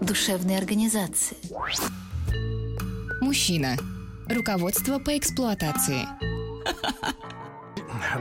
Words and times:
душевной 0.00 0.58
организации. 0.58 1.36
Мужчина. 3.20 3.76
Руководство 4.28 4.98
по 4.98 5.16
эксплуатации. 5.16 6.06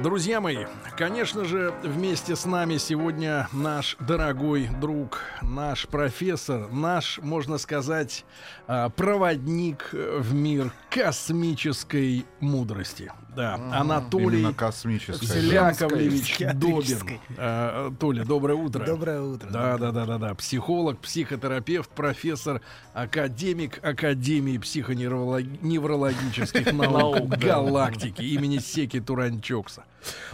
Друзья 0.02 0.42
мои, 0.42 0.66
конечно 0.98 1.46
же, 1.46 1.74
вместе 1.84 2.36
с 2.36 2.46
нами 2.46 2.78
сегодня 2.78 3.48
наш 3.52 3.96
дорогой 4.00 4.68
друг, 4.82 5.22
наш 5.42 5.88
профессор, 5.88 6.72
наш, 6.72 7.20
можно 7.20 7.58
сказать, 7.58 8.26
а, 8.68 8.90
проводник 8.90 9.90
в 9.92 10.34
мир 10.34 10.74
космической 10.90 12.26
мудрости. 12.40 13.12
Да, 13.36 13.56
Анатолий 13.74 14.40
Именно 14.40 14.54
космической. 14.54 15.26
Яковлевич 15.26 16.34
Психиатрической. 16.34 17.20
Добин. 17.30 17.38
А, 17.38 17.92
Толя, 18.00 18.26
доброе 18.26 18.56
утро. 18.56 18.86
Доброе 18.86 19.22
утро. 19.22 19.50
Да, 19.50 19.78
да, 19.78 19.92
да, 19.92 20.06
да, 20.06 20.18
да. 20.18 20.36
Психолог, 20.36 21.00
психотерапевт, 21.00 21.90
профессор, 21.90 22.62
академик 22.94 23.84
Академии 23.84 24.58
психоневрологических 24.58 26.74
наук 26.74 27.30
галактики 27.30 28.22
имени 28.22 28.60
Секи 28.60 29.00
Туранчокса. 29.00 29.86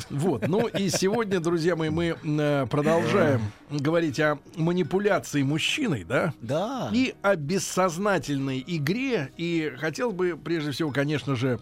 Вот. 0.09 0.47
Ну 0.47 0.67
и 0.67 0.89
сегодня, 0.89 1.39
друзья 1.39 1.75
мои, 1.75 1.89
мы 1.89 2.15
э, 2.21 2.67
продолжаем 2.69 3.41
говорить 3.69 4.19
о 4.19 4.39
манипуляции 4.55 5.43
мужчиной, 5.43 6.03
да? 6.03 6.33
Да. 6.41 6.89
И 6.93 7.13
о 7.21 7.35
бессознательной 7.35 8.63
игре. 8.65 9.31
И 9.37 9.73
хотел 9.77 10.11
бы, 10.11 10.39
прежде 10.41 10.71
всего, 10.71 10.91
конечно 10.91 11.35
же, 11.35 11.59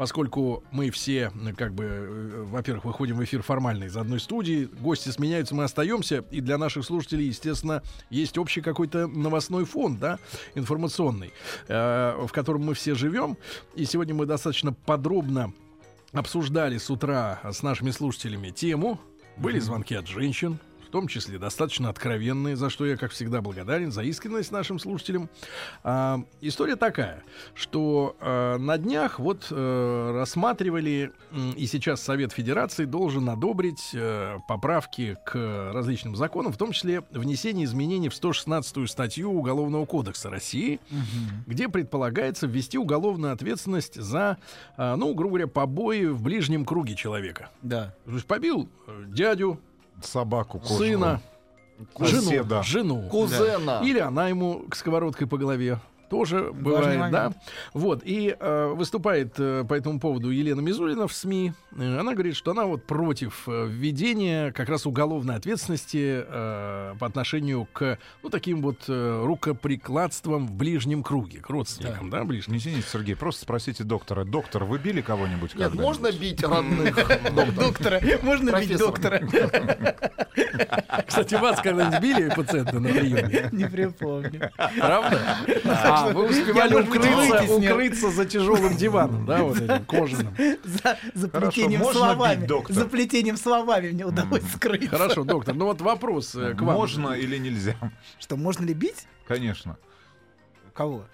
поскольку 0.00 0.64
мы 0.70 0.88
все, 0.90 1.30
как 1.58 1.74
бы, 1.74 1.84
э, 1.84 2.44
во-первых, 2.46 2.86
выходим 2.86 3.18
в 3.18 3.24
эфир 3.24 3.42
формально 3.42 3.84
из 3.84 3.98
одной 3.98 4.18
студии, 4.18 4.66
гости 4.80 5.10
сменяются, 5.10 5.54
мы 5.54 5.64
остаемся, 5.64 6.24
и 6.30 6.40
для 6.40 6.56
наших 6.56 6.86
слушателей, 6.86 7.26
естественно, 7.26 7.82
есть 8.08 8.38
общий 8.38 8.62
какой-то 8.62 9.06
новостной 9.06 9.66
фон, 9.66 9.98
да, 9.98 10.18
информационный, 10.54 11.34
э, 11.68 12.16
в 12.18 12.32
котором 12.32 12.64
мы 12.64 12.72
все 12.72 12.94
живем. 12.94 13.36
И 13.74 13.84
сегодня 13.84 14.14
мы 14.14 14.24
достаточно 14.24 14.72
подробно 14.72 15.52
обсуждали 16.12 16.78
с 16.78 16.90
утра 16.90 17.40
с 17.44 17.62
нашими 17.62 17.90
слушателями 17.90 18.50
тему. 18.50 19.00
Были 19.36 19.58
звонки 19.58 19.94
от 19.94 20.06
женщин, 20.06 20.58
том 20.90 21.08
числе 21.08 21.38
достаточно 21.38 21.88
откровенные, 21.88 22.56
за 22.56 22.68
что 22.70 22.84
я, 22.84 22.96
как 22.96 23.12
всегда, 23.12 23.40
благодарен 23.40 23.92
за 23.92 24.02
искренность 24.02 24.52
нашим 24.52 24.78
слушателям. 24.78 25.28
А, 25.82 26.22
история 26.40 26.76
такая, 26.76 27.22
что 27.54 28.16
а, 28.20 28.58
на 28.58 28.76
днях 28.76 29.18
вот 29.18 29.46
э, 29.50 30.10
рассматривали, 30.14 31.12
и 31.56 31.66
сейчас 31.66 32.02
Совет 32.02 32.32
Федерации 32.32 32.84
должен 32.84 33.28
одобрить 33.30 33.90
э, 33.94 34.38
поправки 34.48 35.16
к 35.24 35.70
различным 35.72 36.16
законам, 36.16 36.52
в 36.52 36.56
том 36.56 36.72
числе 36.72 37.02
внесение 37.10 37.64
изменений 37.64 38.08
в 38.08 38.12
116-ю 38.12 38.86
статью 38.86 39.32
Уголовного 39.32 39.86
кодекса 39.86 40.30
России, 40.30 40.80
где 41.46 41.68
предполагается 41.68 42.46
ввести 42.46 42.78
уголовную 42.78 43.32
ответственность 43.32 43.94
за, 43.94 44.38
а, 44.76 44.96
ну, 44.96 45.14
грубо 45.14 45.30
говоря, 45.30 45.46
побои 45.46 46.06
в 46.06 46.22
ближнем 46.22 46.64
круге 46.64 46.94
человека. 46.94 47.50
Да. 47.62 47.94
То 48.04 48.12
есть 48.12 48.26
побил 48.26 48.68
дядю, 49.06 49.60
Собаку 50.04 50.58
кошку. 50.58 50.78
сына, 50.78 51.20
жену, 51.98 52.22
Соседа. 52.22 52.62
жену. 52.62 53.08
Кузена. 53.08 53.80
Или 53.84 53.98
она 53.98 54.28
ему 54.28 54.64
к 54.68 54.76
сковородкой 54.76 55.26
по 55.26 55.38
голове. 55.38 55.78
Тоже 56.10 56.50
Важный 56.50 56.96
бывает, 56.96 57.12
да. 57.12 57.32
Вот. 57.72 58.02
И 58.04 58.36
э, 58.38 58.66
выступает 58.74 59.34
э, 59.38 59.64
по 59.66 59.74
этому 59.74 60.00
поводу 60.00 60.30
Елена 60.30 60.60
Мизулина 60.60 61.06
в 61.06 61.12
СМИ. 61.12 61.52
Э, 61.76 61.98
она 62.00 62.14
говорит, 62.14 62.34
что 62.34 62.50
она 62.50 62.64
вот 62.64 62.84
против 62.84 63.44
э, 63.46 63.66
введения 63.68 64.50
как 64.50 64.68
раз 64.68 64.86
уголовной 64.86 65.36
ответственности 65.36 66.24
э, 66.26 66.94
по 66.98 67.06
отношению 67.06 67.68
к, 67.72 67.96
ну, 68.24 68.28
таким 68.28 68.60
вот 68.60 68.86
э, 68.88 69.22
рукоприкладствам 69.24 70.48
в 70.48 70.52
ближнем 70.52 71.04
круге, 71.04 71.38
к 71.38 71.48
родственникам, 71.48 72.10
да, 72.10 72.24
ближним. 72.24 72.54
Не 72.54 72.58
извините, 72.58 72.88
Сергей, 72.90 73.14
просто 73.14 73.42
спросите 73.42 73.84
доктора. 73.84 74.24
Доктор, 74.24 74.64
вы 74.64 74.78
били 74.78 75.02
кого-нибудь 75.02 75.54
Нет, 75.54 75.70
когда-нибудь? 75.70 75.80
можно 75.80 76.10
бить 76.12 76.42
родных. 76.42 76.96
Доктора. 77.54 78.00
Можно 78.22 78.60
бить 78.60 78.76
доктора? 78.76 79.20
Кстати, 81.06 81.34
вас 81.34 81.60
когда-нибудь 81.60 82.00
били 82.00 82.34
пациента 82.34 82.80
на 82.80 82.88
приеме? 82.88 83.48
Не 83.52 83.66
припомню. 83.66 84.50
Правда? 84.56 85.36
А, 86.08 86.12
вы 86.12 86.28
успевали 86.28 86.74
укрыться, 86.74 87.54
укрыться 87.54 88.10
за 88.10 88.24
тяжелым 88.24 88.76
диваном, 88.76 89.26
да, 89.26 89.42
вот 89.42 89.60
этим 89.60 89.84
кожаным. 89.84 90.34
За, 90.64 90.98
за 91.14 91.30
Хорошо, 91.30 91.50
плетением 91.52 91.80
можно 91.80 92.00
словами. 92.00 92.46
бить? 92.46 92.68
За 92.68 92.84
плетением 92.86 93.36
словами 93.36 93.90
мне 93.90 94.06
удалось 94.06 94.42
скрыться. 94.54 94.88
Хорошо, 94.88 95.24
доктор. 95.24 95.54
Ну 95.54 95.66
вот 95.66 95.80
вопрос 95.80 96.34
э, 96.34 96.54
к 96.54 96.62
вам. 96.62 96.76
Можно 96.76 97.12
или 97.12 97.36
нельзя? 97.38 97.76
Что, 98.18 98.36
можно 98.36 98.64
ли 98.64 98.74
бить? 98.74 99.06
Конечно. 99.26 99.76
Кого? 100.74 101.04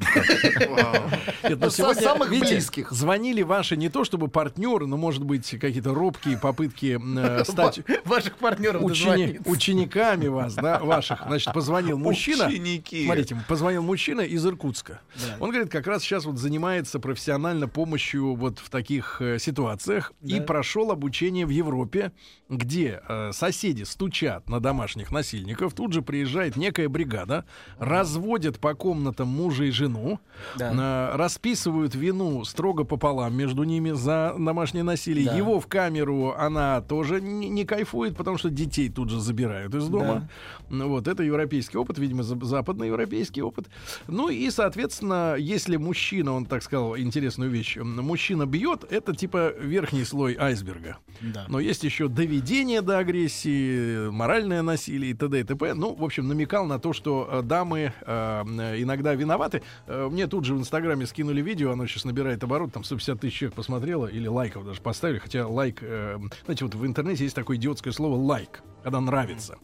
Со- 0.00 1.70
сегодня, 1.70 2.02
самых 2.02 2.30
близких. 2.30 2.90
звонили 2.90 3.42
ваши 3.42 3.76
не 3.76 3.88
то 3.88 4.04
чтобы 4.04 4.28
партнеры, 4.28 4.86
но, 4.86 4.96
может 4.96 5.24
быть, 5.24 5.48
какие-то 5.50 5.94
робкие 5.94 6.36
попытки 6.38 6.98
э, 7.00 7.44
стать 7.44 7.80
Ваших 8.04 8.36
партнеров 8.38 8.82
учениками 8.82 10.26
вас, 10.28 10.54
да, 10.54 10.78
ваших. 10.80 11.22
Значит, 11.26 11.52
позвонил 11.52 11.98
мужчина. 11.98 12.46
Ученики. 12.46 13.04
Смотрите, 13.04 13.36
позвонил 13.48 13.82
мужчина 13.82 14.22
из 14.22 14.44
Иркутска. 14.46 15.00
Он 15.40 15.50
говорит, 15.50 15.70
как 15.70 15.86
раз 15.86 16.02
сейчас 16.02 16.24
вот 16.24 16.38
занимается 16.38 16.98
профессионально 16.98 17.68
помощью 17.68 18.34
вот 18.34 18.58
в 18.58 18.70
таких 18.70 19.20
э, 19.20 19.38
ситуациях 19.38 20.12
и 20.22 20.40
прошел 20.40 20.90
обучение 20.90 21.46
в 21.46 21.50
Европе, 21.50 22.12
где 22.48 23.00
э, 23.08 23.32
соседи 23.32 23.82
стучат 23.84 24.48
на 24.48 24.60
домашних 24.60 25.10
насильников, 25.10 25.74
тут 25.74 25.92
же 25.92 26.02
приезжает 26.02 26.56
некая 26.56 26.88
бригада, 26.88 27.44
разводят 27.78 28.58
по 28.58 28.74
комнатам 28.88 29.28
мужа 29.28 29.64
и 29.64 29.70
жену, 29.70 30.18
Да. 30.58 30.72
э, 31.12 31.16
расписывают 31.16 31.94
вину 31.94 32.44
строго 32.44 32.84
пополам 32.84 33.36
между 33.36 33.64
ними 33.64 33.90
за 33.90 34.34
домашнее 34.38 34.82
насилие. 34.82 35.26
Да. 35.26 35.36
Его 35.36 35.60
в 35.60 35.66
камеру 35.66 36.34
она 36.38 36.80
тоже 36.80 37.20
не, 37.20 37.50
не 37.50 37.64
кайфует, 37.66 38.16
потому 38.16 38.38
что 38.38 38.48
детей 38.48 38.88
тут 38.88 39.10
же 39.10 39.20
забирают 39.20 39.74
из 39.74 39.88
дома. 39.88 40.28
Ну 40.70 40.88
Вот, 40.88 41.06
это 41.08 41.22
европейский 41.22 41.76
опыт, 41.78 41.98
видимо, 41.98 42.22
за- 42.22 42.42
западноевропейский 42.44 43.42
опыт. 43.42 43.66
Ну 44.06 44.30
и, 44.30 44.50
соответственно, 44.50 45.36
если 45.38 45.76
мужчина, 45.76 46.32
он 46.32 46.46
так 46.46 46.62
сказал 46.62 46.96
интересную 46.96 47.50
вещь, 47.50 47.76
мужчина 47.76 48.46
бьет, 48.46 48.84
это 48.90 49.14
типа 49.14 49.52
верхний 49.60 50.04
слой 50.04 50.34
айсберга. 50.38 50.96
Да. 51.20 51.44
Но 51.48 51.60
есть 51.60 51.84
еще 51.84 52.08
доведение 52.08 52.80
до 52.80 52.98
агрессии, 52.98 54.08
моральное 54.10 54.62
насилие 54.62 55.10
и 55.10 55.14
т.д. 55.14 55.40
и 55.40 55.44
т.п. 55.44 55.74
Ну, 55.74 55.94
в 55.94 56.02
общем, 56.04 56.26
намекал 56.28 56.66
на 56.66 56.78
то, 56.78 56.92
что 56.92 57.28
э, 57.30 57.42
дамы 57.42 57.92
э, 58.06 58.77
иногда 58.82 59.14
виноваты. 59.14 59.62
Э, 59.86 60.08
мне 60.10 60.26
тут 60.26 60.44
же 60.44 60.54
в 60.54 60.58
Инстаграме 60.58 61.06
скинули 61.06 61.40
видео, 61.40 61.72
оно 61.72 61.86
сейчас 61.86 62.04
набирает 62.04 62.42
оборот, 62.44 62.72
там 62.72 62.84
150 62.84 63.20
тысяч 63.20 63.38
человек 63.38 63.56
посмотрело, 63.56 64.06
или 64.06 64.26
лайков 64.26 64.64
даже 64.64 64.80
поставили, 64.80 65.18
хотя 65.18 65.46
лайк... 65.46 65.78
э, 65.82 66.18
знаете, 66.44 66.64
вот 66.64 66.74
в 66.74 66.86
интернете 66.86 67.24
есть 67.24 67.36
такое 67.36 67.56
идиотское 67.56 67.92
слово 67.92 68.16
«лайк», 68.16 68.62
когда 68.82 69.00
нравится. 69.00 69.58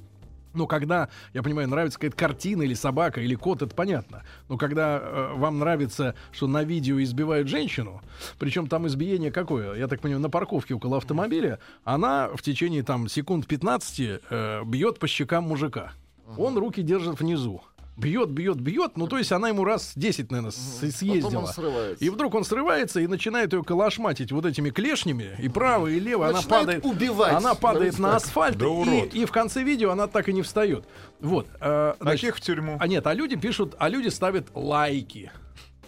Ну, 0.55 0.69
когда, 0.69 1.09
я 1.33 1.43
понимаю, 1.43 1.69
нравится 1.69 1.99
какая-то 1.99 2.17
картина 2.17 2.63
или 2.63 2.75
собака 2.75 3.21
или 3.21 3.35
кот, 3.35 3.63
это 3.63 3.75
понятно. 3.75 4.23
Но 4.49 4.57
когда 4.57 5.01
э, 5.03 5.33
вам 5.35 5.59
нравится, 5.59 6.15
что 6.31 6.47
на 6.47 6.63
видео 6.63 7.03
избивают 7.03 7.49
женщину, 7.49 8.01
причем 8.39 8.69
там 8.69 8.87
избиение 8.87 9.33
какое? 9.33 9.75
Я 9.75 9.89
так 9.89 10.01
понимаю, 10.01 10.23
на 10.23 10.31
парковке 10.31 10.75
около 10.75 10.99
автомобиля, 10.99 11.59
она 11.83 12.29
в 12.29 12.41
течение 12.41 12.85
там 12.85 13.09
секунд 13.09 13.49
15 13.49 14.01
э, 14.31 14.63
бьет 14.65 15.01
по 15.01 15.09
щекам 15.09 15.45
мужика. 15.45 15.93
Он 16.39 16.57
руки 16.57 16.83
держит 16.83 17.21
внизу. 17.21 17.63
Бьет, 17.97 18.29
бьет, 18.31 18.61
бьет. 18.61 18.97
Ну, 18.97 19.07
то 19.07 19.19
есть 19.19 19.31
она 19.31 19.49
ему 19.49 19.65
раз 19.65 19.93
10, 19.95 20.31
наверное, 20.33 20.51
съездила. 20.51 21.39
он 21.41 21.47
срывается. 21.47 22.05
И 22.05 22.11
вдруг 22.11 22.35
он 22.35 22.45
срывается 22.45 23.01
и 23.01 23.07
начинает 23.07 23.53
ее 23.53 23.63
калашматить 23.63 24.33
вот 24.33 24.45
этими 24.47 24.71
клешнями, 24.71 25.37
и 25.39 25.49
право, 25.49 25.87
и 25.87 26.01
лево. 26.01 26.27
Она 26.29 26.39
Начинает 26.39 26.65
падает, 26.83 26.85
убивать. 26.85 27.33
она 27.33 27.55
падает 27.55 27.99
на 28.01 28.17
асфальт, 28.17 28.59
Да 28.59 28.67
и, 28.67 29.09
и 29.21 29.25
в 29.25 29.31
конце 29.33 29.63
видео 29.63 29.91
она 29.93 30.09
так 30.09 30.29
и 30.29 30.33
не 30.33 30.43
встает. 30.43 30.85
Вот. 31.21 31.47
э, 31.61 31.95
значит, 32.01 32.21
Таких 32.21 32.37
в 32.37 32.41
тюрьму. 32.41 32.77
а 32.81 32.87
нет, 32.89 33.07
а 33.07 33.15
люди 33.15 33.37
пишут, 33.37 33.75
а 33.79 33.89
люди 33.89 34.09
ставят 34.09 34.49
лайки. 34.55 35.31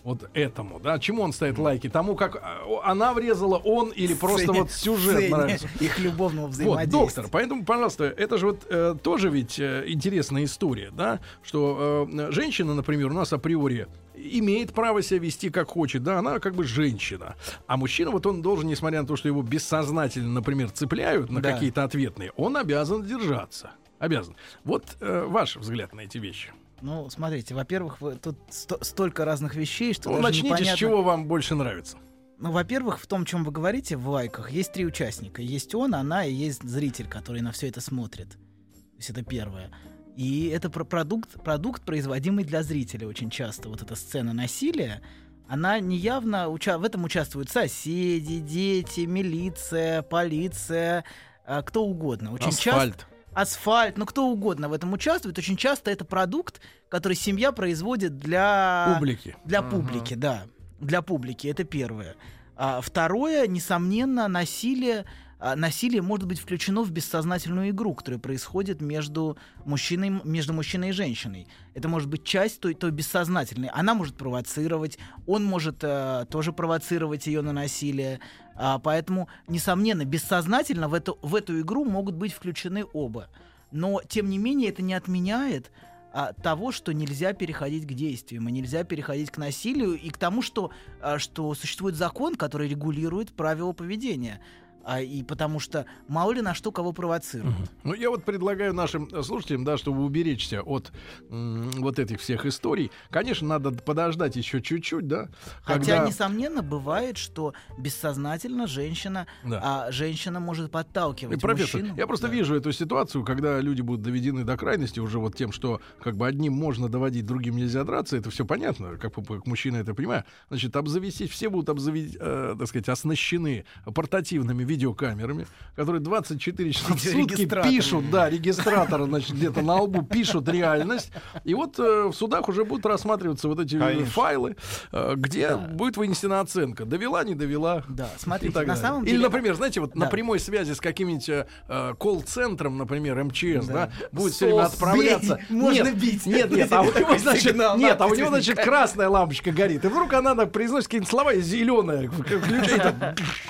Вот 0.06 0.30
этому, 0.34 0.78
да? 0.78 1.00
Чему 1.00 1.22
он 1.22 1.32
ставит 1.32 1.58
лайки? 1.58 1.88
Тому, 1.88 2.14
как 2.14 2.36
а, 2.36 2.80
она 2.84 3.12
врезала, 3.12 3.56
он 3.56 3.90
или 3.90 4.14
просто 4.14 4.52
вот 4.52 4.70
сюжет 4.70 5.30
нравится? 5.30 5.68
их 5.80 5.98
любовного 5.98 6.46
Вот, 6.46 6.52
взаимодействия. 6.52 7.00
доктор, 7.00 7.26
поэтому, 7.28 7.64
пожалуйста, 7.64 8.04
это 8.04 8.38
же 8.38 8.46
вот 8.46 8.66
э, 8.70 8.94
тоже 9.02 9.30
ведь 9.30 9.58
э, 9.58 9.82
интересная 9.88 10.44
история, 10.44 10.92
да, 10.92 11.18
что 11.42 12.08
э, 12.08 12.30
женщина, 12.30 12.74
например, 12.74 13.10
у 13.10 13.14
нас 13.14 13.32
априори 13.32 13.88
имеет 14.14 14.72
право 14.72 15.02
себя 15.02 15.18
вести 15.18 15.50
как 15.50 15.70
хочет, 15.70 16.04
да, 16.04 16.20
она 16.20 16.38
как 16.38 16.54
бы 16.54 16.62
женщина. 16.62 17.34
А 17.66 17.76
мужчина, 17.76 18.12
вот 18.12 18.26
он 18.26 18.42
должен, 18.42 18.68
несмотря 18.68 19.00
на 19.02 19.08
то, 19.08 19.16
что 19.16 19.26
его 19.26 19.42
бессознательно, 19.42 20.28
например, 20.28 20.70
цепляют 20.70 21.30
на 21.30 21.40
Да. 21.42 21.52
какие-то 21.52 21.82
ответные, 21.82 22.30
он 22.36 22.56
обязан 22.56 23.02
держаться. 23.04 23.72
Обязан. 23.98 24.36
Вот 24.62 24.84
э, 25.00 25.24
ваш 25.26 25.56
взгляд 25.56 25.94
на 25.94 26.02
эти 26.02 26.18
вещи. 26.18 26.52
Ну, 26.82 27.08
смотрите, 27.10 27.54
во-первых, 27.54 28.00
вы- 28.00 28.16
тут 28.16 28.36
сто- 28.50 28.82
столько 28.82 29.24
разных 29.24 29.54
вещей, 29.54 29.94
что 29.94 30.10
Ну, 30.10 30.20
начните, 30.20 30.48
с 30.48 30.50
непонятно- 30.50 30.76
чего 30.76 31.02
вам 31.02 31.26
больше 31.26 31.54
нравится. 31.54 31.96
Ну, 32.38 32.52
во-первых, 32.52 33.00
в 33.00 33.06
том, 33.06 33.24
чем 33.24 33.44
вы 33.44 33.50
говорите 33.50 33.96
в 33.96 34.06
лайках, 34.08 34.50
есть 34.50 34.72
три 34.72 34.84
участника. 34.84 35.40
Есть 35.40 35.74
он, 35.74 35.94
она 35.94 36.24
и 36.26 36.32
есть 36.34 36.62
зритель, 36.62 37.08
который 37.08 37.40
на 37.40 37.50
все 37.52 37.68
это 37.68 37.80
смотрит. 37.80 38.28
То 38.32 38.96
есть 38.98 39.08
это 39.10 39.22
первое. 39.22 39.70
И 40.16 40.48
это 40.48 40.68
про 40.70 40.84
продукт, 40.84 41.42
продукт, 41.42 41.82
производимый 41.82 42.44
для 42.44 42.62
зрителя 42.62 43.06
очень 43.08 43.30
часто. 43.30 43.68
Вот 43.70 43.80
эта 43.82 43.96
сцена 43.96 44.32
насилия, 44.34 45.00
она 45.48 45.78
неявно... 45.80 46.48
уча- 46.48 46.78
В 46.78 46.84
этом 46.84 47.04
участвуют 47.04 47.48
соседи, 47.50 48.38
дети, 48.40 49.00
милиция, 49.00 50.02
полиция, 50.02 51.04
а, 51.46 51.62
кто 51.62 51.84
угодно. 51.86 52.32
Очень 52.32 52.50
часто 52.52 53.06
Асфальт. 53.36 53.98
ну 53.98 54.06
кто 54.06 54.26
угодно 54.26 54.68
в 54.68 54.72
этом 54.72 54.92
участвует. 54.92 55.38
Очень 55.38 55.56
часто 55.56 55.90
это 55.90 56.04
продукт, 56.04 56.60
который 56.88 57.14
семья 57.16 57.52
производит 57.52 58.16
для 58.18 58.94
Публики. 58.98 59.36
для 59.44 59.62
публики, 59.62 60.14
да. 60.14 60.44
Для 60.80 61.02
публики, 61.02 61.46
это 61.48 61.64
первое. 61.64 62.16
А 62.56 62.80
второе, 62.80 63.46
несомненно, 63.46 64.28
насилие. 64.28 65.04
а, 65.38 65.54
Насилие 65.56 66.00
может 66.00 66.26
быть 66.26 66.38
включено 66.38 66.82
в 66.82 66.90
бессознательную 66.90 67.68
игру, 67.70 67.94
которая 67.94 68.18
происходит 68.18 68.80
между 68.80 69.36
мужчиной, 69.66 70.08
между 70.24 70.54
мужчиной 70.54 70.88
и 70.88 70.92
женщиной. 70.92 71.46
Это 71.74 71.88
может 71.88 72.08
быть 72.08 72.24
часть 72.24 72.60
той, 72.60 72.72
той 72.74 72.90
бессознательной. 72.90 73.68
Она 73.68 73.92
может 73.94 74.16
провоцировать, 74.16 74.98
он 75.26 75.44
может 75.44 75.78
э, 75.82 76.24
тоже 76.30 76.52
провоцировать 76.52 77.26
ее 77.26 77.42
на 77.42 77.52
насилие. 77.52 78.20
А, 78.56 78.78
поэтому, 78.78 79.28
несомненно, 79.48 80.04
бессознательно 80.04 80.88
в 80.88 80.94
эту, 80.94 81.18
в 81.22 81.34
эту 81.34 81.60
игру 81.60 81.84
могут 81.84 82.14
быть 82.14 82.32
включены 82.32 82.84
оба. 82.92 83.28
Но, 83.70 84.00
тем 84.08 84.30
не 84.30 84.38
менее, 84.38 84.70
это 84.70 84.82
не 84.82 84.94
отменяет 84.94 85.70
а, 86.12 86.32
того, 86.32 86.72
что 86.72 86.92
нельзя 86.92 87.34
переходить 87.34 87.86
к 87.86 87.92
действиям, 87.92 88.48
и 88.48 88.52
нельзя 88.52 88.84
переходить 88.84 89.30
к 89.30 89.36
насилию, 89.36 89.94
и 89.94 90.08
к 90.08 90.16
тому, 90.16 90.40
что, 90.40 90.70
а, 91.02 91.18
что 91.18 91.54
существует 91.54 91.96
закон, 91.96 92.36
который 92.36 92.68
регулирует 92.68 93.32
правила 93.32 93.72
поведения. 93.72 94.40
А, 94.88 95.00
и 95.00 95.24
потому 95.24 95.58
что 95.58 95.84
мало 96.06 96.30
ли 96.30 96.40
на 96.42 96.54
что 96.54 96.70
кого 96.70 96.92
провоцируют. 96.92 97.56
Ну, 97.82 97.92
я 97.92 98.08
вот 98.08 98.22
предлагаю 98.24 98.72
нашим 98.72 99.08
э, 99.12 99.20
слушателям, 99.24 99.64
да, 99.64 99.76
чтобы 99.76 100.04
уберечься 100.04 100.62
от 100.62 100.92
м, 101.28 101.70
вот 101.72 101.98
этих 101.98 102.20
всех 102.20 102.46
историй, 102.46 102.92
конечно, 103.10 103.48
надо 103.48 103.72
подождать 103.72 104.36
еще 104.36 104.62
чуть-чуть, 104.62 105.08
да, 105.08 105.28
Хотя, 105.62 105.96
когда... 105.96 106.06
несомненно, 106.06 106.62
бывает, 106.62 107.16
что 107.18 107.52
бессознательно 107.76 108.68
женщина, 108.68 109.26
Да. 109.44 109.86
а, 109.88 109.90
женщина 109.90 110.38
может 110.38 110.70
подталкивать 110.70 111.40
профессор, 111.40 111.80
мужчину. 111.80 111.98
я 111.98 112.06
просто 112.06 112.28
Да. 112.28 112.32
вижу 112.34 112.54
эту 112.54 112.70
ситуацию, 112.70 113.24
когда 113.24 113.60
люди 113.60 113.80
будут 113.80 114.02
доведены 114.02 114.44
до 114.44 114.56
крайности 114.56 115.00
уже 115.00 115.18
вот 115.18 115.34
тем, 115.36 115.50
что 115.50 115.80
как 116.00 116.16
бы 116.16 116.28
одним 116.28 116.52
можно 116.52 116.88
доводить, 116.88 117.26
другим 117.26 117.56
нельзя 117.56 117.82
драться, 117.82 118.16
это 118.16 118.30
все 118.30 118.44
понятно, 118.44 118.98
как, 118.98 119.14
как 119.14 119.46
мужчина 119.46 119.78
это 119.78 119.94
понимаю. 119.94 120.22
Значит, 120.48 120.76
обзавестись, 120.76 121.30
все 121.30 121.48
будут 121.48 121.70
обзавестись, 121.70 122.16
э, 122.20 122.54
так 122.56 122.68
сказать, 122.68 122.88
оснащены 122.88 123.64
портативными 123.92 124.62
видеокамерами, 124.76 125.46
которые 125.74 126.00
24 126.02 126.72
часа 126.72 126.94
в 126.94 127.00
сутки 127.00 127.46
пишут, 127.64 128.10
да, 128.10 128.28
регистраторы, 128.28 129.04
значит, 129.06 129.34
где-то 129.36 129.62
на 129.62 129.76
лбу 129.80 130.02
пишут 130.02 130.48
реальность, 130.48 131.10
и 131.44 131.54
вот 131.54 131.78
э, 131.78 132.08
в 132.08 132.12
судах 132.12 132.48
уже 132.48 132.64
будут 132.64 132.84
рассматриваться 132.86 133.48
вот 133.48 133.58
эти 133.60 133.78
Конечно. 133.78 134.06
файлы, 134.06 134.56
э, 134.92 135.14
где 135.16 135.56
будет 135.56 135.96
вынесена 135.96 136.40
оценка, 136.40 136.84
довела, 136.84 137.24
не 137.24 137.34
довела, 137.34 137.82
Да, 137.88 138.08
смотрите, 138.18 138.58
на 138.58 138.64
далее. 138.66 138.76
самом 138.76 139.02
Или, 139.02 139.12
деле... 139.12 139.22
например, 139.24 139.54
знаете, 139.54 139.80
вот 139.80 139.94
на 139.94 140.06
Да. 140.06 140.10
прямой 140.10 140.38
связи 140.40 140.72
с 140.72 140.80
каким-нибудь 140.80 141.28
э, 141.28 141.46
э, 141.68 141.94
колл-центром, 141.98 142.76
например, 142.78 143.22
МЧС, 143.24 143.66
да, 143.66 143.72
Да. 143.74 143.90
будет 144.12 144.34
все 144.34 144.46
время 144.46 144.64
Сос, 144.64 144.74
отправляться. 144.74 145.40
бей, 145.48 145.56
можно 145.58 145.84
нет, 145.84 145.98
бить. 145.98 146.26
Нет, 146.26 146.50
нет, 146.50 146.72
а 146.72 146.82
у 146.82 146.86
него, 146.86 147.18
значит, 147.18 147.42
сигнал, 147.42 147.76
нет, 147.78 148.00
а 148.00 148.06
у 148.06 148.14
него, 148.14 148.28
значит, 148.28 148.58
красная 148.58 149.08
лампочка 149.08 149.50
горит. 149.52 149.84
И 149.84 149.88
вдруг 149.88 150.12
она 150.12 150.34
произносит 150.46 150.88
какие-то 150.88 151.08
слова, 151.08 151.32
и 151.32 151.40
зеленая 151.40 152.08
включает. 152.08 152.94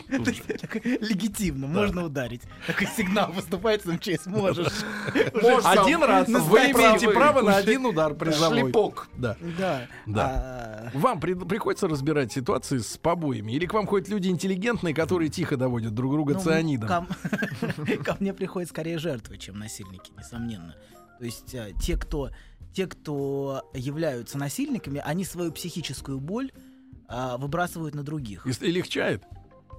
Легитимно, 1.16 1.66
можно 1.66 2.04
ударить. 2.04 2.42
Такой 2.66 2.86
сигнал 2.86 3.32
выступает 3.32 3.82
с 3.82 3.86
МЧС, 3.86 4.26
можешь. 4.26 4.72
Один 5.64 6.02
раз 6.02 6.28
вы 6.28 6.58
имеете 6.58 7.10
право 7.10 7.40
на 7.42 7.56
один 7.56 7.86
удар 7.86 8.14
призовой. 8.14 8.60
Шлепок. 8.60 9.08
Да. 9.16 9.36
Да. 9.56 9.88
А, 10.14 10.90
Вам 10.94 11.20
при- 11.20 11.34
приходится 11.34 11.88
разбирать 11.88 12.32
ситуации 12.32 12.78
с 12.78 12.98
побоями? 12.98 13.52
Или 13.52 13.66
к 13.66 13.72
вам 13.72 13.86
ходят 13.86 14.08
люди 14.08 14.28
интеллигентные, 14.28 14.94
которые 14.94 15.30
тихо 15.30 15.56
доводят 15.56 15.94
друг 15.94 16.12
друга 16.12 16.34
ну, 16.34 16.40
цианидом? 16.40 16.88
Ко, 18.04 18.16
мне 18.20 18.34
приходят 18.34 18.68
скорее 18.68 18.98
жертвы, 18.98 19.38
чем 19.38 19.58
насильники, 19.58 20.12
несомненно. 20.16 20.74
То 21.18 21.24
есть 21.24 21.54
а, 21.54 21.72
те, 21.80 21.96
кто, 21.96 22.30
те, 22.72 22.86
кто 22.86 23.70
являются 23.74 24.36
насильниками, 24.36 25.00
они 25.04 25.24
свою 25.24 25.52
психическую 25.52 26.20
боль 26.20 26.52
а, 27.08 27.38
выбрасывают 27.38 27.94
на 27.94 28.02
других. 28.02 28.46
И, 28.46 28.64
и 28.64 28.70
легчает? 28.70 29.22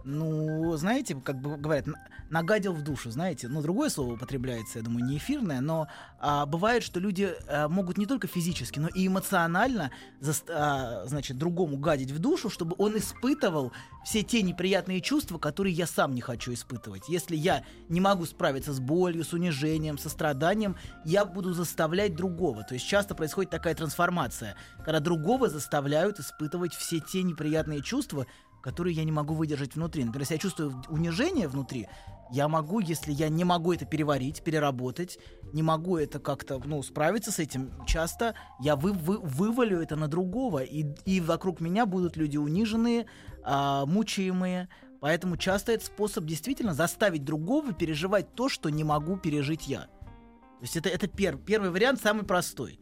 Ну, 0.10 0.76
знаете, 0.78 1.16
как 1.16 1.42
бы 1.42 1.58
говорят, 1.58 1.86
на- 1.86 2.00
нагадил 2.30 2.72
в 2.74 2.82
душу, 2.82 3.12
знаете. 3.12 3.50
Ну, 3.50 3.62
другое 3.62 3.90
слово 3.90 4.14
употребляется, 4.14 4.80
я 4.80 4.86
думаю, 4.86 5.06
не 5.06 5.18
эфирное, 5.18 5.60
но 5.60 5.88
а, 6.20 6.46
бывает, 6.46 6.84
что 6.84 7.00
люди 7.02 7.34
а, 7.48 7.68
могут 7.68 7.98
не 7.98 8.06
только 8.06 8.28
физически, 8.28 8.80
но 8.80 8.88
и 8.88 9.08
эмоционально, 9.08 9.92
заст- 10.22 10.50
а, 10.50 11.06
значит, 11.08 11.38
другому 11.38 11.78
гадить 11.78 12.12
в 12.12 12.20
душу, 12.20 12.50
чтобы 12.50 12.76
он 12.78 12.98
испытывал 12.98 13.74
все 14.06 14.24
те 14.24 14.42
неприятные 14.42 15.02
чувства, 15.02 15.38
которые 15.40 15.74
я 15.74 15.86
сам 15.86 16.16
не 16.16 16.22
хочу 16.22 16.54
испытывать. 16.54 17.10
Если 17.10 17.36
я 17.36 17.64
не 17.90 18.00
могу 18.00 18.26
справиться 18.26 18.72
с 18.72 18.80
болью, 18.80 19.26
с 19.26 19.34
унижением, 19.34 19.98
со 19.98 20.08
страданием, 20.08 20.78
я 21.04 21.26
буду 21.26 21.52
заставлять 21.52 22.16
другого. 22.16 22.64
То 22.64 22.76
есть 22.76 22.88
часто 22.88 23.14
происходит 23.14 23.52
такая 23.52 23.76
трансформация, 23.76 24.56
когда 24.86 25.02
другого 25.02 25.50
заставляют 25.50 26.20
испытывать 26.20 26.74
все 26.74 27.02
те 27.02 27.24
неприятные 27.24 27.82
чувства, 27.82 28.26
которые 28.62 28.96
я 28.96 29.04
не 29.04 29.12
могу 29.12 29.34
выдержать 29.34 29.76
внутри. 29.76 30.04
Например, 30.04 30.22
если 30.24 30.36
я 30.36 30.40
чувствую 30.40 30.84
унижение 30.90 31.48
внутри, 31.48 31.88
я 32.32 32.48
могу, 32.48 32.80
если 32.80 33.12
я 33.12 33.30
не 33.30 33.44
могу 33.46 33.74
это 33.74 33.86
переварить, 33.86 34.44
переработать, 34.44 35.18
не 35.54 35.64
могу 35.64 35.98
это 35.98 36.20
как-то, 36.20 36.62
ну, 36.66 36.84
справиться 36.84 37.32
с 37.32 37.40
этим, 37.40 37.72
часто 37.86 38.36
я 38.60 38.76
вы, 38.76 38.92
вы- 38.92 39.20
вывалю 39.20 39.82
это 39.82 39.96
на 39.96 40.08
другого, 40.08 40.60
и, 40.60 40.86
и 41.06 41.22
вокруг 41.22 41.62
меня 41.62 41.86
будут 41.86 42.18
люди 42.18 42.38
униженные, 42.38 43.06
а, 43.44 43.86
мучаемые. 43.86 44.68
Поэтому 45.00 45.38
часто 45.38 45.72
это 45.72 45.86
способ 45.86 46.26
действительно 46.26 46.74
заставить 46.74 47.24
другого 47.24 47.72
переживать 47.72 48.34
то, 48.34 48.50
что 48.50 48.70
не 48.70 48.84
могу 48.84 49.16
пережить 49.16 49.68
я. 49.68 49.82
То 49.82 50.64
есть 50.64 50.76
это, 50.76 50.90
это 50.90 51.08
пер- 51.08 51.38
первый 51.38 51.70
вариант, 51.70 52.02
самый 52.02 52.24
простой. 52.26 52.80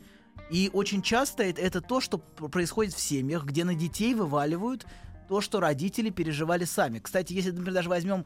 И 0.50 0.70
очень 0.74 1.02
часто 1.02 1.44
это, 1.44 1.62
это 1.62 1.82
то, 1.82 2.00
что 2.00 2.18
происходит 2.18 2.94
в 2.94 3.00
семьях, 3.00 3.46
где 3.46 3.64
на 3.64 3.76
детей 3.76 4.14
вываливают 4.14 4.86
то, 5.28 5.42
что 5.42 5.60
родители 5.60 6.10
переживали 6.10 6.66
сами. 6.66 7.00
Кстати, 7.00 7.34
если, 7.34 7.52
например, 7.52 7.74
даже 7.74 7.90
возьмем 7.90 8.26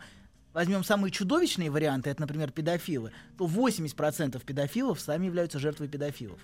возьмем 0.53 0.83
самые 0.83 1.11
чудовищные 1.11 1.69
варианты, 1.69 2.09
это, 2.09 2.21
например, 2.21 2.51
педофилы, 2.51 3.11
то 3.37 3.45
80% 3.45 4.43
педофилов 4.43 4.99
сами 4.99 5.27
являются 5.27 5.59
жертвой 5.59 5.87
педофилов. 5.87 6.39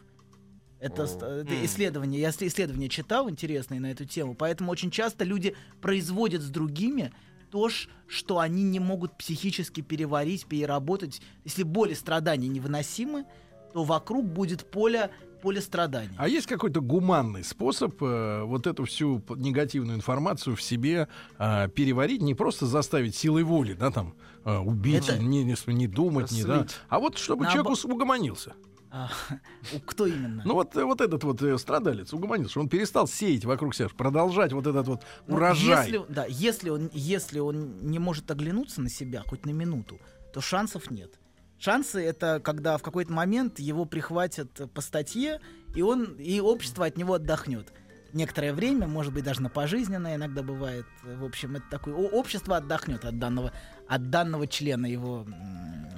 Это, 0.79 1.03
это 1.03 1.65
исследование, 1.65 2.21
я 2.21 2.29
ис- 2.29 2.45
исследования 2.45 2.89
читал 2.89 3.29
интересные 3.29 3.79
на 3.79 3.91
эту 3.91 4.05
тему, 4.05 4.35
поэтому 4.35 4.71
очень 4.71 4.91
часто 4.91 5.23
люди 5.23 5.55
производят 5.81 6.41
с 6.41 6.49
другими 6.49 7.11
то, 7.49 7.69
что 8.07 8.39
они 8.39 8.63
не 8.63 8.79
могут 8.79 9.17
психически 9.17 9.81
переварить, 9.81 10.45
переработать. 10.45 11.21
Если 11.45 11.63
боли, 11.63 11.93
страдания 11.93 12.49
невыносимы, 12.49 13.25
то 13.73 13.83
вокруг 13.83 14.25
будет 14.25 14.69
поле, 14.69 15.09
поле 15.45 15.61
страданий. 15.61 16.15
А 16.17 16.27
есть 16.27 16.47
какой-то 16.47 16.81
гуманный 16.81 17.43
способ 17.43 18.01
э, 18.01 18.41
вот 18.45 18.65
эту 18.65 18.85
всю 18.85 19.21
негативную 19.35 19.95
информацию 19.95 20.55
в 20.55 20.61
себе 20.61 21.07
э, 21.37 21.69
переварить, 21.69 22.23
не 22.23 22.33
просто 22.33 22.65
заставить 22.65 23.15
силой 23.15 23.43
воли, 23.43 23.73
да, 23.73 23.91
там, 23.91 24.15
э, 24.43 24.57
убить, 24.57 25.07
Это- 25.07 25.19
не, 25.19 25.43
не, 25.43 25.55
не 25.67 25.87
думать, 25.87 26.31
не, 26.31 26.43
да, 26.43 26.65
а 26.89 26.99
вот 26.99 27.19
чтобы 27.19 27.45
Наобо- 27.45 27.51
человек 27.53 27.69
ус- 27.69 27.85
угомонился. 27.85 28.53
А, 28.89 29.09
кто 29.85 30.07
именно? 30.07 30.41
Ну 30.45 30.55
вот, 30.55 30.75
э, 30.75 30.83
вот 30.83 30.99
этот 30.99 31.23
вот 31.23 31.39
э, 31.43 31.57
страдалец 31.59 32.11
угомонился, 32.11 32.59
он 32.59 32.67
перестал 32.67 33.07
сеять 33.07 33.45
вокруг 33.45 33.75
себя, 33.75 33.89
продолжать 33.89 34.51
вот 34.51 34.65
этот 34.65 34.87
вот 34.87 35.03
Ну, 35.27 35.35
урожай. 35.35 35.91
Если, 35.91 36.01
да, 36.11 36.25
если 36.27 36.69
он, 36.71 36.89
если 36.91 37.37
он 37.37 37.85
не 37.85 37.99
может 37.99 38.31
оглянуться 38.31 38.81
на 38.81 38.89
себя 38.89 39.21
хоть 39.27 39.45
на 39.45 39.51
минуту, 39.51 39.99
то 40.33 40.41
шансов 40.41 40.89
нет. 40.89 41.19
Шансы 41.59 42.03
это 42.03 42.39
когда 42.43 42.77
в 42.77 42.83
какой-то 42.83 43.11
момент 43.13 43.59
его 43.59 43.85
прихватят 43.85 44.71
по 44.73 44.81
статье, 44.81 45.39
и 45.75 45.81
он 45.81 46.15
и 46.15 46.39
общество 46.39 46.85
от 46.85 46.97
него 46.97 47.13
отдохнет. 47.15 47.71
некоторое 48.13 48.53
время, 48.53 48.87
может 48.87 49.13
быть, 49.13 49.23
даже 49.23 49.41
на 49.41 49.49
пожизненное 49.49 50.15
иногда 50.15 50.41
бывает. 50.43 50.85
В 51.03 51.23
общем, 51.25 51.55
это 51.57 51.65
такое 51.69 51.93
общество 51.95 52.57
отдохнет 52.57 53.03
от 53.05 53.19
данного, 53.19 53.51
от 53.87 54.09
данного 54.09 54.47
члена 54.47 54.85
его, 54.85 55.25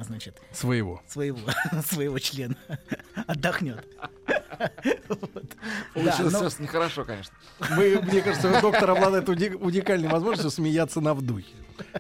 значит, 0.04 0.42
Своего. 0.52 1.02
своего, 1.08 1.40
своего 1.86 2.18
члена. 2.20 2.56
Отдохнет. 3.28 3.86
Вот. 5.10 5.56
Да, 5.94 5.94
Получилось 5.94 6.34
но- 6.34 6.40
сейчас 6.40 6.60
нехорошо, 6.60 7.06
конечно. 7.06 7.34
Мы, 7.76 8.00
мне 8.02 8.22
кажется, 8.22 8.60
доктор 8.62 8.90
обладает 8.90 9.30
уникальной 9.30 10.08
возможностью 10.08 10.50
смеяться 10.50 11.00
на 11.02 11.14
вдухе. 11.14 11.54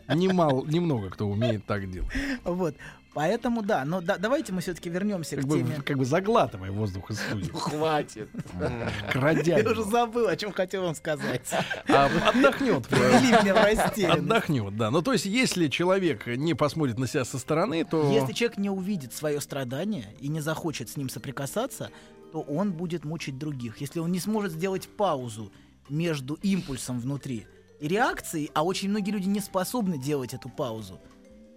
Немало, 0.07 0.65
немного 0.65 1.11
кто 1.11 1.27
умеет 1.27 1.65
так 1.67 1.89
делать. 1.91 2.11
Вот. 2.43 2.75
Поэтому 3.17 3.63
да, 3.63 3.83
но 3.83 3.99
да- 3.99 4.19
давайте 4.19 4.53
мы 4.53 4.61
все-таки 4.61 4.91
вернемся 4.91 5.37
Как 5.37 5.45
к 5.45 5.47
бы, 5.47 5.57
теме. 5.57 5.81
как 5.83 5.97
бы 5.97 6.05
заглатывая 6.05 6.69
воздух 6.69 7.09
из 7.09 7.17
студии. 7.19 7.49
Ну, 7.51 7.57
хватит. 7.57 8.29
Крадя. 9.11 9.57
Я 9.57 9.67
уже 9.71 9.83
забыл, 9.85 10.27
о 10.27 10.35
чем 10.35 10.51
хотел 10.51 10.83
вам 10.83 10.93
сказать. 10.93 11.49
А, 11.89 12.05
отдохнет. 12.29 12.85
Растерянность. 12.91 14.03
Отдохнет, 14.03 14.77
да. 14.77 14.91
Ну, 14.91 15.01
то 15.01 15.13
есть, 15.13 15.25
если 15.25 15.67
человек 15.67 16.27
не 16.27 16.53
посмотрит 16.53 16.99
на 16.99 17.07
себя 17.07 17.25
со 17.25 17.39
стороны, 17.39 17.83
то... 17.85 18.11
Если 18.11 18.33
человек 18.33 18.59
не 18.59 18.69
увидит 18.69 19.13
свое 19.13 19.41
страдание 19.41 20.13
и 20.19 20.27
не 20.27 20.39
захочет 20.39 20.87
с 20.87 20.95
ним 20.95 21.09
соприкасаться, 21.09 21.89
то 22.31 22.41
он 22.41 22.71
будет 22.71 23.03
мучить 23.03 23.39
других. 23.39 23.81
Если 23.81 23.99
он 23.99 24.11
не 24.11 24.19
сможет 24.19 24.51
сделать 24.51 24.87
паузу 24.87 25.51
между 25.89 26.35
импульсом 26.43 26.99
внутри 26.99 27.47
и 27.79 27.87
реакцией, 27.87 28.51
а 28.53 28.63
очень 28.63 28.89
многие 28.91 29.09
люди 29.09 29.27
не 29.27 29.39
способны 29.39 29.97
делать 29.97 30.35
эту 30.35 30.49
паузу, 30.49 30.99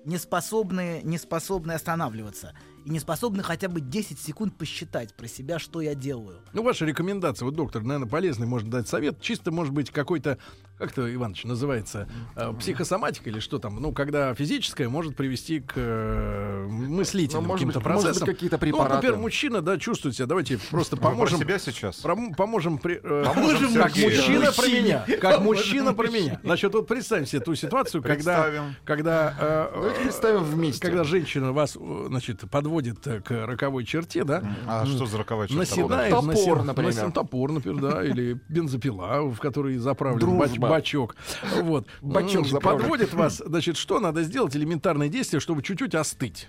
не 0.04 0.18
способны, 0.18 1.00
не 1.02 1.18
способны 1.18 1.72
останавливаться 1.72 2.54
и 2.84 2.90
не 2.90 2.98
способны 3.00 3.42
хотя 3.42 3.68
бы 3.68 3.80
10 3.80 4.18
секунд 4.18 4.56
посчитать 4.56 5.14
про 5.14 5.26
себя, 5.28 5.58
что 5.58 5.80
я 5.80 5.94
делаю. 5.94 6.38
Ну, 6.52 6.62
ваша 6.62 6.84
рекомендация, 6.84 7.44
вот 7.46 7.54
доктор, 7.54 7.82
наверное, 7.82 8.08
полезный, 8.08 8.46
можно 8.46 8.70
дать 8.70 8.88
совет. 8.88 9.20
Чисто, 9.20 9.50
может 9.50 9.72
быть, 9.72 9.90
какой-то, 9.90 10.38
как 10.78 10.92
это, 10.92 11.12
Иваныч, 11.14 11.44
называется, 11.44 12.08
э, 12.36 12.52
психосоматика 12.58 13.28
или 13.30 13.38
что 13.40 13.58
там, 13.58 13.76
ну, 13.80 13.92
когда 13.92 14.34
физическое 14.34 14.88
может 14.88 15.14
привести 15.16 15.60
к 15.60 15.74
э, 15.76 16.66
мыслительным 16.68 17.42
Ну, 17.44 17.48
может 17.50 17.66
быть, 17.66 17.74
каким-то 17.74 17.88
может 17.90 18.04
быть, 18.10 18.14
процессам. 18.18 18.26
какие-то 18.34 18.56
Ну, 18.56 18.60
препараты. 18.60 18.94
например, 18.94 19.16
мужчина, 19.18 19.60
да, 19.62 19.78
чувствует 19.78 20.16
себя, 20.16 20.26
давайте 20.26 20.58
просто 20.70 20.96
про 20.96 21.10
поможем. 21.10 21.38
себя 21.38 21.58
сейчас? 21.58 22.02
Пром- 22.02 22.34
поможем, 22.34 22.78
при- 22.78 23.00
э, 23.02 23.24
Поможем 23.26 23.74
как 23.74 23.94
Сергею. 23.94 24.16
мужчина 24.16 24.52
про 24.52 24.66
меня, 24.68 25.06
как 25.20 25.40
мужчина 25.42 25.92
про 25.94 26.08
меня. 26.08 26.40
Значит, 26.42 26.72
вот 26.72 26.86
представьте 26.88 27.30
себе 27.30 27.40
ту 27.40 27.54
ситуацию, 27.54 28.02
когда, 28.02 28.14
Представим. 28.44 28.74
когда, 28.84 29.36
э, 29.38 29.92
представим 30.02 30.44
вместе. 30.44 30.80
когда 30.80 31.04
женщина 31.04 31.52
вас, 31.52 31.76
э, 31.78 32.04
значит, 32.08 32.40
подводит 32.50 32.70
э, 32.86 33.20
к 33.20 33.46
роковой 33.46 33.84
черте, 33.84 34.24
да, 34.24 34.42
А 34.66 34.86
что 34.86 35.06
за 35.06 35.18
роковая 35.18 35.48
черта? 35.48 35.60
наседает, 35.60 36.10
Топор, 36.10 36.28
насе- 36.34 36.62
например. 36.64 36.92
насе- 36.92 37.12
топор, 37.12 37.52
например, 37.52 37.80
да, 37.80 38.04
или 38.06 38.38
бензопила, 38.48 39.22
в 39.30 39.38
который 39.38 39.76
заправлен 39.76 40.38
бач- 40.38 40.58
бачок. 40.58 41.16
Вот. 41.62 41.86
Бачок 42.00 42.46
заправлен. 42.46 42.80
Подводит 42.82 43.14
вас, 43.14 43.38
значит, 43.44 43.76
что 43.76 44.00
надо 44.00 44.22
сделать? 44.22 44.56
Элементарное 44.56 45.08
действие, 45.08 45.40
чтобы 45.40 45.62
чуть-чуть 45.62 45.94
остыть. 45.94 46.48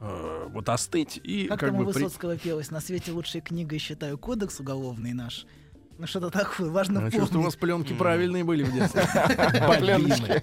Э, 0.00 0.48
Вот 0.52 0.68
остыть 0.68 1.20
и 1.22 1.46
Как, 1.46 1.60
как, 1.60 1.70
там 1.70 1.80
у 1.80 1.84
бы... 1.84 1.92
при- 1.92 2.02
Высоцкого 2.02 2.36
пелось, 2.36 2.70
на 2.70 2.80
свете 2.80 3.12
лучшей 3.12 3.40
книгой 3.40 3.78
считаю 3.78 4.18
кодекс 4.18 4.60
уголовный 4.60 5.12
наш. 5.12 5.46
Ну 6.02 6.08
что-то 6.08 6.30
такое, 6.30 6.68
важно 6.68 6.94
Я 6.94 6.98
помнить. 7.02 7.14
чувствую, 7.14 7.42
у 7.42 7.44
вас 7.44 7.54
пленки 7.54 7.92
правильные 7.92 8.42
были 8.42 8.64
в 8.64 8.72
детстве. 8.72 9.02
Бобины. 9.68 10.42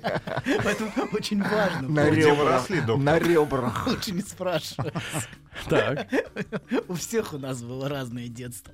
Поэтому 0.63 0.89
очень 1.11 1.43
важно. 1.43 1.89
На 1.89 2.09
ребрах. 2.09 2.69
На 2.97 3.19
ребрах. 3.19 3.87
Лучше 3.87 4.11
не 4.13 4.21
спрашивать. 4.21 4.93
Так. 5.67 6.07
У 6.87 6.93
всех 6.93 7.33
у 7.33 7.37
нас 7.37 7.61
было 7.61 7.89
разное 7.89 8.29
детство. 8.29 8.73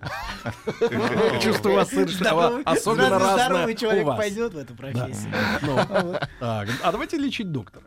Чувствую, 1.41 1.73
у 1.73 1.77
вас 1.77 1.91
особенно 1.91 3.07
здоровый- 3.07 3.19
разное 3.19 3.45
Здоровый 3.45 3.75
человек 3.75 4.05
пойдет 4.05 4.53
в 4.53 4.57
эту 4.57 4.75
профессию. 4.75 5.33
Ну, 5.63 5.75
так, 6.39 6.69
А 6.83 6.91
давайте 6.91 7.17
лечить 7.17 7.51
доктора. 7.51 7.83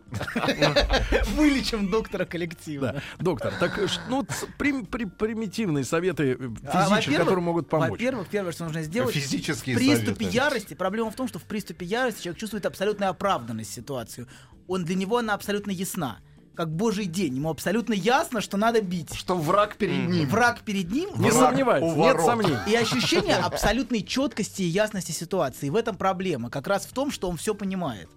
Вылечим 1.37 1.89
доктора 1.91 2.25
коллектива. 2.25 3.01
Доктор, 3.19 3.53
так 3.61 3.79
э, 3.79 3.87
ну, 4.09 4.27
примитивные 4.59 5.85
советы 5.85 6.37
э, 6.39 6.49
А, 6.67 6.87
физические, 6.87 7.19
которые 7.19 7.45
могут 7.45 7.69
помочь. 7.69 7.91
Во-первых, 7.91 8.29
первое, 8.29 8.53
что 8.53 8.65
нужно 8.65 8.83
сделать, 8.89 9.15
Физические 9.15 9.77
в 9.77 9.79
приступе 9.79 10.25
советы. 10.25 10.37
ярости, 10.37 10.75
проблема 10.75 11.11
в 11.11 11.15
том, 11.15 11.29
что 11.29 11.39
в 11.39 11.45
приступе 11.45 11.87
ярости 11.87 12.23
человек 12.25 12.41
чувствует 12.41 12.67
абсолютную 12.67 13.11
оправданность 13.11 13.73
ситуации. 13.73 14.27
Он 14.67 14.85
для 14.85 14.95
него 14.95 15.19
она 15.19 15.35
абсолютно 15.35 15.71
ясна. 15.71 16.19
Как 16.57 16.75
божий 16.75 17.07
день. 17.07 17.37
Ему 17.37 17.51
абсолютно 17.51 17.95
ясно, 17.95 18.41
что 18.41 18.57
надо 18.57 18.81
бить. 18.81 19.15
Что 19.15 19.37
враг 19.37 19.77
перед 19.77 20.09
ним. 20.09 20.29
Враг 20.29 20.63
перед 20.63 20.91
ним. 20.91 21.11
Не 21.17 21.31
Враг 21.31 21.51
сомневаюсь, 21.51 21.85
у 21.85 21.97
нет 21.97 22.21
сомнений. 22.21 22.57
И 22.67 22.75
ощущение 22.75 23.37
абсолютной 23.37 24.03
четкости 24.03 24.63
и 24.63 24.67
ясности 24.67 25.13
ситуации. 25.13 25.69
И 25.69 25.71
в 25.71 25.77
этом 25.77 25.97
проблема. 25.97 26.51
Как 26.51 26.67
раз 26.67 26.85
в 26.85 26.93
том, 26.93 27.13
что 27.13 27.31
он 27.31 27.37
все 27.37 27.55
понимает. 27.55 28.09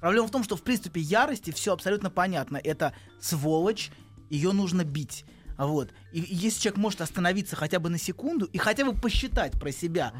Проблема 0.00 0.26
в 0.26 0.32
том, 0.32 0.42
что 0.42 0.56
в 0.56 0.62
приступе 0.62 1.00
ярости 1.00 1.52
все 1.52 1.72
абсолютно 1.72 2.10
понятно. 2.10 2.60
Это 2.62 2.94
сволочь, 3.20 3.92
ее 4.28 4.50
нужно 4.50 4.84
бить. 4.84 5.24
Вот. 5.56 5.90
И, 6.12 6.20
если 6.20 6.62
человек 6.62 6.78
может 6.78 7.00
остановиться 7.00 7.56
хотя 7.56 7.78
бы 7.78 7.90
на 7.90 7.98
секунду 7.98 8.46
и 8.46 8.58
хотя 8.58 8.84
бы 8.84 8.94
посчитать 8.94 9.52
про 9.58 9.70
себя, 9.72 10.12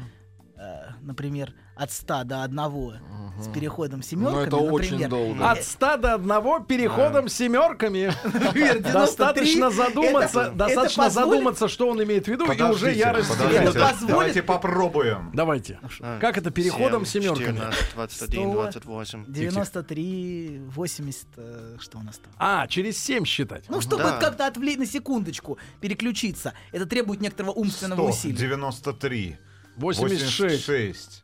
например, 1.01 1.53
от 1.75 1.91
100 1.91 2.23
до 2.23 2.43
1 2.43 2.99
с 3.41 3.47
переходом 3.53 4.01
семерками, 4.01 4.35
Ну, 4.35 4.41
это 4.45 4.55
очень 4.57 4.97
например, 4.99 5.09
долго. 5.09 5.51
От 5.51 5.63
100 5.63 5.97
до 5.97 6.13
1 6.15 6.63
переходом 6.65 7.27
семерками. 7.27 8.13
Например, 8.23 8.79
93 8.79 8.93
Достаточно 8.93 9.69
задуматься, 9.71 10.51
достаточно 10.51 11.09
задуматься, 11.09 11.67
что 11.67 11.89
он 11.89 12.01
имеет 12.03 12.25
в 12.25 12.27
виду, 12.29 12.45
и 12.45 12.61
уже. 12.61 12.91
Это 12.91 13.21
позволит- 13.73 14.07
Давайте 14.07 14.43
попробуем. 14.43 15.31
Давайте. 15.33 15.79
Как 16.21 16.37
это 16.37 16.51
переходом 16.51 17.05
семерками? 17.05 17.61
21, 17.93 18.51
28. 18.51 19.25
93, 19.27 20.61
80, 20.69 21.27
э, 21.37 21.77
что 21.79 21.97
у 21.97 22.01
нас 22.03 22.17
там? 22.17 22.31
А, 22.37 22.67
через 22.67 22.97
7 22.97 23.25
считать. 23.25 23.65
Ну, 23.69 23.81
чтобы 23.81 24.03
как-то 24.03 24.47
отвлечь 24.47 24.77
на 24.77 24.85
секундочку, 24.85 25.57
переключиться. 25.81 26.53
Это 26.71 26.85
требует 26.85 27.21
некоторого 27.21 27.51
умственного 27.51 28.01
100, 28.01 28.09
усилия. 28.09 28.35
93, 28.37 29.37
86. 29.77 30.61
86, 30.67 31.23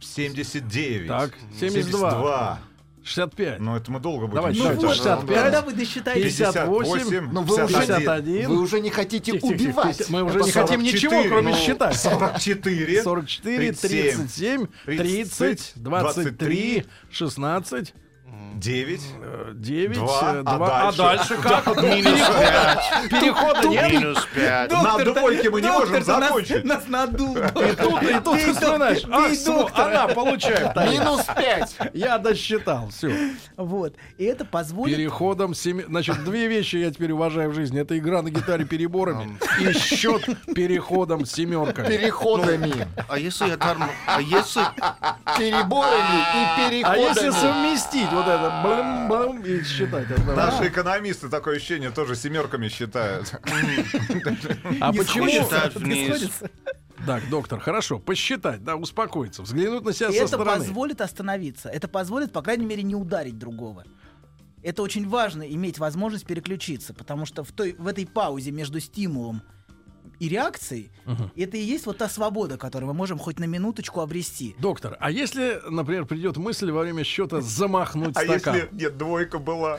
79, 0.00 1.08
Так, 1.08 1.30
72. 1.58 2.10
72. 2.10 2.58
65. 3.06 3.60
Ну, 3.60 3.76
это 3.76 3.92
мы 3.92 4.00
долго 4.00 4.26
будем 4.26 4.34
Давайте, 4.34 4.58
Ну 4.58 4.64
считать. 4.64 4.82
вот, 4.82 4.96
65. 4.96 5.42
когда 5.44 5.62
вы 5.62 5.72
досчитаете... 5.74 6.22
58, 6.24 7.28
Ну, 7.32 7.42
вы 7.42 7.64
уже- 7.64 7.74
51. 7.80 8.48
Вы 8.50 8.60
уже 8.60 8.80
не 8.80 8.90
хотите 8.90 9.32
тихо, 9.32 9.44
убивать. 9.44 9.98
тихо. 9.98 10.12
Мы 10.12 10.22
уже 10.24 10.38
Это 10.40 10.46
не 10.46 10.52
хотим 10.52 10.80
44, 10.80 10.92
ничего, 10.92 11.24
кроме 11.28 11.52
ну, 11.52 11.56
считать. 11.56 11.96
44, 11.96 13.02
44, 13.02 13.72
37, 13.72 14.66
30, 14.86 15.72
23, 15.76 16.84
16, 17.12 17.94
9, 18.56 19.00
9, 19.54 19.96
Два, 19.96 20.30
а 20.30 20.42
2. 20.42 20.66
А 20.66 20.92
дальше? 20.92 21.02
дальше 21.02 21.36
как? 21.36 21.66
Минус 21.82 22.20
5. 22.20 23.10
Перехода 23.10 23.68
нет. 23.68 23.92
Минус 23.92 24.28
5. 24.34 24.72
На 24.72 25.04
двойке 25.04 25.50
мы 25.50 25.60
не 25.60 25.70
можем 25.70 26.02
закончить. 26.02 26.64
Нас 26.64 26.88
надул. 26.88 27.36
И 27.36 27.72
тут, 27.76 28.02
и 28.02 28.14
тут 28.20 28.40
ты 28.40 28.52
вспоминаешь. 28.52 29.02
А, 29.10 29.84
она 29.84 30.08
получает. 30.08 30.74
Минус 30.76 31.22
5. 31.36 31.90
Я 31.94 32.18
досчитал, 32.18 32.88
все. 32.88 33.12
Вот. 33.56 33.94
И 34.18 34.24
это 34.24 34.44
позволит... 34.44 34.96
Переходом 34.96 35.54
семи... 35.54 35.84
Значит, 35.86 36.24
две 36.24 36.46
вещи 36.46 36.76
я 36.76 36.90
теперь 36.90 37.12
уважаю 37.12 37.50
в 37.50 37.54
жизни. 37.54 37.80
Это 37.80 37.98
игра 37.98 38.22
на 38.22 38.30
гитаре 38.30 38.64
переборами 38.64 39.38
и 39.60 39.72
счет 39.72 40.24
переходом 40.54 41.26
семерками. 41.26 41.88
Переходами. 41.88 42.86
А 43.08 43.18
если 43.18 43.48
я. 43.48 43.56
А 44.06 44.20
если... 44.20 44.62
Переборами 45.38 46.20
и 46.70 46.82
А 46.82 46.96
если 46.96 47.20
переходами. 47.20 47.30
совместить 47.30 48.12
вот 48.12 48.25
это 48.26 48.62
блым-блым 48.64 49.42
и 49.42 49.62
считать? 49.64 50.10
это 50.10 50.22
Наши 50.34 50.68
экономисты 50.68 51.28
такое 51.28 51.56
ощущение 51.56 51.90
тоже 51.90 52.14
семерками 52.16 52.68
считают. 52.68 53.32
А 54.80 54.92
почему? 54.92 55.26
не 55.26 55.40
вниз. 55.78 56.30
Так, 57.06 57.28
доктор, 57.28 57.60
хорошо, 57.60 57.98
посчитать, 57.98 58.64
да, 58.64 58.74
успокоиться, 58.76 59.42
взглянуть 59.42 59.84
на 59.84 59.92
себя 59.92 60.08
И 60.08 60.12
со 60.12 60.18
это 60.18 60.28
стороны. 60.28 60.58
позволит 60.58 61.00
остановиться. 61.00 61.68
Это 61.68 61.88
позволит, 61.88 62.32
по 62.32 62.42
крайней 62.42 62.64
мере, 62.66 62.82
не 62.82 62.94
ударить 62.94 63.38
другого. 63.38 63.84
Это 64.62 64.82
очень 64.82 65.06
важно, 65.08 65.42
иметь 65.42 65.78
возможность 65.78 66.26
переключиться, 66.26 66.94
потому 66.94 67.26
что 67.26 67.44
в, 67.44 67.52
той, 67.52 67.74
в 67.78 67.86
этой 67.86 68.06
паузе 68.06 68.50
между 68.50 68.80
стимулом 68.80 69.42
и 70.18 70.28
реакцией, 70.28 70.90
это 71.36 71.56
и 71.56 71.60
есть 71.60 71.86
вот 71.86 71.98
та 71.98 72.08
свобода, 72.08 72.56
которую 72.58 72.88
мы 72.88 72.94
можем 72.94 73.18
хоть 73.18 73.38
на 73.38 73.44
минуточку 73.44 74.00
обрести. 74.00 74.54
Доктор, 74.58 74.96
а 75.00 75.10
если, 75.10 75.60
например, 75.68 76.06
придет 76.06 76.36
мысль 76.36 76.70
во 76.70 76.80
время 76.82 77.04
счета 77.04 77.40
замахнуть 77.40 78.16
А 78.16 78.22
стакан? 78.22 78.54
если 78.54 78.68
нет, 78.72 78.96
двойка 78.98 79.38
была? 79.38 79.78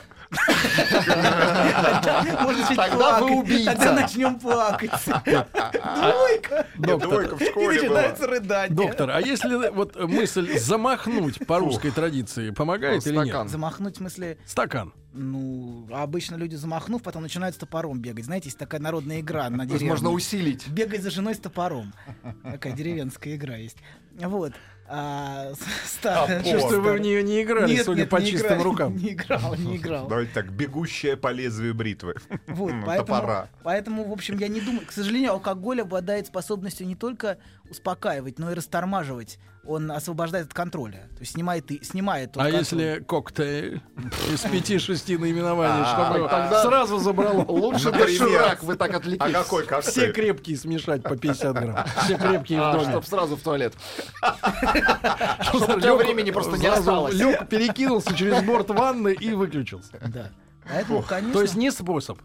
Тогда 2.76 3.20
вы 3.20 3.30
убийца. 3.38 3.72
Тогда 3.72 3.92
начнем 3.92 4.38
плакать. 4.38 4.90
Двойка. 5.24 6.66
Двойка 6.76 7.36
в 7.36 7.42
школе 7.42 7.88
была. 7.88 8.00
начинается 8.00 8.26
рыдание. 8.26 8.76
Доктор, 8.76 9.10
а 9.10 9.20
если 9.20 9.70
вот 9.70 9.96
мысль 9.96 10.58
замахнуть 10.58 11.46
по 11.46 11.58
русской 11.58 11.90
традиции 11.90 12.50
помогает 12.50 13.06
или 13.06 13.16
нет? 13.16 13.26
Стакан. 13.28 13.48
Замахнуть 13.48 13.94
в 13.94 13.98
смысле... 13.98 14.38
Стакан. 14.46 14.92
Ну, 15.18 15.86
обычно 15.92 16.36
люди 16.36 16.54
замахнув, 16.54 17.02
потом 17.02 17.22
начинают 17.22 17.54
с 17.56 17.58
топором 17.58 18.00
бегать. 18.00 18.24
Знаете, 18.24 18.46
есть 18.48 18.58
такая 18.58 18.80
народная 18.80 19.20
игра 19.20 19.50
на 19.50 19.56
То 19.58 19.62
есть 19.64 19.70
деревне. 19.72 19.90
можно 19.90 20.10
усилить. 20.10 20.68
Бегать 20.68 21.02
за 21.02 21.10
женой 21.10 21.34
с 21.34 21.38
топором. 21.38 21.92
Такая 22.44 22.72
деревенская 22.72 23.34
игра 23.36 23.56
есть. 23.56 23.76
Вот. 24.18 24.52
А, 24.90 25.52
с- 25.52 25.92
старая- 25.98 26.42
Чувствую, 26.42 26.80
вы 26.80 26.94
в 26.94 26.98
нее 27.00 27.22
не 27.22 27.42
играли, 27.42 27.70
Нет, 27.74 27.84
судя 27.84 28.00
нет, 28.02 28.08
по 28.08 28.16
не 28.16 28.26
чистым 28.30 28.52
играл, 28.54 28.62
рукам. 28.64 28.96
Не 29.02 29.12
играл, 29.12 29.54
не 29.56 29.76
играл. 29.76 30.08
Давайте 30.08 30.32
так, 30.32 30.50
бегущая 30.50 31.14
по 31.18 31.30
лезвию 31.30 31.74
бритвы. 31.74 32.14
Вот, 32.46 32.72
Ну, 32.72 32.86
поэтому, 32.86 33.06
топора. 33.06 33.48
поэтому, 33.62 34.04
в 34.08 34.12
общем, 34.12 34.38
я 34.38 34.48
не 34.48 34.62
думаю. 34.62 34.86
К 34.86 34.92
сожалению, 34.92 35.32
алкоголь 35.32 35.82
обладает 35.82 36.26
способностью 36.28 36.86
не 36.86 36.94
только 36.94 37.36
успокаивать, 37.70 38.38
но 38.38 38.50
и 38.50 38.54
растормаживать. 38.54 39.38
Он 39.64 39.90
освобождает 39.90 40.46
от 40.46 40.54
контроля. 40.54 41.08
То 41.14 41.20
есть 41.20 41.32
снимает, 41.32 41.70
и, 41.70 41.84
снимает 41.84 42.30
А 42.36 42.40
контроль. 42.44 42.54
если 42.58 43.04
коктейль 43.06 43.82
из 44.32 44.40
пяти-шести 44.40 45.18
наименований, 45.18 45.82
А, 45.84 45.94
чтобы 46.14 46.28
тогда- 46.28 46.62
сразу 46.62 46.98
забрало? 46.98 47.44
Лучше 47.44 47.90
доширак, 47.92 48.62
вы 48.62 48.76
так 48.76 48.94
отвлеклись. 48.94 49.34
А 49.34 49.42
какой 49.42 49.66
Все 49.82 50.10
крепкие 50.12 50.56
смешать 50.56 51.02
по 51.02 51.16
50 51.16 51.52
грамм. 51.60 51.84
Все 52.04 52.16
крепкие 52.16 52.60
в 52.60 52.62
А, 52.64 52.72
доме. 52.72 52.90
чтоб 52.90 53.04
сразу 53.04 53.36
в 53.36 53.42
туалет. 53.42 53.74
Чтобы 55.42 55.74
времени 55.96 56.30
просто 56.30 56.56
не 56.56 56.66
осталось. 56.66 57.14
лёг, 57.14 57.48
перекинулся 57.48 58.14
через 58.14 58.42
борт 58.42 58.70
ванны 58.70 59.12
и 59.12 59.32
выключился. 59.32 59.98
Да. 60.08 60.30
Поэтому, 60.70 61.02
конечно... 61.02 61.32
То 61.32 61.42
есть 61.42 61.54
не 61.56 61.70
способ. 61.70 62.18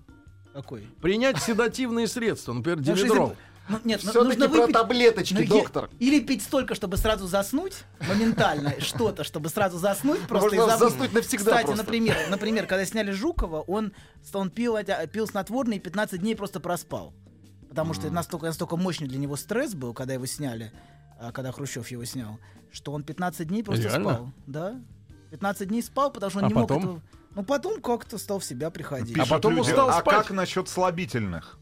Какой? 0.53 0.81
Принять 1.01 1.41
седативные 1.41 2.07
средства, 2.07 2.53
например, 2.53 2.79
димедрол. 2.79 3.35
Ну, 3.69 3.79
нет, 3.85 4.01
ну, 4.03 4.09
Все-таки 4.11 4.37
нужно 4.39 4.49
про 4.49 4.61
выпить... 4.61 4.73
таблеточки, 4.73 5.33
ну, 5.35 5.45
доктор. 5.47 5.89
Или 5.99 6.19
пить 6.19 6.43
столько, 6.43 6.75
чтобы 6.75 6.97
сразу 6.97 7.27
заснуть, 7.27 7.85
моментально, 8.07 8.73
что-то, 8.79 9.23
чтобы 9.23 9.47
сразу 9.49 9.77
заснуть, 9.77 10.19
просто 10.27 10.55
и 10.55 10.59
Можно 10.59 10.77
забыть. 10.77 10.93
заснуть 10.93 11.13
навсегда 11.13 11.51
Кстати, 11.51 11.65
просто. 11.67 11.83
например, 11.83 12.17
например, 12.29 12.67
когда 12.67 12.85
сняли 12.85 13.11
Жукова, 13.11 13.61
он, 13.61 13.93
он 14.33 14.49
пил, 14.49 14.77
пил 15.11 15.27
снотворное 15.27 15.77
и 15.77 15.79
15 15.79 16.19
дней 16.19 16.35
просто 16.35 16.59
проспал. 16.59 17.13
Потому 17.69 17.93
что 17.93 18.07
это 18.07 18.13
настолько, 18.13 18.45
настолько 18.47 18.75
мощный 18.75 19.07
для 19.07 19.17
него 19.17 19.35
стресс 19.37 19.73
был, 19.73 19.93
когда 19.93 20.13
его 20.13 20.25
сняли, 20.25 20.71
а, 21.19 21.31
когда 21.31 21.51
Хрущев 21.51 21.87
его 21.87 22.03
снял, 22.05 22.39
что 22.71 22.91
он 22.91 23.03
15 23.03 23.47
дней 23.47 23.63
просто 23.63 23.83
Реально? 23.87 24.13
спал. 24.13 24.29
Да. 24.45 24.81
15 25.31 25.67
дней 25.69 25.81
спал, 25.81 26.11
потому 26.11 26.29
что 26.29 26.39
он 26.39 26.45
А 26.45 26.47
не 26.49 26.53
потом? 26.53 26.75
мог 26.75 26.83
этого... 26.83 27.01
Ну, 27.35 27.43
потом 27.43 27.81
как-то 27.81 28.19
стал 28.19 28.37
в 28.39 28.45
себя 28.45 28.69
приходить. 28.69 29.17
А 29.17 29.25
потом 29.25 29.55
люди, 29.55 29.69
устал 29.71 29.89
а 29.89 30.01
спать. 30.01 30.15
как 30.17 30.29
насчет 30.31 30.69
слабительных? 30.69 31.57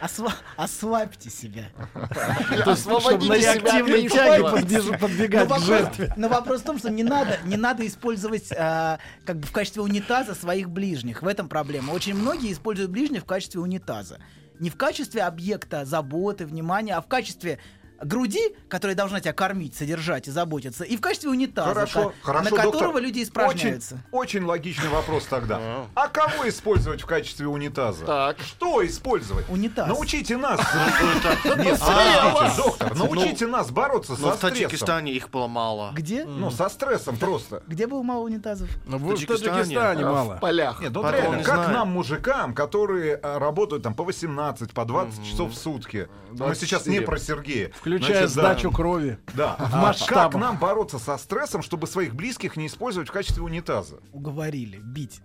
Осва- 0.00 0.32
Ослабьте 0.56 1.30
себя. 1.30 1.64
Чтобы 2.76 3.18
на 3.24 3.34
реактивной 3.34 4.08
тяге 4.08 4.98
подбегать 4.98 5.48
Но 5.48 5.56
к 5.56 5.58
вопрос, 5.60 5.66
жертве. 5.66 6.12
но 6.16 6.28
вопрос 6.28 6.60
в 6.62 6.64
том, 6.64 6.78
что 6.78 6.90
не 6.90 7.02
надо, 7.04 7.38
не 7.44 7.56
надо 7.56 7.86
использовать 7.86 8.50
а, 8.56 8.98
как 9.24 9.38
бы 9.38 9.46
в 9.46 9.52
качестве 9.52 9.82
унитаза 9.82 10.34
своих 10.34 10.70
ближних. 10.70 11.22
В 11.22 11.28
этом 11.28 11.48
проблема. 11.48 11.92
Очень 11.92 12.14
многие 12.14 12.52
используют 12.52 12.90
ближних 12.90 13.22
в 13.22 13.26
качестве 13.26 13.60
унитаза. 13.60 14.18
Не 14.58 14.70
в 14.70 14.76
качестве 14.76 15.22
объекта 15.22 15.84
заботы, 15.84 16.46
внимания, 16.46 16.94
а 16.96 17.00
в 17.00 17.06
качестве 17.06 17.58
груди, 18.02 18.54
которая 18.68 18.96
должна 18.96 19.20
тебя 19.20 19.32
кормить, 19.32 19.74
содержать 19.74 20.28
и 20.28 20.30
заботиться, 20.30 20.84
и 20.84 20.96
в 20.96 21.00
качестве 21.00 21.30
унитаза, 21.30 21.68
Хорошо, 21.74 22.08
ка- 22.08 22.14
хорошо, 22.22 22.44
на 22.44 22.50
доктор. 22.50 22.70
которого 22.72 22.98
люди 22.98 23.22
испражняются. 23.22 24.02
Очень, 24.10 24.40
очень 24.40 24.46
логичный 24.46 24.88
вопрос 24.88 25.24
тогда. 25.26 25.60
А 25.94 26.08
кого 26.08 26.48
использовать 26.48 27.02
в 27.02 27.06
качестве 27.06 27.46
унитаза? 27.46 28.04
Так. 28.04 28.38
Что 28.40 28.84
использовать? 28.86 29.48
Унитаз. 29.48 29.88
Научите 29.88 30.36
нас. 30.36 30.60
Нет, 31.44 31.78
подождите, 31.80 32.56
доктор, 32.56 32.96
научите 32.96 33.46
нас 33.46 33.70
бороться 33.70 34.16
со 34.16 34.22
Ну, 34.22 34.30
в 34.30 34.34
стрессом. 34.36 34.50
Таджикистане 34.50 35.12
их 35.12 35.30
было 35.30 35.46
мало. 35.46 35.92
Где? 35.94 36.24
Ну, 36.24 36.50
со 36.50 36.68
стрессом 36.68 37.16
просто. 37.16 37.62
Где 37.66 37.86
было 37.86 38.02
мало 38.02 38.24
унитазов? 38.24 38.68
Ну, 38.86 38.98
в 38.98 39.10
Таджикистане. 39.10 40.04
В 40.04 40.12
мало. 40.12 40.36
полях. 40.36 40.80
Нет, 40.80 40.92
ну 40.92 41.08
реально, 41.10 41.42
как 41.42 41.68
нам, 41.68 41.88
мужикам, 41.88 42.54
которые 42.54 43.16
а, 43.16 43.38
работают 43.38 43.82
там 43.82 43.94
по 43.94 44.04
18, 44.04 44.72
по 44.72 44.84
20 44.84 45.24
часов 45.24 45.52
в 45.52 45.56
сутки. 45.56 46.08
Мы 46.30 46.54
сейчас 46.54 46.86
не 46.86 47.00
24. 47.00 47.06
про 47.06 47.18
Сергея. 47.18 47.72
Включая 47.98 48.26
Значит, 48.26 48.36
да. 48.36 48.54
сдачу 48.54 48.70
крови. 48.70 49.18
Да. 49.34 49.56
в 49.58 49.74
А 49.74 49.82
масштабах. 49.82 50.32
как 50.32 50.40
нам 50.40 50.56
бороться 50.58 50.98
со 50.98 51.16
стрессом, 51.18 51.62
чтобы 51.62 51.86
своих 51.86 52.14
близких 52.14 52.56
не 52.56 52.66
использовать 52.66 53.08
в 53.08 53.12
качестве 53.12 53.42
унитаза? 53.42 53.96
Уговорили. 54.12 54.78
Бить. 54.78 55.20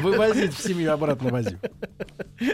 Вывозить 0.00 0.54
в 0.54 0.62
семью 0.62 0.92
обратно. 0.92 1.42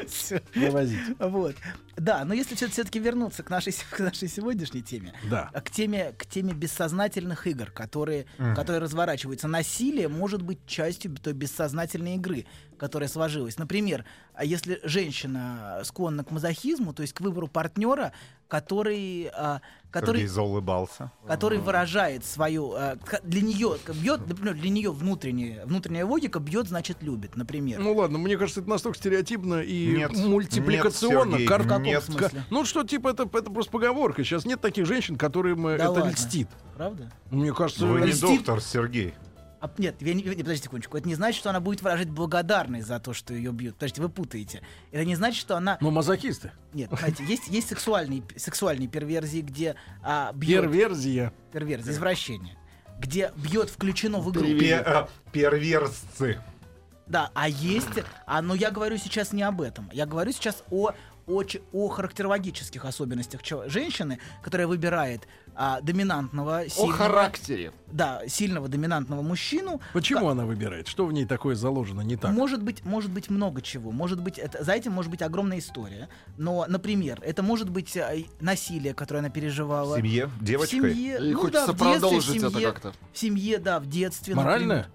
Всё. 0.09 0.41
Вывозить. 0.55 0.99
Вот. 1.19 1.55
Да, 1.97 2.25
но 2.25 2.35
если 2.35 2.55
все-таки 2.55 2.99
вернуться 2.99 3.43
к 3.43 3.51
нашей, 3.51 3.73
к 3.91 3.99
нашей 4.01 4.29
сегодняшней 4.29 4.83
теме, 4.83 5.13
Да. 5.31 5.51
а 5.53 5.61
к 5.61 5.71
теме, 5.71 6.13
к 6.17 6.27
теме 6.27 6.53
бессознательных 6.53 7.47
игр, 7.47 7.71
которые, 7.71 8.27
которые 8.55 8.81
разворачиваются. 8.81 9.49
Насилие 9.49 10.09
может 10.09 10.43
быть 10.43 10.59
частью 10.67 11.15
той 11.17 11.33
бессознательной 11.33 12.17
игры, 12.17 12.47
которая 12.79 13.09
сложилась. 13.09 13.59
Например, 13.59 14.05
а 14.35 14.45
если 14.45 14.81
женщина 14.85 15.81
склонна 15.85 16.25
к 16.25 16.31
мазохизму, 16.31 16.95
то 16.95 17.03
есть 17.03 17.13
к 17.13 17.21
выбору 17.21 17.47
партнера, 17.49 18.13
который, 18.49 19.31
а, 19.35 19.61
который, 19.91 20.17
Сергей 20.19 20.29
заулыбался. 20.29 21.11
который 21.27 21.59
выражает 21.59 22.25
свою 22.25 22.71
к- 23.05 23.21
для 23.25 23.41
нее 23.43 23.77
бьет, 23.95 24.27
например, 24.27 24.55
для 24.55 24.71
нее 24.71 24.91
внутренняя 24.93 25.65
внутренняя 25.67 26.05
логика 26.07 26.39
бьет, 26.39 26.69
значит 26.69 26.99
любит, 27.03 27.37
например. 27.37 27.81
Ну 27.81 27.95
ладно, 27.95 28.19
мне 28.19 28.37
кажется, 28.37 28.61
это 28.61 28.71
настолько 28.71 28.99
стереоотипно 28.99 29.61
и 29.63 29.97
Нет, 29.97 30.13
мультипликационно. 30.17 31.37
нет, 31.37 31.49
Кар- 31.49 31.63
Сергей, 31.63 31.79
В 31.79 31.83
нет. 31.83 32.03
смысле? 32.05 32.45
Ну 32.51 32.65
что, 32.65 32.85
типа, 32.85 33.09
это, 33.09 33.25
это 33.25 33.51
просто 33.51 33.73
поговорка. 33.73 34.23
Сейчас 34.25 34.45
нет 34.45 34.61
таких 34.61 34.87
женщин, 34.87 35.17
которым 35.17 35.67
э, 35.67 35.77
Да 35.79 35.85
это 35.85 35.93
ладно. 35.93 36.11
льстит. 36.11 36.49
Правда? 36.77 37.11
Мне 37.31 37.53
кажется, 37.53 37.87
Вы 37.87 38.01
не 38.01 38.07
льстит. 38.09 38.23
доктор, 38.39 38.61
Сергей. 38.61 39.15
А, 39.61 39.71
нет, 39.77 39.97
я 40.01 40.15
не, 40.15 40.23
не, 40.23 40.37
подождите 40.37 40.65
секундочку. 40.65 40.97
Это 40.97 41.07
не 41.07 41.15
значит, 41.15 41.39
что 41.39 41.51
она 41.51 41.61
будет 41.61 41.83
выражать 41.83 42.09
благодарность 42.09 42.87
за 42.87 42.99
то, 42.99 43.13
что 43.13 43.35
ее 43.35 43.53
бьют. 43.53 43.75
Подождите, 43.75 44.01
вы 44.03 44.09
путаете. 44.09 44.63
Это 44.91 45.05
не 45.05 45.17
значит, 45.17 45.39
что 45.39 45.57
она... 45.57 45.77
ну, 45.81 45.91
мазохисты. 45.91 46.53
Нет, 46.73 46.91
знаете, 46.91 47.25
есть, 47.25 47.49
есть 47.49 47.69
сексуальные, 47.69 48.23
сексуальные 48.37 48.89
перверзии, 48.89 49.43
где 49.43 49.77
а, 50.03 50.33
бьет... 50.33 50.63
Перверзия. 50.63 51.33
Перверзия, 51.53 51.93
извращение. 51.93 52.57
Где 52.99 53.33
бьет 53.37 53.69
включено 53.69 54.21
в 54.21 54.31
игру. 54.31 54.45
Пе- 54.45 54.83
э, 54.85 55.07
Перверсцы. 55.31 56.41
Да, 57.07 57.31
а 57.35 57.49
есть... 57.49 58.05
А, 58.25 58.41
но 58.41 58.55
я 58.55 58.71
говорю 58.71 58.97
сейчас 58.97 59.33
не 59.33 59.43
об 59.43 59.61
этом. 59.61 59.91
Я 59.93 60.07
говорю 60.07 60.33
сейчас 60.33 60.63
о, 60.71 60.93
о, 61.31 61.45
о 61.73 61.89
характерологических 61.89 62.85
особенностях 62.85 63.41
женщины, 63.67 64.19
которая 64.43 64.67
выбирает 64.67 65.27
а, 65.55 65.81
доминантного, 65.81 66.61
О 66.61 66.69
сильного... 66.69 66.93
характере. 66.93 67.73
Да, 67.93 68.23
сильного 68.29 68.69
доминантного 68.69 69.23
мужчину. 69.23 69.81
Почему 69.93 70.29
она 70.29 70.47
выбирает? 70.47 70.89
Что 70.89 71.07
в 71.07 71.13
ней 71.13 71.25
такое 71.27 71.55
заложено 71.55 72.01
не 72.03 72.17
так? 72.17 72.33
Может 72.33 72.63
быть, 72.63 72.85
может 72.85 73.11
быть 73.11 73.31
много 73.31 73.61
чего. 73.63 73.91
Может 73.91 74.21
быть, 74.21 74.39
это, 74.39 74.63
за 74.65 74.73
этим 74.73 74.93
может 74.93 75.11
быть 75.11 75.23
огромная 75.23 75.59
история. 75.59 76.09
Но, 76.39 76.65
например, 76.69 77.21
это 77.23 77.43
может 77.43 77.69
быть 77.69 77.97
э, 77.97 78.25
насилие, 78.41 78.95
которое 78.95 79.21
она 79.21 79.29
В 79.29 79.33
переживала. 79.33 79.97
семье? 79.97 80.27
В 80.27 80.45
Девочкой? 80.45 80.95
семье, 80.95 81.19
И 81.21 81.33
ну 81.33 81.41
хочется 81.41 81.67
да, 81.67 81.73
в 81.73 81.77
детстве, 81.77 81.93
продолжить 81.93 82.27
в 82.43 82.45
это 82.45 82.51
семье, 82.51 82.67
как-то. 82.73 82.93
В 83.13 83.19
семье, 83.19 83.59
да, 83.59 83.81
в 83.81 83.87
детстве. 83.87 84.35
Моральное? 84.35 84.77
например. 84.79 84.95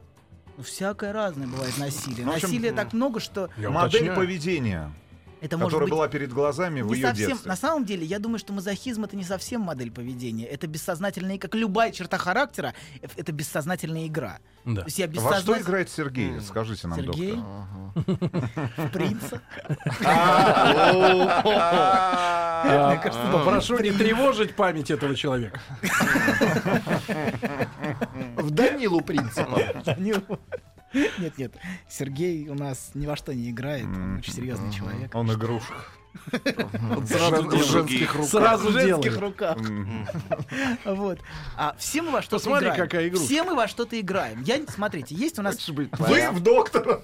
Ну, 0.57 0.63
всякое 0.63 1.11
разное 1.11 1.47
бывает 1.47 1.77
насилие. 1.77 2.25
В 2.25 2.29
общем, 2.29 2.47
насилие 2.47 2.71
так 2.71 2.93
много, 2.93 3.19
что 3.19 3.49
Я 3.57 3.69
Модель 3.69 3.89
уточняю. 4.03 4.15
поведения, 4.15 4.91
это 5.45 5.57
может 5.57 5.71
которая 5.71 5.85
быть... 5.87 5.91
была 5.91 6.07
перед 6.07 6.33
глазами 6.33 6.81
в 6.81 6.87
не 6.87 6.95
ее 6.95 7.07
совсем, 7.07 7.27
детстве. 7.29 7.49
на 7.49 7.55
самом 7.55 7.85
деле, 7.85 8.05
я 8.05 8.19
думаю, 8.19 8.39
что 8.39 8.53
мазохизм 8.53 9.03
это 9.03 9.15
не 9.15 9.23
совсем 9.23 9.61
модель 9.61 9.91
поведения. 9.91 10.45
Это 10.45 10.67
бессознательная, 10.67 11.37
как 11.37 11.55
любая 11.55 11.91
черта 11.91 12.17
характера, 12.17 12.73
это 13.01 13.31
бессознательная 13.31 14.07
игра. 14.07 14.39
Да. 14.65 14.81
То 14.81 14.87
есть 14.87 14.99
я 14.99 15.07
Во 15.07 15.39
что 15.39 15.57
играет 15.59 15.89
Сергей? 15.89 16.39
Скажите 16.41 16.87
нам, 16.87 16.99
Сергей? 16.99 17.35
доктор. 17.35 18.89
Принца. 18.91 19.41
А, 21.85 22.95
Попрошу 23.31 23.77
не 23.79 23.91
тревожить 23.91 24.55
память 24.55 24.89
этого 24.89 25.15
человека. 25.15 25.59
В 28.35 28.49
Данилу 28.49 29.01
Принципа. 29.01 29.61
Нет, 31.19 31.37
нет. 31.37 31.53
Сергей 31.89 32.47
у 32.49 32.55
нас 32.55 32.91
ни 32.93 33.05
во 33.05 33.15
что 33.15 33.33
не 33.33 33.49
играет. 33.49 33.85
Он 33.85 34.17
очень 34.19 34.33
серьезный 34.33 34.71
человек. 34.73 35.13
Он 35.13 35.31
игрушка. 35.31 35.75
Сразу 37.07 37.43
делает. 37.43 37.65
женских 37.67 38.15
рук. 38.15 38.27
Сразу 38.27 38.69
в 38.69 38.71
женских 38.71 39.19
руках. 39.19 39.57
Вот. 40.85 41.19
А 41.57 41.75
все 41.77 42.01
мы 42.01 42.11
во 42.11 42.21
что-то 42.21 42.37
Посмотри, 42.37 42.67
играем. 42.69 42.83
какая 42.85 43.07
игрушка. 43.09 43.25
Все 43.25 43.43
мы 43.43 43.55
во 43.55 43.67
что-то 43.67 43.99
играем. 43.99 44.41
Я, 44.43 44.61
смотрите, 44.67 45.13
есть 45.13 45.37
у 45.39 45.41
нас... 45.41 45.67
Вы 45.67 46.29
в 46.31 46.39
доктора. 46.41 47.01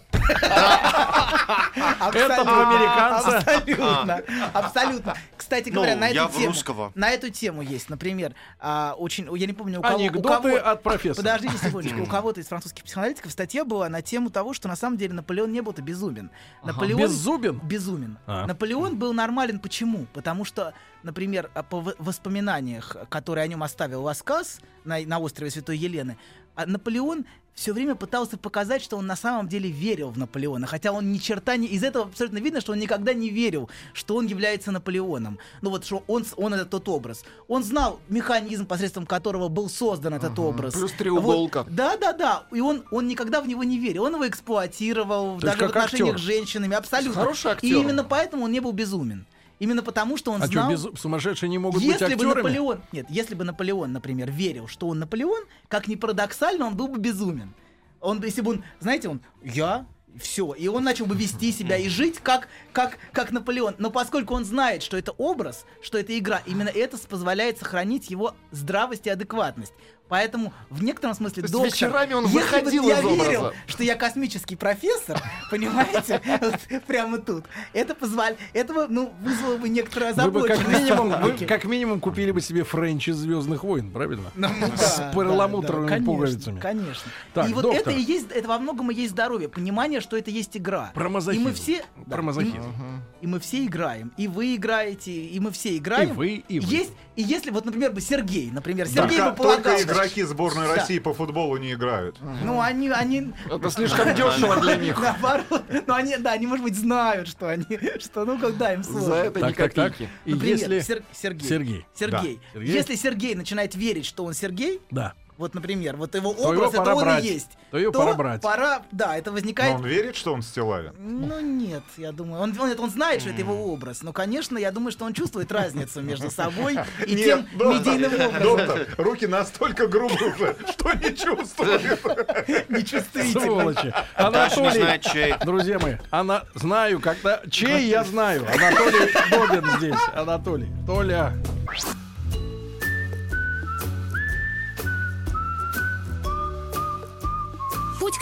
Это 2.13 2.43
про 2.45 2.69
американца. 2.69 3.37
Абсолютно. 3.37 4.21
Абсолютно. 4.53 5.15
Кстати 5.37 5.69
Ну, 5.69 5.75
говоря, 5.75 5.95
на 5.95 6.09
эту 6.09 6.27
в 6.27 6.33
тему. 6.35 6.47
русского. 6.47 6.91
На 6.95 7.09
эту 7.11 7.29
тему 7.29 7.61
есть, 7.61 7.89
например, 7.89 8.33
а, 8.59 8.95
очень, 8.97 9.27
я 9.37 9.47
не 9.47 9.53
помню, 9.53 9.79
у 9.79 9.81
кого... 9.81 9.97
Анекдоты 9.97 10.55
от 10.57 10.83
профессора. 10.83 11.17
Подождите 11.17 11.57
секундочку, 11.57 12.01
у 12.01 12.05
кого-то 12.07 12.39
из 12.39 12.47
французских 12.47 12.83
психоаналитиков 12.83 13.31
статья 13.31 13.65
была 13.65 13.89
на 13.89 14.01
тему 14.11 14.29
того, 14.29 14.53
что 14.53 14.67
на 14.67 14.75
самом 14.75 14.97
деле 14.97 15.13
Наполеон 15.13 15.51
не 15.51 15.61
был-то 15.61 15.81
безумен. 15.81 16.29
Наполеон... 16.63 16.99
Беззубен? 16.99 17.59
Безумен. 17.63 18.17
А. 18.27 18.45
Наполеон 18.45 18.97
был 18.97 19.13
нормален 19.13 19.59
почему? 19.59 20.05
Потому 20.13 20.43
что, 20.43 20.73
например, 21.01 21.49
а, 21.53 21.63
по 21.63 21.93
воспоминаниях, 21.97 22.97
которые 23.09 23.45
о 23.45 23.47
нем 23.47 23.63
оставил 23.63 24.03
Ласкас 24.03 24.59
на, 24.83 24.99
на 24.99 25.19
острове 25.19 25.49
Святой 25.49 25.77
Елены, 25.77 26.17
а 26.55 26.65
Наполеон 26.65 27.25
все 27.53 27.73
время 27.73 27.95
пытался 27.95 28.37
показать, 28.37 28.81
что 28.81 28.97
он 28.97 29.05
на 29.07 29.15
самом 29.15 29.47
деле 29.47 29.69
верил 29.69 30.09
в 30.09 30.17
Наполеона, 30.17 30.67
хотя 30.67 30.91
он 30.91 31.11
ни 31.11 31.17
черта 31.17 31.57
не... 31.57 31.67
Из 31.67 31.83
этого 31.83 32.05
абсолютно 32.05 32.39
видно, 32.39 32.61
что 32.61 32.71
он 32.71 32.79
никогда 32.79 33.13
не 33.13 33.29
верил, 33.29 33.69
что 33.93 34.15
он 34.15 34.25
является 34.25 34.71
Наполеоном. 34.71 35.37
Ну 35.61 35.69
вот, 35.69 35.85
что 35.85 36.03
он, 36.07 36.25
он 36.37 36.53
это 36.53 36.65
тот 36.65 36.87
образ. 36.89 37.23
Он 37.47 37.63
знал 37.63 37.99
механизм, 38.09 38.65
посредством 38.65 39.05
которого 39.05 39.47
был 39.47 39.69
создан 39.69 40.13
этот 40.13 40.37
образ. 40.39 40.73
Плюс 40.73 40.91
треуголка. 40.93 41.63
Вот. 41.63 41.75
Да, 41.75 41.97
да, 41.97 42.13
да. 42.13 42.43
И 42.51 42.61
он, 42.61 42.83
он 42.91 43.07
никогда 43.07 43.41
в 43.41 43.47
него 43.47 43.63
не 43.63 43.77
верил. 43.77 44.03
Он 44.03 44.13
его 44.15 44.27
эксплуатировал, 44.27 45.39
То 45.39 45.47
даже 45.47 45.59
в 45.59 45.69
отношениях 45.69 46.15
актер. 46.15 46.19
с 46.19 46.21
женщинами. 46.21 46.75
Абсолютно. 46.75 47.21
Хороший 47.21 47.51
актер. 47.51 47.67
И 47.67 47.73
именно 47.73 48.03
поэтому 48.03 48.45
он 48.45 48.51
не 48.51 48.59
был 48.59 48.71
безумен. 48.71 49.25
Именно 49.61 49.83
потому, 49.83 50.17
что 50.17 50.31
он 50.31 50.41
А 50.41 50.47
знал... 50.47 50.75
что, 50.75 50.95
сумасшедшие 50.95 51.47
не 51.47 51.59
могут 51.59 51.83
быть 51.83 51.91
Если 51.91 52.15
бы 52.15 52.25
актерами? 52.25 52.37
Наполеон, 52.37 52.81
нет, 52.91 53.05
если 53.09 53.35
бы 53.35 53.43
Наполеон, 53.43 53.91
например, 53.91 54.31
верил, 54.31 54.67
что 54.67 54.87
он 54.87 54.97
Наполеон, 54.97 55.43
как 55.67 55.87
ни 55.87 55.93
парадоксально, 55.93 56.65
он 56.65 56.75
был 56.75 56.87
бы 56.87 56.97
безумен. 56.97 57.53
Он, 57.99 58.19
бы, 58.19 58.25
если 58.25 58.41
бы 58.41 58.53
он, 58.53 58.63
знаете, 58.79 59.07
он, 59.07 59.21
я, 59.43 59.85
все, 60.19 60.53
и 60.53 60.67
он 60.67 60.83
начал 60.83 61.05
бы 61.05 61.15
вести 61.15 61.51
себя 61.51 61.77
и 61.77 61.89
жить 61.89 62.17
как, 62.23 62.47
как, 62.73 62.97
как 63.11 63.31
Наполеон. 63.31 63.75
Но 63.77 63.91
поскольку 63.91 64.33
он 64.33 64.45
знает, 64.45 64.81
что 64.81 64.97
это 64.97 65.11
образ, 65.11 65.67
что 65.83 65.99
это 65.99 66.17
игра, 66.17 66.41
именно 66.47 66.69
это 66.69 66.97
позволяет 66.97 67.59
сохранить 67.59 68.09
его 68.09 68.33
здравость 68.49 69.05
и 69.05 69.11
адекватность. 69.11 69.73
Поэтому 70.11 70.51
в 70.69 70.83
некотором 70.83 71.15
смысле 71.15 71.35
То 71.35 71.41
есть 71.43 71.53
доктор, 71.53 71.71
вечерами 71.71 72.13
он 72.15 72.27
выходил 72.27 72.85
я 72.85 72.99
из 72.99 73.05
образа. 73.05 73.29
верил, 73.29 73.51
что 73.65 73.81
я 73.81 73.95
космический 73.95 74.57
профессор, 74.57 75.17
понимаете, 75.49 76.21
вот 76.41 76.83
прямо 76.85 77.17
тут, 77.17 77.45
это 77.71 77.95
позволь, 77.95 78.35
этого, 78.51 78.87
ну, 78.89 79.13
вызвало 79.21 79.55
бы 79.55 79.69
некоторую 79.69 80.13
Вы 80.15 80.31
бы 80.31 80.41
как 80.41 80.57
озабоченность. 80.57 80.83
минимум, 80.83 81.21
вы 81.21 81.45
как 81.45 81.63
минимум 81.63 82.01
купили 82.01 82.31
бы 82.31 82.41
себе 82.41 82.65
френч 82.65 83.07
из 83.07 83.15
Звездных 83.19 83.63
войн, 83.63 83.89
правильно? 83.89 84.31
Ну, 84.35 84.49
С 84.75 85.01
перламутровыми 85.13 86.03
пуговицами. 86.03 86.59
Конечно. 86.59 87.09
И 87.47 87.53
вот 87.53 87.73
это 87.73 87.91
и 87.91 88.01
есть, 88.01 88.31
это 88.31 88.49
во 88.49 88.59
многом 88.59 88.91
и 88.91 88.93
есть 88.93 89.11
здоровье, 89.13 89.47
понимание, 89.47 90.01
что 90.01 90.17
это 90.17 90.29
есть 90.29 90.57
игра. 90.57 90.91
Про 90.93 91.07
И 91.07 91.39
мы 91.39 91.53
все, 91.53 91.85
Про 92.09 92.21
мазохизм. 92.21 92.73
и, 93.21 93.27
мы 93.27 93.39
все 93.39 93.63
играем, 93.65 94.11
и 94.17 94.27
вы 94.27 94.55
играете, 94.55 95.13
и 95.13 95.39
мы 95.39 95.51
все 95.51 95.77
играем. 95.77 96.09
И 96.09 96.13
вы, 96.13 96.43
и 96.49 96.59
вы. 96.59 96.69
Есть, 96.69 96.91
и 97.15 97.21
если 97.21 97.49
вот, 97.51 97.63
например, 97.63 97.91
бы 97.91 98.01
Сергей, 98.01 98.51
например, 98.51 98.87
Сергей 98.87 99.21
бы 99.21 99.33
полагал, 99.33 99.77
игроки 100.01 100.23
сборной. 100.23 100.67
России 100.67 100.99
по 100.99 101.13
футболу 101.13 101.57
не 101.57 101.73
играют. 101.73 102.17
Ну, 102.21 102.59
они, 102.61 102.89
они, 102.89 103.31
Это 103.49 103.69
слишком 103.69 104.13
дешево 104.15 104.59
для 104.61 104.75
них. 104.75 104.99
наоборот, 104.99 105.63
ну, 105.87 105.93
они, 105.93 106.17
да, 106.17 106.33
они, 106.33 106.47
может 106.47 106.63
быть, 106.63 106.75
знают, 106.75 107.27
что 107.27 107.49
они, 107.49 107.65
что, 107.99 108.25
ну, 108.25 108.37
когда 108.39 108.73
им 108.73 108.83
сложно. 108.83 109.01
За 109.01 109.15
это 109.15 109.39
так. 109.39 109.55
копейки. 109.55 110.09
Например, 110.25 110.83
Сергей. 111.13 111.47
Сергей. 111.47 111.85
Сергей. 111.93 112.39
Если 112.55 112.95
Сергей 112.95 113.35
начинает 113.35 113.75
верить, 113.75 114.05
что 114.05 114.23
он 114.25 114.33
Сергей, 114.33 114.81
Да. 114.91 115.13
Вот, 115.41 115.55
например, 115.55 115.97
вот 115.97 116.13
его 116.15 116.33
То 116.33 116.43
образ, 116.49 116.71
его 116.73 116.83
пора 116.83 116.91
это 116.91 116.95
он 116.95 117.03
брать. 117.03 117.23
и 117.23 117.27
есть. 117.27 117.49
То 117.71 117.77
его 117.79 117.91
пора 117.91 118.13
брать. 118.13 118.41
Пора, 118.41 118.81
да, 118.91 119.17
это 119.17 119.31
Но 119.31 119.35
возникает. 119.35 119.75
он 119.75 119.85
верит, 119.85 120.15
что 120.15 120.33
он 120.33 120.41
Стилавин? 120.43 120.93
Ну 120.99 121.39
нет, 121.41 121.83
я 121.97 122.11
думаю, 122.11 122.43
он, 122.43 122.55
он, 122.59 122.69
это 122.69 122.81
он 122.81 122.89
знает, 122.91 123.21
что 123.21 123.31
это 123.31 123.39
его 123.39 123.73
образ, 123.73 124.03
но, 124.03 124.13
конечно, 124.13 124.57
я 124.57 124.71
думаю, 124.71 124.91
что 124.91 125.05
он 125.05 125.13
чувствует 125.13 125.51
разницу 125.51 126.01
между 126.01 126.29
собой 126.29 126.77
и 127.07 127.15
Нет, 127.15 127.25
тем 127.25 127.47
доктор, 127.57 127.93
медийным 127.93 128.13
образом. 128.27 128.41
Доктор, 128.43 128.87
руки 128.97 129.27
настолько 129.27 129.87
грубые 129.87 130.33
уже, 130.33 130.55
что 130.71 130.93
не 130.93 131.15
чувствует. 131.15 131.81
Не 132.69 133.91
Анатолий, 134.15 134.81
знает, 134.81 135.01
чей. 135.01 135.33
друзья 135.43 135.79
мои, 135.79 135.95
она 136.11 136.43
знаю, 136.53 136.99
когда... 136.99 137.41
Чей 137.49 137.87
я 137.87 138.03
знаю. 138.03 138.45
Анатолий 138.47 139.11
Добин 139.31 139.77
здесь. 139.77 139.95
Анатолий. 140.13 140.67
Толя. 140.85 141.33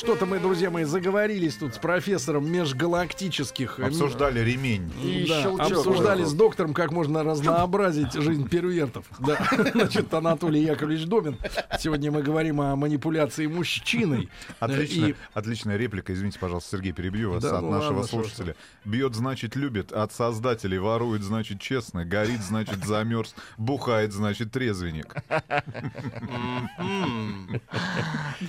Что-то 0.00 0.24
мы, 0.24 0.40
друзья 0.40 0.70
мои, 0.70 0.84
заговорились 0.84 1.56
тут 1.56 1.74
с 1.74 1.78
профессором 1.78 2.50
межгалактических... 2.50 3.78
э, 3.80 3.84
Обсуждали 3.88 4.40
ремень. 4.40 4.90
И 5.04 5.26
Да, 5.28 5.42
щелчок 5.42 5.72
обсуждали 5.72 6.24
с 6.24 6.32
доктором, 6.32 6.72
как 6.72 6.90
можно 6.90 7.22
разнообразить 7.22 8.14
жизнь 8.14 8.48
первертов. 8.48 9.04
Да. 9.20 9.36
Значит, 9.74 10.12
Анатолий 10.14 10.62
Яковлевич 10.62 11.04
Домин. 11.06 11.36
Сегодня 11.78 12.10
мы 12.10 12.22
говорим 12.22 12.62
о 12.62 12.74
манипуляции 12.76 13.46
мужчиной. 13.46 14.30
Отлично, 14.58 15.06
И 15.08 15.14
отличная 15.34 15.76
реплика. 15.76 16.14
Извините, 16.14 16.38
пожалуйста, 16.38 16.78
Сергей, 16.78 16.92
перебью 16.92 17.32
вас 17.32 17.42
Да, 17.42 17.56
от 17.58 17.62
ну 17.62 17.70
нашего 17.70 17.96
ладно, 18.00 18.08
слушателя. 18.08 18.56
Бьет, 18.86 19.14
значит, 19.14 19.54
любит. 19.54 19.92
От 19.92 20.14
создателей 20.14 20.78
ворует, 20.78 21.22
значит, 21.22 21.60
честно. 21.60 22.06
Горит, 22.06 22.40
значит, 22.40 22.82
замерз. 22.86 23.34
Бухает, 23.58 24.14
значит, 24.14 24.50
трезвенник. 24.50 25.14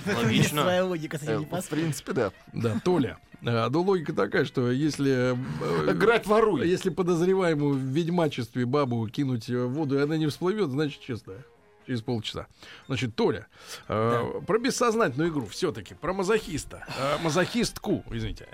Логично. 0.06 0.62
своя 0.62 0.84
логика, 0.86 1.18
В 1.50 1.68
принципе, 1.68 2.12
да. 2.12 2.32
Да, 2.52 2.80
Толя. 2.84 3.18
э, 3.42 3.68
Ну, 3.68 3.82
логика 3.82 4.12
такая, 4.12 4.44
что 4.44 4.70
если... 4.70 5.34
э, 5.34 5.90
Играть 5.92 6.26
воруй. 6.26 6.66
Если 6.68 6.90
подозреваемую 6.90 7.74
в 7.74 7.78
ведьмачестве 7.82 8.64
бабу 8.66 9.06
кинуть 9.08 9.48
в 9.48 9.68
воду, 9.68 9.98
и 9.98 10.02
она 10.02 10.16
не 10.16 10.26
всплывет, 10.26 10.70
значит 10.70 11.00
честная. 11.00 11.44
Через 11.86 12.00
полчаса. 12.02 12.46
Значит, 12.86 13.16
Толя, 13.16 13.46
э, 13.88 14.40
про 14.46 14.58
бессознательную 14.58 15.30
игру 15.30 15.46
все-таки, 15.46 15.94
про 15.94 16.12
мазохиста. 16.12 16.84
Э, 16.98 17.18
мазохистку, 17.22 18.04
извините. 18.10 18.46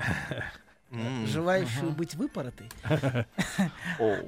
Желающую 1.26 1.90
быть 1.90 2.14
выпоротой. 2.14 2.70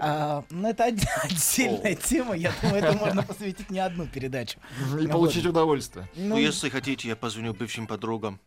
А, 0.01 0.44
ну, 0.51 0.68
это 0.68 0.88
отде- 0.88 1.07
отдельная 1.23 1.94
тема. 1.94 2.35
Я 2.37 2.53
думаю, 2.61 2.83
это 2.85 2.92
можно 2.99 3.23
посвятить 3.23 3.70
не 3.70 3.79
одну 3.79 4.07
передачу. 4.07 4.59
И 5.01 5.07
получить 5.07 5.46
удовольствие. 5.46 6.09
Ну, 6.16 6.37
если 6.37 6.68
хотите, 6.68 7.09
я 7.09 7.16
позвоню 7.16 7.55
бывшим 7.55 7.87
подругам. 7.87 8.38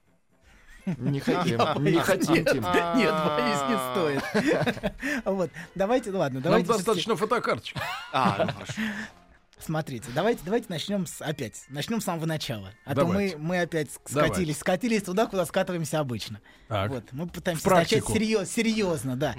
Не 0.85 1.19
хотим. 1.19 1.57
Я 1.59 1.75
Не 1.79 1.99
хотим, 1.99 2.33
нет, 2.33 2.49
Тим. 2.51 2.63
Нет, 2.63 3.13
боюсь, 3.13 3.63
не 3.69 3.77
стоит. 3.91 4.93
Вот, 5.25 5.49
давайте, 5.75 6.11
ну 6.11 6.19
ладно, 6.19 6.35
Нам 6.39 6.43
давайте. 6.43 6.65
всё-таки- 6.65 6.85
достаточно 6.85 7.15
фотокарточки. 7.15 7.79
А, 8.11 8.45
ну 8.45 8.51
хорошо. 8.53 8.73
Смотрите, 9.59 10.07
давайте, 10.13 10.41
давайте 10.43 10.65
начнем 10.69 11.05
с, 11.05 11.21
опять, 11.21 11.63
начнем 11.69 12.01
с 12.01 12.03
самого 12.03 12.25
начала. 12.25 12.71
А 12.85 12.93
Давайте. 12.95 13.35
то 13.35 13.37
мы, 13.39 13.45
мы 13.47 13.61
опять 13.61 13.87
ск- 13.87 13.99
Давайте. 14.11 14.33
скатились, 14.35 14.57
скатились 14.59 15.03
туда, 15.03 15.25
куда 15.25 15.45
скатываемся 15.45 16.01
обычно. 16.01 16.41
Так. 16.67 16.91
Вот, 16.91 17.03
мы 17.13 17.27
пытаемся 17.27 17.69
начать 17.69 18.05
серьез, 18.05 18.49
серьезно, 18.51 19.15
да. 19.15 19.35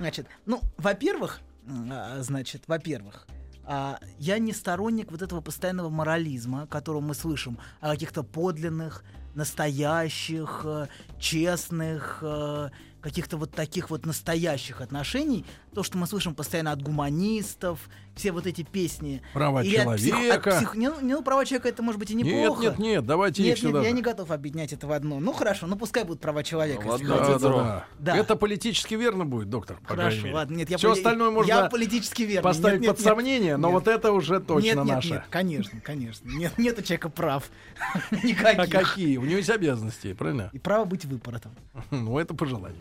Значит, 0.00 0.26
ну, 0.46 0.60
во-первых, 0.78 1.40
а, 1.68 2.16
значит, 2.22 2.64
во-первых, 2.66 3.28
а, 3.64 4.00
я 4.18 4.38
не 4.40 4.52
сторонник 4.52 5.12
вот 5.12 5.22
этого 5.22 5.40
постоянного 5.42 5.90
морализма, 5.90 6.66
которого 6.66 7.00
мы 7.00 7.14
слышим 7.14 7.58
о 7.80 7.90
каких-то 7.90 8.24
подлинных, 8.24 9.04
настоящих, 9.34 10.62
э, 10.64 10.86
честных, 11.18 12.18
э, 12.22 12.70
каких-то 13.00 13.36
вот 13.36 13.52
таких 13.52 13.90
вот 13.90 14.06
настоящих 14.06 14.80
отношений. 14.80 15.44
То, 15.74 15.82
что 15.82 15.98
мы 15.98 16.06
слышим 16.06 16.34
постоянно 16.34 16.72
от 16.72 16.82
гуманистов, 16.82 17.88
все 18.18 18.32
вот 18.32 18.46
эти 18.46 18.62
песни. 18.62 19.22
Права 19.32 19.62
Или 19.62 19.76
от 19.76 19.96
псих- 19.96 20.10
человека. 20.10 20.50
псих- 20.50 20.74
не, 20.76 20.88
ну, 20.90 21.00
не, 21.00 21.14
ну, 21.14 21.22
права 21.22 21.44
человека 21.46 21.68
это 21.68 21.82
может 21.82 21.98
быть 21.98 22.10
и 22.10 22.14
Нет, 22.14 22.26
неплохо. 22.26 22.62
нет, 22.62 22.78
нет, 22.78 23.06
давайте 23.06 23.42
Нет, 23.42 23.56
их 23.56 23.62
нет, 23.62 23.72
сюда. 23.72 23.82
я 23.84 23.90
не 23.92 24.02
готов 24.02 24.30
объединять 24.30 24.72
это 24.72 24.86
в 24.86 24.92
одно. 24.92 25.20
Ну 25.20 25.32
хорошо, 25.32 25.66
ну 25.66 25.76
пускай 25.76 26.04
будут 26.04 26.20
права 26.20 26.42
человека. 26.42 26.82
Ну, 26.84 26.92
если 26.92 27.06
ладно, 27.06 27.16
Да, 27.26 27.32
хотите. 27.32 27.48
да, 27.48 27.54
да. 27.64 27.84
Да. 27.98 28.16
Это 28.16 28.36
политически 28.36 28.94
верно 28.94 29.24
будет, 29.24 29.48
доктор. 29.48 29.78
Хорошо, 29.84 30.18
мере. 30.22 30.34
ладно, 30.34 30.56
нет, 30.56 30.70
я 30.70 30.76
Все 30.78 30.88
поли- 30.90 30.98
остальное 31.00 31.30
можно 31.30 31.48
я 31.52 31.68
политически 31.70 32.22
верный. 32.22 32.42
поставить 32.42 32.80
Нет, 32.80 32.88
нет, 32.88 32.90
под 32.96 32.98
нет. 32.98 33.08
сомнение, 33.08 33.56
но 33.56 33.68
Нет. 33.68 33.74
вот 33.74 33.88
это 33.88 34.12
уже 34.12 34.40
точно 34.40 34.64
нет, 34.66 34.76
нет, 34.76 34.86
наше. 34.86 35.08
нет, 35.10 35.22
конечно, 35.30 35.80
конечно. 35.80 36.28
Нет, 36.28 36.58
нет 36.58 36.78
у 36.78 36.82
человека 36.82 37.08
прав. 37.08 37.50
А 38.10 38.26
Никаких. 38.26 38.70
какие? 38.70 39.16
У 39.16 39.22
него 39.24 39.36
есть 39.38 39.50
обязанности, 39.50 40.12
правильно? 40.12 40.50
И 40.52 40.58
право 40.58 40.84
быть 40.84 41.04
выпоротом. 41.04 41.52
Ну, 41.90 42.18
это 42.18 42.34
по 42.34 42.46
желанию. 42.46 42.80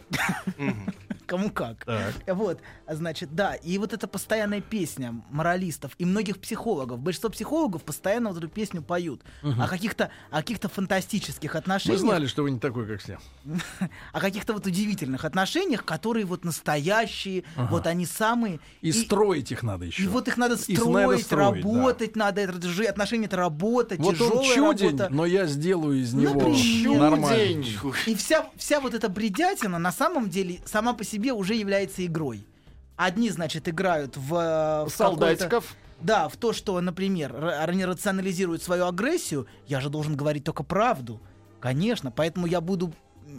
Мгм. 0.58 0.94
Кому 1.26 1.50
как. 1.52 1.84
Так. 1.86 2.14
Вот, 2.28 2.60
а 2.86 2.96
значит, 2.96 3.36
да, 3.36 3.56
и 3.56 3.78
вот 3.78 3.92
эта 3.94 4.08
постоянная 4.08 4.62
песня 4.62 5.22
моралистов 5.30 5.92
и 5.98 6.06
многих 6.06 6.40
психологов. 6.40 7.00
Большинство 7.00 7.30
психологов 7.30 7.84
постоянно 7.84 8.30
вот 8.30 8.38
эту 8.38 8.48
песню 8.48 8.82
поют 8.82 9.22
о 9.44 9.68
каких-то 9.68 10.12
о 10.32 10.38
каких-то 10.38 10.70
фантастических 10.70 11.54
Мы 11.54 11.60
отношениях, 11.60 12.00
знали, 12.00 12.28
что 12.28 12.44
вы 12.44 12.52
не 12.52 12.60
такой, 12.60 12.88
как 12.88 13.02
все. 13.02 13.20
о 14.14 14.20
каких-то 14.20 14.54
вот 14.54 14.66
удивительных 14.66 15.26
отношениях, 15.26 15.86
которые 15.86 16.26
вот 16.26 16.44
настоящие, 16.46 17.44
вот 17.56 17.88
они 17.88 18.06
самые. 18.06 18.60
И, 18.82 18.92
строить 18.92 19.52
их 19.52 19.64
надо 19.64 19.86
еще. 19.86 20.04
и 20.04 20.08
вот 20.08 20.28
их 20.28 20.38
надо 20.38 20.56
Их 20.56 20.62
строить, 20.62 20.88
надо 21.08 21.18
строить, 21.18 21.64
да. 21.64 21.70
работать 21.70 22.16
надо, 22.16 22.42
это 22.42 22.68
же 22.68 22.86
отношения 22.86 23.26
это 23.26 23.38
работа, 23.38 23.96
Вот 23.98 24.08
он 24.10 24.14
тяжелая 24.16 24.56
чудень, 24.56 24.98
работа. 24.98 25.10
но 25.12 25.26
я 25.26 25.46
сделаю 25.46 26.00
из 26.02 26.14
него 26.14 26.34
Например. 26.34 27.00
нормально. 27.00 27.66
И 28.06 28.16
вся, 28.16 28.50
вся 28.56 28.80
вот 28.80 28.94
эта 28.94 29.10
бредятина 29.10 29.80
на 29.80 29.92
самом 29.92 30.30
деле 30.30 30.60
сама 30.66 30.94
по 30.94 31.04
себе 31.04 31.34
уже 31.34 31.56
является 31.56 32.06
игрой. 32.06 32.46
Одни, 32.98 33.30
значит, 33.30 33.70
играют 33.70 34.18
в, 34.18 34.34
э, 34.34 34.86
в 34.86 34.90
Солдатиков. 34.90 35.76
Да, 36.02 36.28
в 36.30 36.36
то, 36.36 36.52
что, 36.52 36.80
например, 36.82 37.36
они 37.60 37.86
рационализируют 37.86 38.62
свою 38.62 38.86
агрессию, 38.86 39.48
я 39.68 39.80
же 39.80 39.90
должен 39.90 40.16
говорить 40.16 40.44
только 40.44 40.64
правду. 40.64 41.22
Конечно, 41.60 42.12
поэтому 42.12 42.46
я 42.46 42.60
буду 42.62 42.94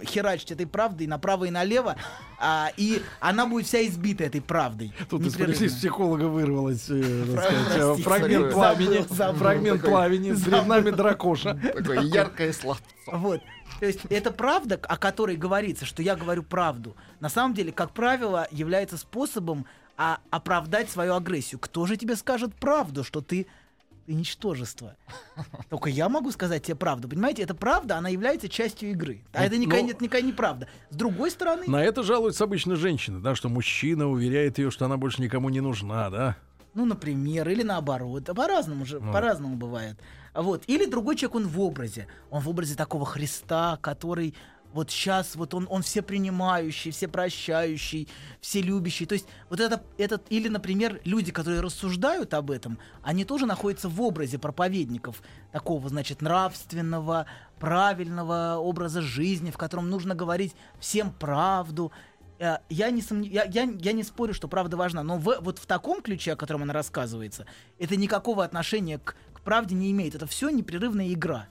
херачить 0.04 0.50
этой 0.52 0.66
правдой 0.66 1.06
направо 1.06 1.44
и 1.46 1.50
налево, 1.50 1.96
а, 2.38 2.70
и 2.76 3.02
она 3.20 3.46
будет 3.46 3.66
вся 3.66 3.84
избита 3.86 4.24
этой 4.24 4.40
правдой. 4.40 4.92
Тут 5.08 5.22
из, 5.22 5.34
Непрерывно. 5.34 5.64
из 5.64 5.74
психолога 5.74 6.24
вырвалось 6.24 6.86
э, 6.88 7.24
сказать, 7.32 7.98
э, 7.98 8.02
фрагмент 8.02 8.52
пламени. 8.52 9.06
забыл. 9.08 9.38
Фрагмент 9.38 9.76
Такой- 9.80 9.90
пламени. 9.90 10.34
Перед 10.34 10.66
нами 10.66 10.90
дракоша. 10.90 11.54
Такое 11.54 12.00
яркое 12.02 12.52
словцо. 12.52 12.82
Вот. 13.06 13.40
То 13.80 13.86
есть 13.86 14.00
это 14.10 14.30
правда, 14.30 14.78
о 14.82 14.96
которой 14.96 15.36
говорится, 15.36 15.86
что 15.86 16.02
я 16.02 16.16
говорю 16.16 16.42
правду, 16.42 16.96
на 17.20 17.28
самом 17.28 17.54
деле, 17.54 17.72
как 17.72 17.92
правило, 17.92 18.48
является 18.50 18.96
способом 18.96 19.66
а, 19.96 20.18
оправдать 20.30 20.90
свою 20.90 21.14
агрессию. 21.14 21.58
Кто 21.58 21.86
же 21.86 21.96
тебе 21.96 22.16
скажет 22.16 22.54
правду, 22.54 23.02
что 23.04 23.20
ты, 23.20 23.46
ты 24.08 24.14
ничтожество? 24.14 24.96
Только 25.68 25.90
я 25.90 26.08
могу 26.08 26.30
сказать 26.30 26.62
тебе 26.62 26.76
правду. 26.76 27.08
Понимаете, 27.08 27.42
эта 27.42 27.54
правда, 27.54 27.98
она 27.98 28.08
является 28.08 28.48
частью 28.48 28.90
игры. 28.90 29.22
А 29.34 29.44
это 29.44 29.58
никакая, 29.58 29.82
ну- 29.82 29.88
нет, 29.88 30.00
никакая 30.00 30.22
неправда. 30.22 30.66
С 30.88 30.96
другой 30.96 31.30
стороны, 31.30 31.64
На 31.66 31.84
это 31.84 32.02
жалуются 32.02 32.44
обычно 32.44 32.76
женщины, 32.76 33.20
да, 33.20 33.34
что 33.34 33.50
мужчина 33.50 34.08
уверяет 34.08 34.56
ее, 34.58 34.70
что 34.70 34.86
она 34.86 34.96
больше 34.96 35.20
никому 35.20 35.50
не 35.50 35.60
нужна, 35.60 36.08
да. 36.08 36.36
Ну, 36.72 36.86
например, 36.86 37.48
или 37.50 37.62
наоборот. 37.62 38.24
По-разному 38.34 38.86
же, 38.86 38.98
Ну. 38.98 39.12
по-разному 39.12 39.56
бывает. 39.56 39.98
Вот. 40.34 40.64
Или 40.68 40.86
другой 40.86 41.16
человек, 41.16 41.34
он 41.34 41.48
в 41.48 41.60
образе. 41.60 42.06
Он 42.30 42.40
в 42.40 42.48
образе 42.48 42.76
такого 42.76 43.04
Христа, 43.04 43.78
который 43.82 44.34
вот 44.78 44.90
сейчас, 44.90 45.36
вот 45.36 45.54
он, 45.54 45.66
он 45.70 45.82
все 45.82 46.02
принимающий, 46.02 46.90
все 46.90 47.08
прощающий, 47.08 48.08
все 48.40 48.62
любящий. 48.62 49.06
То 49.06 49.14
есть 49.14 49.26
вот 49.50 49.60
это, 49.60 49.82
этот, 49.98 50.22
или, 50.30 50.48
например, 50.48 51.00
люди, 51.04 51.32
которые 51.32 51.60
рассуждают 51.60 52.32
об 52.34 52.50
этом, 52.50 52.78
они 53.02 53.24
тоже 53.24 53.46
находятся 53.46 53.88
в 53.88 54.00
образе 54.00 54.38
проповедников 54.38 55.22
такого, 55.52 55.88
значит, 55.88 56.22
нравственного, 56.22 57.26
правильного 57.58 58.56
образа 58.58 59.02
жизни, 59.02 59.50
в 59.50 59.58
котором 59.58 59.90
нужно 59.90 60.14
говорить 60.14 60.54
всем 60.78 61.12
правду, 61.12 61.92
Э, 62.38 62.58
я 62.68 62.90
не, 62.90 63.00
сомне- 63.02 63.28
я, 63.28 63.44
я, 63.44 63.62
я 63.62 63.92
не 63.92 64.04
спорю, 64.04 64.32
что 64.32 64.48
правда 64.48 64.76
важна, 64.76 65.02
но 65.02 65.18
в, 65.18 65.38
вот 65.40 65.58
в 65.58 65.66
таком 65.66 66.02
ключе, 66.02 66.32
о 66.32 66.36
котором 66.36 66.62
она 66.62 66.72
рассказывается, 66.72 67.46
это 67.78 67.96
никакого 67.96 68.44
отношения 68.44 68.98
к, 68.98 69.16
к 69.34 69.40
правде 69.40 69.74
не 69.74 69.90
имеет. 69.90 70.14
Это 70.14 70.26
все 70.26 70.48
непрерывная 70.50 71.12
игра. 71.12 71.48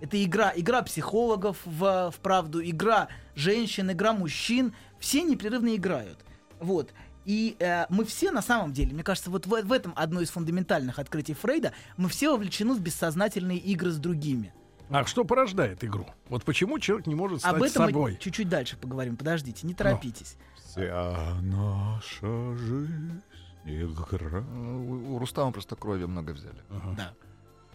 Это 0.00 0.22
игра, 0.22 0.52
игра 0.54 0.82
психологов 0.82 1.58
в, 1.64 2.10
в 2.10 2.20
правду, 2.20 2.62
игра 2.62 3.08
женщин, 3.34 3.90
игра 3.90 4.12
мужчин. 4.12 4.74
Все 4.98 5.22
непрерывно 5.22 5.74
играют. 5.74 6.24
Вот. 6.60 6.92
И 7.24 7.56
э, 7.58 7.86
мы 7.88 8.04
все 8.04 8.30
на 8.30 8.42
самом 8.42 8.72
деле, 8.72 8.92
мне 8.92 9.02
кажется, 9.02 9.30
вот 9.30 9.46
в, 9.46 9.50
в 9.50 9.72
этом 9.72 9.92
одно 9.96 10.20
из 10.20 10.30
фундаментальных 10.30 10.98
открытий 10.98 11.34
Фрейда, 11.34 11.72
мы 11.96 12.08
все 12.08 12.30
вовлечены 12.30 12.74
в 12.74 12.80
бессознательные 12.80 13.58
игры 13.58 13.90
с 13.90 13.96
другими. 13.96 14.52
А 14.90 15.04
что 15.06 15.24
порождает 15.24 15.82
игру? 15.82 16.06
Вот 16.28 16.44
почему 16.44 16.78
человек 16.78 17.06
не 17.06 17.14
может 17.14 17.40
стать 17.40 17.54
Об 17.54 17.62
этом 17.62 17.86
собой? 17.86 18.12
мы 18.12 18.18
чуть-чуть 18.18 18.48
дальше 18.48 18.76
поговорим. 18.76 19.16
Подождите, 19.16 19.66
не 19.66 19.74
торопитесь. 19.74 20.36
Вся 20.56 21.38
наша 21.40 22.56
жизнь 22.56 23.22
игра. 23.64 24.40
У 24.40 25.14
у 25.14 25.18
Рустама 25.18 25.52
просто 25.52 25.76
крови 25.76 26.04
много 26.04 26.32
взяли. 26.32 26.62
Да. 26.96 27.14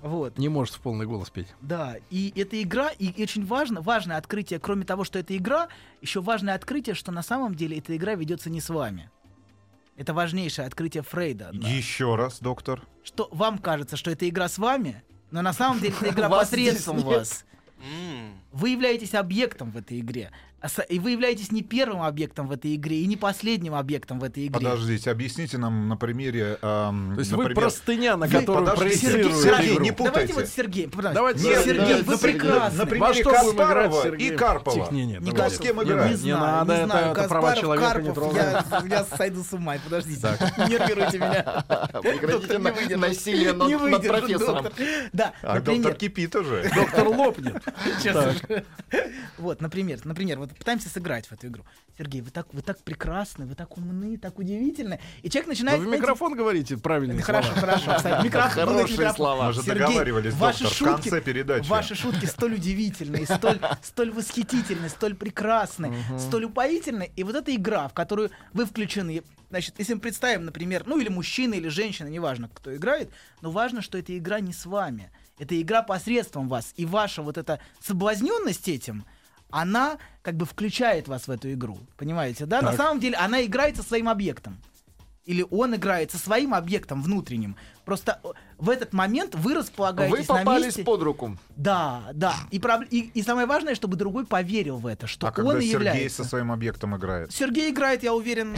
Вот. 0.02 0.38
Не 0.38 0.50
может 0.50 0.76
в 0.76 0.80
полный 0.80 1.06
голос 1.06 1.30
петь. 1.30 1.48
Да, 1.62 1.96
и 2.10 2.32
эта 2.36 2.62
игра, 2.62 2.90
и 2.90 3.22
очень 3.22 3.46
важно, 3.46 3.82
важное 3.82 4.18
открытие, 4.18 4.60
кроме 4.60 4.86
того, 4.86 5.04
что 5.04 5.20
это 5.20 5.36
игра, 5.36 5.68
еще 6.02 6.22
важное 6.22 6.56
открытие, 6.56 6.96
что 6.96 7.12
на 7.12 7.22
самом 7.24 7.56
деле 7.56 7.78
эта 7.78 7.96
игра 7.96 8.16
ведется 8.16 8.50
не 8.50 8.62
с 8.62 8.70
вами. 8.70 9.10
Это 9.98 10.14
важнейшее 10.14 10.66
открытие 10.66 11.04
Фрейда. 11.04 11.50
да. 11.54 11.68
Еще 11.68 12.16
раз, 12.16 12.40
доктор. 12.40 12.82
Что 13.04 13.28
вам 13.32 13.58
кажется, 13.58 13.98
что 13.98 14.10
это 14.12 14.28
игра 14.30 14.48
с 14.48 14.58
вами, 14.58 15.04
но 15.32 15.42
на 15.42 15.52
самом 15.52 15.80
деле 15.80 15.94
это 16.00 16.10
игра 16.14 16.30
посредством 16.30 17.00
вас. 17.00 17.44
Вы 18.52 18.70
являетесь 18.70 19.14
объектом 19.14 19.72
в 19.72 19.78
этой 19.78 20.00
игре. 20.00 20.32
И 20.90 21.00
вы 21.00 21.12
являетесь 21.12 21.52
не 21.52 21.62
первым 21.64 22.02
объектом 22.02 22.48
в 22.48 22.52
этой 22.52 22.76
игре, 22.76 22.98
и 23.00 23.06
не 23.08 23.16
последним 23.16 23.76
объектом 23.76 24.20
в 24.20 24.24
этой 24.26 24.48
игре. 24.48 24.54
Подождите, 24.60 25.10
объясните 25.10 25.58
нам 25.58 25.88
на 25.88 25.96
примере... 25.96 26.58
ам, 26.62 27.14
То 27.16 27.20
есть 27.20 27.32
например, 27.32 27.56
вы 27.56 27.62
простыня, 27.62 28.18
на 28.18 28.26
Вы- 28.28 28.40
которую 28.42 28.66
подождите, 28.68 29.08
проецируют 29.08 29.38
Сергей, 29.44 29.74
игру. 29.76 29.84
не 29.84 29.92
путайте. 29.92 30.12
Давайте 30.12 30.34
вот 30.34 30.48
Сергей. 30.48 30.88
подождите. 30.88 31.14
Давайте 31.14 31.44
Нет, 31.48 31.64
Сергей, 31.64 31.86
нет, 31.88 32.04
вы 32.06 32.18
при- 32.18 32.32
прекрасны. 32.34 32.78
на 32.78 32.86
примере 32.86 33.14
что 33.14 33.24
будем 33.24 33.40
играть, 33.40 33.58
Каспарова 33.58 34.04
Сергей? 34.04 34.28
и 34.30 34.36
Карпова. 34.36 34.76
Тих, 34.84 34.92
не, 34.92 35.06
нет, 35.06 35.22
Не 35.22 35.32
давайте. 35.32 35.56
с 35.56 35.60
кем 35.60 35.78
Не, 35.78 35.84
играть? 35.84 36.06
не 36.06 36.12
Не 36.12 36.18
знаю, 36.18 36.40
надо, 36.42 36.74
не 36.74 36.80
это- 36.80 36.88
знаю. 36.92 37.12
это 37.14 37.14
права 37.30 37.48
Каспаров, 37.48 37.60
человека 37.62 37.86
не 38.02 38.08
Карпов, 38.08 38.16
трогать. 38.16 38.44
я, 38.92 38.98
я 39.00 39.18
сойду 39.18 39.44
с 39.44 39.54
ума. 39.54 39.76
Подождите, 39.84 40.28
не 40.58 40.66
нервируйте 40.66 41.18
меня. 41.20 41.64
Прекратите 42.02 42.58
на- 42.98 43.08
насилие 43.08 43.54
над 43.54 43.68
Не 43.70 43.76
над 43.78 44.08
профессором. 44.08 44.64
доктор. 44.66 44.86
Да, 45.14 45.34
А 45.42 45.56
например, 45.56 45.82
доктор 45.84 46.00
кипит 46.00 46.36
уже. 46.36 46.70
Доктор 46.76 47.08
лопнет. 47.08 47.64
Вот, 49.38 49.62
например, 49.62 50.00
например, 50.04 50.40
вот 50.40 50.49
пытаемся 50.56 50.90
сыграть 50.90 51.28
в 51.28 51.32
эту 51.32 51.48
игру. 51.48 51.64
Сергей, 51.98 52.22
вы 52.22 52.32
так, 52.32 52.54
вы 52.54 52.62
так 52.62 52.82
прекрасны, 52.82 53.46
вы 53.46 53.56
так 53.56 53.78
умны, 53.78 54.18
так 54.18 54.40
удивительны. 54.40 55.00
И 55.22 55.30
человек 55.30 55.48
Вы 55.48 55.52
начинает... 55.54 55.80
в 55.80 55.84
знаете, 55.84 56.02
микрофон 56.02 56.36
говорите 56.36 56.78
правильные 56.78 57.22
Хорошо, 57.22 57.52
хорошо. 57.54 57.96
кстати, 57.98 58.26
микрофон, 58.26 58.66
Хорошие 58.66 58.98
микрофон. 58.98 59.16
слова. 59.16 59.48
Мы 59.48 59.54
же 59.54 59.64
договаривались, 59.64 60.34
ваши 60.34 60.64
доктор, 60.64 60.74
в 60.74 60.78
шутки, 60.78 61.10
конце 61.10 61.22
передачи. 61.22 61.68
Ваши 61.68 61.96
шутки 61.96 62.26
столь 62.26 62.54
удивительные, 62.56 63.26
столь, 63.26 63.60
столь 63.84 64.12
восхитительные, 64.12 64.90
столь 64.90 65.16
прекрасны, 65.16 65.94
столь 66.18 66.46
упоительны. 66.46 67.12
И 67.16 67.24
вот 67.24 67.36
эта 67.36 67.54
игра, 67.54 67.88
в 67.90 67.94
которую 67.94 68.32
вы 68.54 68.66
включены, 68.66 69.24
значит, 69.50 69.76
если 69.78 69.94
мы 69.94 70.00
представим, 70.00 70.46
например, 70.46 70.84
ну 70.86 71.00
или 71.00 71.10
мужчина, 71.10 71.56
или 71.56 71.68
женщина, 71.68 72.08
неважно, 72.08 72.50
кто 72.54 72.74
играет, 72.76 73.10
но 73.42 73.52
важно, 73.52 73.82
что 73.82 73.98
эта 73.98 74.18
игра 74.18 74.40
не 74.40 74.54
с 74.54 74.66
вами. 74.66 75.12
Это 75.38 75.60
игра 75.62 75.82
посредством 75.84 76.50
вас. 76.50 76.74
И 76.76 76.86
ваша 76.86 77.22
вот 77.22 77.38
эта 77.38 77.60
соблазненность 77.82 78.68
этим, 78.68 79.06
она 79.52 79.98
как 80.22 80.36
бы 80.36 80.46
включает 80.46 81.08
вас 81.08 81.28
в 81.28 81.32
эту 81.32 81.52
игру. 81.54 81.78
Понимаете, 81.98 82.46
да? 82.46 82.62
На 82.62 82.70
Так. 82.70 82.78
самом 82.78 83.00
деле 83.00 83.16
она 83.18 83.44
играет 83.44 83.78
со 83.78 83.84
своим 83.84 84.10
объектом. 84.10 84.60
Или 85.26 85.46
он 85.52 85.76
играет 85.76 86.10
со 86.12 86.18
своим 86.18 86.56
объектом 86.56 87.04
внутренним. 87.04 87.56
Просто 87.86 88.20
э, 88.24 88.28
в 88.58 88.68
этот 88.68 88.94
момент 88.94 89.36
вы 89.36 89.54
Вы 89.54 89.60
располагаетесь 89.60 90.28
на 90.28 90.36
попались 90.40 90.66
месте. 90.68 90.84
под 90.84 91.04
руку. 91.04 91.38
Да, 91.56 92.02
да. 92.14 92.34
И, 92.50 92.58
проб- 92.58 92.88
и, 92.90 93.12
и 93.14 93.22
самое 93.22 93.46
важное, 93.46 93.76
чтобы 93.76 93.96
другой 93.96 94.26
поверил 94.26 94.78
в 94.78 94.88
это, 94.88 95.06
что 95.06 95.28
А 95.28 95.32
когда 95.32 95.52
он 95.52 95.58
и 95.58 95.62
Сергей 95.62 95.74
является. 95.74 96.24
со 96.24 96.30
своим 96.30 96.52
объектом 96.52 96.98
играет? 96.98 97.32
Сергей 97.32 97.70
играет, 97.72 98.02
я 98.02 98.16
уверен, 98.16 98.56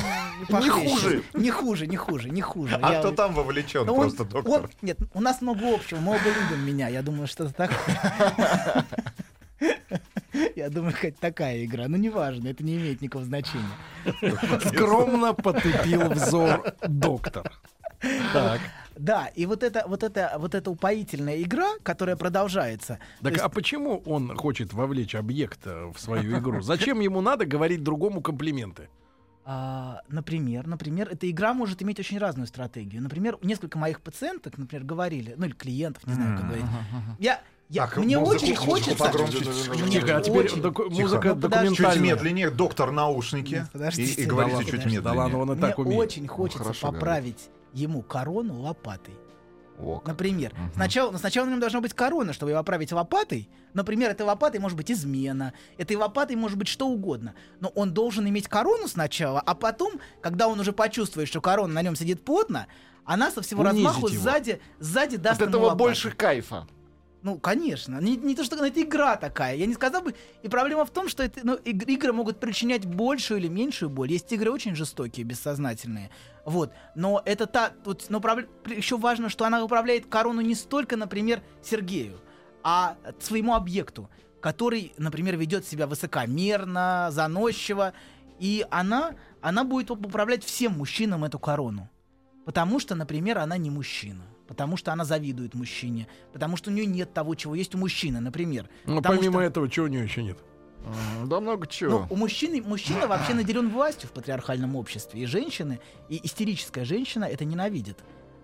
Не 0.49 0.69
хуже. 0.69 1.23
Не 1.34 1.49
хуже, 1.51 1.88
не 1.88 1.97
хуже, 1.97 2.30
не 2.30 2.41
хуже. 2.41 2.80
А 2.82 2.99
кто 2.99 3.12
там 3.12 3.34
вовлечен 3.34 3.86
Ну, 3.86 3.95
просто, 3.95 4.23
доктор? 4.23 4.69
нет, 4.82 4.97
у 5.13 5.19
нас 5.19 5.41
много 5.41 5.73
общего, 5.75 5.99
мы 5.99 6.12
оба 6.15 6.23
любим 6.23 6.65
меня. 6.65 6.88
Я 6.88 7.01
думаю, 7.01 7.27
что 7.27 7.45
это 7.45 7.54
такое. 7.54 8.86
Я 10.56 10.70
думаю, 10.70 10.94
хоть 11.00 11.17
такая 11.17 11.65
игра. 11.65 11.88
Ну, 11.88 11.98
неважно, 11.98 12.48
это 12.48 12.63
не 12.63 12.76
имеет 12.78 13.02
никакого 13.02 13.26
значения. 13.26 13.65
Скромно 14.65 15.34
потупил 15.34 16.10
взор 16.10 16.74
доктор. 16.88 17.52
Так. 18.34 18.60
Да, 18.98 19.28
и 19.36 19.46
вот 19.46 19.63
это, 19.63 19.86
вот 19.88 20.04
это, 20.04 20.36
вот 20.38 20.54
эта 20.54 20.70
упоительная 20.70 21.41
игра, 21.41 21.70
которая 21.82 22.15
продолжается. 22.17 23.00
Так 23.22 23.34
есть- 23.34 23.44
а 23.44 23.50
почему 23.50 24.02
он 24.06 24.36
хочет 24.36 24.74
вовлечь 24.74 25.15
объект 25.15 25.60
э, 25.65 25.91
в 25.96 26.00
свою 26.00 26.38
игру? 26.39 26.62
Зачем 26.62 27.00
ему 27.00 27.22
надо 27.22 27.46
говорить 27.46 27.84
другому 27.84 28.22
комплименты? 28.22 28.89
А, 29.44 30.02
например, 30.10 30.67
например, 30.67 31.08
эта 31.10 31.30
игра 31.30 31.54
может 31.54 31.82
иметь 31.82 32.00
очень 32.00 32.20
разную 32.20 32.48
стратегию. 32.48 33.02
Например, 33.02 33.38
несколько 33.41 33.78
моих 33.80 34.02
пациенток, 34.02 34.58
например, 34.58 34.86
говорили, 34.86 35.34
ну 35.38 35.46
или 35.46 35.54
клиентов, 35.54 36.06
не 36.06 36.13
знаю, 36.13 36.38
как 36.38 36.46
говорить. 36.48 36.65
Я, 37.17 37.41
я, 37.71 37.88
Так, 37.88 37.97
мне 37.97 38.19
музыку- 38.19 38.36
очень 38.36 38.49
музыку 38.55 38.71
хочется. 38.71 38.95
погромче. 39.03 39.38
Мне 39.84 39.91
Тихо, 40.01 40.17
а 40.17 40.21
теперь 40.21 40.45
очень- 40.45 40.62
доку- 40.62 40.89
музыка 40.89 41.34
Ну, 41.36 41.41
подожди. 41.41 41.67
Чуть 41.69 41.77
документальная. 41.77 42.15
медленнее, 42.15 42.49
доктор, 42.49 42.91
наушники. 42.91 43.53
Нет, 43.55 43.67
И, 43.67 43.71
подождите. 43.71 44.21
и 44.21 44.25
Да 44.25 44.29
говорите 44.31 44.55
ладно, 44.57 44.69
чуть 44.71 44.79
подожди. 44.79 44.99
Да 44.99 45.10
ладно, 45.13 45.21
медленнее. 45.23 45.41
он 45.41 45.51
и 45.51 45.55
Мне 45.55 45.67
так 45.67 45.79
умеет. 45.79 45.99
очень 45.99 46.27
хочется 46.27 46.63
хорошо 46.63 46.91
поправить 46.91 47.49
ему 47.73 48.01
корону 48.01 48.60
лопатой. 48.62 49.15
О. 49.79 49.99
Например, 50.05 50.51
Мгм. 50.53 50.71
сначала, 50.75 51.10
ну, 51.12 51.17
сначала 51.17 51.45
на 51.47 51.51
нем 51.51 51.60
должна 51.60 51.81
быть 51.81 51.93
корона, 51.93 52.34
чтобы 52.34 52.51
его 52.51 52.60
оправить 52.60 52.91
лопатой. 52.91 53.49
Например, 53.73 54.12
этой 54.12 54.23
лопатой 54.27 54.60
может 54.60 54.77
быть 54.77 54.91
измена, 54.91 55.53
этой 55.77 55.95
лопатой 55.95 56.36
может 56.36 56.57
быть 56.60 56.67
что 56.67 56.88
угодно. 56.88 57.34
Но 57.62 57.69
он 57.69 57.91
должен 57.91 58.27
иметь 58.29 58.47
корону 58.47 58.88
сначала, 58.88 59.39
а 59.39 59.55
потом, 59.55 59.93
когда 60.21 60.47
он 60.49 60.60
уже 60.60 60.71
почувствует, 60.71 61.27
что 61.29 61.41
корона 61.41 61.73
на 61.73 61.81
нем 61.81 61.95
сидит 61.95 62.23
плотно, 62.23 62.67
она 63.05 63.31
со 63.31 63.41
всего 63.41 63.63
Унизить 63.63 63.86
размаху 63.86 64.07
его. 64.10 64.21
сзади, 64.21 64.62
сзади 64.79 65.17
даст 65.17 65.41
От 65.41 65.47
ему 65.47 65.49
этого 65.49 65.63
лопатой. 65.69 65.86
больше 65.88 66.12
кайфа. 66.12 66.67
Ну, 67.23 67.38
конечно. 67.38 67.99
Не, 68.01 68.17
не 68.17 68.36
то, 68.36 68.43
что 68.43 68.55
но 68.55 68.65
это 68.65 68.81
игра 68.81 69.15
такая. 69.15 69.55
Я 69.55 69.67
не 69.67 69.75
сказал 69.75 70.01
бы. 70.01 70.15
И 70.41 70.47
проблема 70.47 70.86
в 70.86 70.89
том, 70.89 71.07
что 71.07 71.21
это, 71.23 71.41
ну, 71.43 71.55
иг- 71.55 71.88
игры 71.88 72.13
могут 72.13 72.39
причинять 72.39 72.86
большую 72.86 73.39
или 73.39 73.47
меньшую 73.47 73.89
боль. 73.89 74.12
Есть 74.12 74.31
игры 74.31 74.51
очень 74.51 74.75
жестокие, 74.75 75.23
бессознательные. 75.23 76.10
Вот. 76.45 76.73
Но 76.95 77.21
это 77.23 77.45
та. 77.45 77.69
Тут, 77.69 78.10
но 78.10 78.19
еще 78.67 78.97
важно, 78.97 79.29
что 79.29 79.45
она 79.45 79.63
управляет 79.63 80.07
корону 80.07 80.41
не 80.41 80.55
столько, 80.55 80.97
например, 80.97 81.43
Сергею, 81.62 82.19
а 82.63 82.97
своему 83.19 83.53
объекту, 83.53 84.10
который, 84.39 84.93
например, 84.97 85.38
ведет 85.38 85.67
себя 85.67 85.86
высокомерно, 85.86 87.10
заносчиво. 87.12 87.93
И 88.39 88.65
она, 88.71 89.13
она 89.41 89.63
будет 89.63 89.91
управлять 89.91 90.43
всем 90.43 90.73
мужчинам 90.79 91.23
эту 91.23 91.38
корону. 91.38 91.88
Потому 92.45 92.79
что, 92.79 92.95
например, 92.95 93.38
она 93.38 93.57
не 93.57 93.69
мужчина. 93.69 94.23
Потому 94.51 94.75
что 94.75 94.91
она 94.91 95.05
завидует 95.05 95.53
мужчине. 95.55 96.09
Потому 96.33 96.57
что 96.57 96.71
у 96.71 96.73
нее 96.73 96.85
нет 96.85 97.13
того, 97.13 97.35
чего 97.35 97.55
есть 97.55 97.73
у 97.73 97.77
мужчины, 97.77 98.19
например. 98.19 98.67
Ну, 98.85 99.01
помимо 99.01 99.39
что- 99.39 99.41
этого, 99.41 99.69
чего 99.69 99.85
у 99.85 99.89
нее 99.89 100.03
еще 100.03 100.21
нет? 100.23 100.37
Да 101.25 101.39
много 101.39 101.61
Ну, 101.61 101.71
чего. 101.71 102.07
у 102.09 102.15
мужчины, 102.17 102.61
мужчина 102.61 103.07
вообще 103.07 103.33
наделен 103.33 103.69
властью 103.69 104.09
в 104.09 104.11
патриархальном 104.11 104.75
обществе. 104.75 105.21
И 105.21 105.25
женщины, 105.25 105.79
и 106.09 106.19
истерическая 106.21 106.83
женщина 106.83 107.23
это 107.23 107.45
ненавидит. 107.45 107.99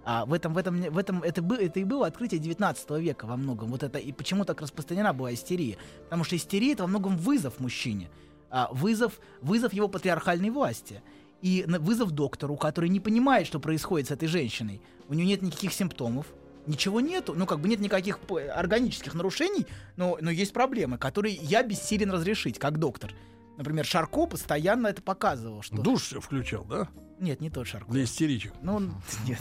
А 0.05 0.25
в 0.25 0.31
этом, 0.31 0.53
в 0.53 0.57
этом, 0.57 0.79
в 0.79 0.97
этом 0.97 1.21
это, 1.23 1.41
бы- 1.41 1.57
это 1.57 1.81
и 1.81 1.83
было 1.83 2.07
открытие 2.07 2.39
19 2.39 2.99
века 2.99 3.25
во 3.25 3.35
многом. 3.35 3.69
Вот 3.71 3.83
это 3.83 3.99
и 3.99 4.13
почему 4.13 4.45
так 4.45 4.61
распространена 4.61 5.11
была 5.13 5.33
истерия. 5.33 5.75
Потому 6.05 6.23
что 6.23 6.37
истерия 6.37 6.71
это 6.71 6.83
во 6.83 6.87
многом 6.87 7.17
вызов 7.17 7.59
мужчине. 7.59 8.09
А, 8.49 8.69
вызов, 8.71 9.19
вызов 9.41 9.73
его 9.73 9.89
патриархальной 9.89 10.51
власти. 10.51 11.01
И 11.41 11.65
вызов 11.67 12.11
доктору, 12.11 12.55
который 12.55 12.89
не 12.89 12.99
понимает, 12.99 13.47
что 13.47 13.59
происходит 13.59 14.07
с 14.07 14.11
этой 14.11 14.27
женщиной. 14.27 14.81
У 15.07 15.13
нее 15.13 15.27
нет 15.27 15.41
никаких 15.41 15.71
симптомов, 15.71 16.25
ничего 16.65 16.99
нету, 16.99 17.33
ну 17.35 17.45
как 17.45 17.59
бы 17.59 17.69
нет 17.69 17.79
никаких 17.79 18.19
п- 18.19 18.47
органических 18.49 19.13
нарушений, 19.13 19.65
но, 19.95 20.17
но 20.19 20.31
есть 20.31 20.53
проблемы, 20.53 20.97
которые 20.97 21.35
я 21.35 21.63
бессилен 21.63 22.11
разрешить, 22.11 22.59
как 22.59 22.79
доктор. 22.79 23.13
Например, 23.57 23.85
Шарко 23.85 24.25
постоянно 24.25 24.87
это 24.87 25.01
показывал, 25.01 25.61
что... 25.61 25.81
Душ 25.81 26.13
включал, 26.19 26.65
да? 26.65 26.87
Нет, 27.19 27.41
не 27.41 27.49
тот 27.49 27.67
Шарко. 27.67 27.91
Для 27.91 28.03
истеричек. 28.03 28.53
Ну, 28.61 28.75
он, 28.75 28.93
нет. 29.27 29.39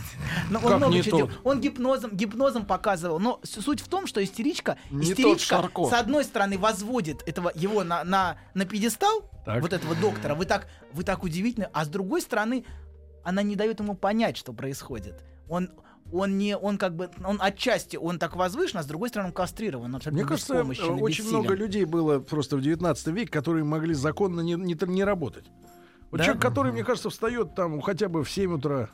Но 0.51 0.61
Как 0.61 0.71
он 0.71 0.77
много 0.79 0.95
не 0.95 1.03
чего 1.03 1.19
тот? 1.21 1.29
делал. 1.31 1.43
Он 1.45 1.61
гипнозом, 1.61 2.11
гипнозом 2.17 2.65
показывал. 2.67 3.19
Но 3.19 3.41
суть 3.45 3.81
в 3.81 3.89
том, 3.89 4.07
что 4.07 4.23
истеричка, 4.25 4.79
Не 4.91 5.05
истеричка 5.13 5.69
с 5.89 5.93
одной 5.93 6.25
стороны 6.25 6.59
возводит 6.59 7.23
этого 7.29 7.53
его 7.55 7.85
на, 7.85 8.03
на, 8.05 8.39
на 8.55 8.65
пьедестал, 8.65 9.31
Так. 9.45 9.61
вот 9.63 9.73
этого 9.73 9.95
доктора. 9.97 10.35
Вы 10.35 10.47
так, 10.47 10.69
вы 10.93 11.05
так 11.05 11.23
удивительны. 11.23 11.69
А 11.73 11.85
с 11.85 11.89
другой 11.89 12.23
стороны, 12.23 12.65
она 13.25 13.43
не 13.43 13.57
дает 13.57 13.81
ему 13.81 13.95
понять, 13.95 14.37
что 14.37 14.53
происходит. 14.53 15.23
Он, 15.49 15.71
он 16.13 16.39
не, 16.39 16.57
он 16.57 16.79
как 16.79 16.95
бы, 16.97 17.11
он 17.25 17.39
отчасти, 17.43 17.97
он 17.97 18.19
так 18.19 18.37
возвышен, 18.37 18.79
а 18.79 18.83
с 18.83 18.87
другой 18.87 19.09
стороны, 19.11 19.29
он 19.29 19.35
кастрирован. 19.35 19.95
Он 19.95 20.01
Мне 20.13 20.25
кажется, 20.25 20.63
очень 20.63 21.25
бессилен. 21.25 21.29
много 21.31 21.55
людей 21.55 21.85
было 21.85 22.21
просто 22.21 22.57
в 22.57 22.63
19 22.63 23.07
веке, 23.09 23.31
которые 23.31 23.65
могли 23.65 23.93
законно 23.95 24.41
не, 24.41 24.55
не, 24.55 24.77
не 24.87 25.05
работать. 25.05 25.45
Вот 26.11 26.19
Да? 26.19 26.25
человек, 26.25 26.43
который, 26.43 26.73
мне 26.73 26.85
кажется, 26.85 27.11
встает 27.11 27.55
там 27.55 27.81
хотя 27.81 28.09
бы 28.09 28.23
в 28.25 28.31
7 28.31 28.55
утра, 28.55 28.89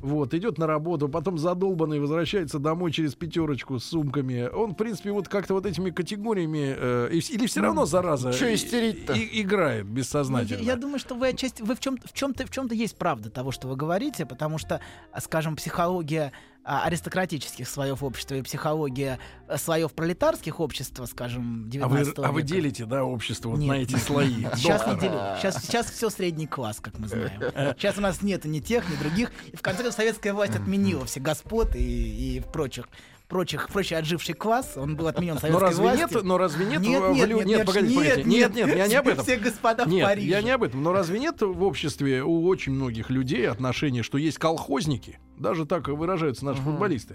вот, 0.00 0.32
идет 0.32 0.58
на 0.58 0.66
работу, 0.68 1.08
потом 1.08 1.38
задолбанный 1.38 1.98
возвращается 1.98 2.60
домой 2.60 2.92
через 2.92 3.16
пятерочку 3.16 3.80
с 3.80 3.84
сумками. 3.84 4.48
Он, 4.48 4.72
в 4.72 4.76
принципе, 4.76 5.10
вот 5.10 5.26
как-то 5.28 5.54
вот 5.54 5.66
этими 5.66 5.90
категориями, 5.90 6.72
э, 6.78 7.08
или 7.12 7.46
все 7.46 7.60
равно, 7.62 7.84
зараза, 7.84 8.32
чё 8.32 8.46
и- 8.46 8.54
истерить-то? 8.54 9.12
и- 9.14 9.42
играет 9.42 9.86
Ну, 9.86 9.94
бессознательно. 9.94 10.60
Я, 10.60 10.72
я 10.72 10.76
думаю, 10.76 11.00
что 11.00 11.16
вы 11.16 11.28
отчасти 11.28 11.62
вы 11.62 11.74
в 11.74 11.80
чем 11.80 11.96
в 12.04 12.12
чем-то 12.12 12.46
в 12.46 12.50
чем-то 12.50 12.74
есть 12.76 12.96
правда 12.96 13.28
того, 13.30 13.50
что 13.50 13.66
вы 13.66 13.74
говорите, 13.74 14.24
потому 14.24 14.58
что, 14.58 14.80
скажем, 15.20 15.56
психология 15.56 16.32
аристократических 16.64 17.68
слоев 17.68 18.02
общества 18.02 18.34
и 18.34 18.42
психология 18.42 19.18
а, 19.46 19.56
слоев 19.56 19.92
пролетарских 19.92 20.60
общества, 20.60 21.06
скажем, 21.06 21.64
а, 21.66 21.70
19 21.70 22.18
вы, 22.18 22.24
а 22.24 22.32
вы 22.32 22.42
делите, 22.42 22.84
да, 22.84 23.04
общество 23.04 23.50
вот 23.50 23.58
Нет. 23.58 23.68
на 23.68 23.74
эти 23.74 23.96
слои? 23.96 24.46
Сейчас 24.56 24.86
не 24.86 24.98
делю. 25.00 25.18
Сейчас, 25.38 25.62
сейчас 25.62 25.90
все 25.90 26.10
средний 26.10 26.46
класс, 26.46 26.80
как 26.80 26.98
мы 26.98 27.08
знаем. 27.08 27.40
Сейчас 27.78 27.96
у 27.98 28.00
нас 28.00 28.22
нет 28.22 28.44
ни 28.44 28.60
тех, 28.60 28.88
ни 28.88 28.96
других. 28.96 29.32
И 29.52 29.56
в 29.56 29.62
конце 29.62 29.82
концов 29.82 29.94
советская 29.94 30.34
власть 30.34 30.56
отменила 30.56 31.04
все 31.06 31.20
господ 31.20 31.74
и, 31.74 32.36
и 32.36 32.40
прочих, 32.40 32.88
прочих, 33.28 33.68
прочий 33.68 33.94
отживший 33.94 34.34
класс. 34.34 34.72
Он 34.76 34.96
был 34.96 35.06
отменен 35.06 35.34
Но 35.34 35.40
советской 35.40 35.60
разве 35.62 35.82
властью. 35.82 36.08
нет, 36.12 36.22
но 36.24 36.38
разве 36.38 36.64
нет, 36.66 36.80
Нет, 36.80 37.00
в- 37.02 37.12
в 37.12 37.14
нет, 37.14 37.28
лю- 37.28 37.36
нет, 37.38 37.46
нет, 37.46 37.56
нет, 37.58 37.66
погодите, 37.66 37.94
нет, 37.94 38.08
погодите. 38.08 38.28
нет, 38.30 38.54
нет, 38.54 38.66
нет, 38.66 38.76
я 38.76 38.86
не 38.88 38.94
об 38.96 39.08
этом. 39.08 39.24
Все 39.24 39.36
господа 39.36 39.84
в 39.84 39.88
Нет, 39.88 40.04
Париже. 40.06 40.28
я 40.28 40.42
не 40.42 40.50
об 40.50 40.62
этом. 40.62 40.82
Но 40.82 40.92
разве 40.92 41.20
нет 41.20 41.40
в 41.42 41.62
обществе 41.62 42.22
у 42.22 42.46
очень 42.46 42.72
многих 42.72 43.10
людей 43.10 43.48
отношения, 43.48 44.02
что 44.02 44.18
есть 44.18 44.38
колхозники? 44.38 45.18
Даже 45.36 45.66
так 45.66 45.86
выражаются 45.88 46.44
наши 46.44 46.60
футболисты. 46.62 47.14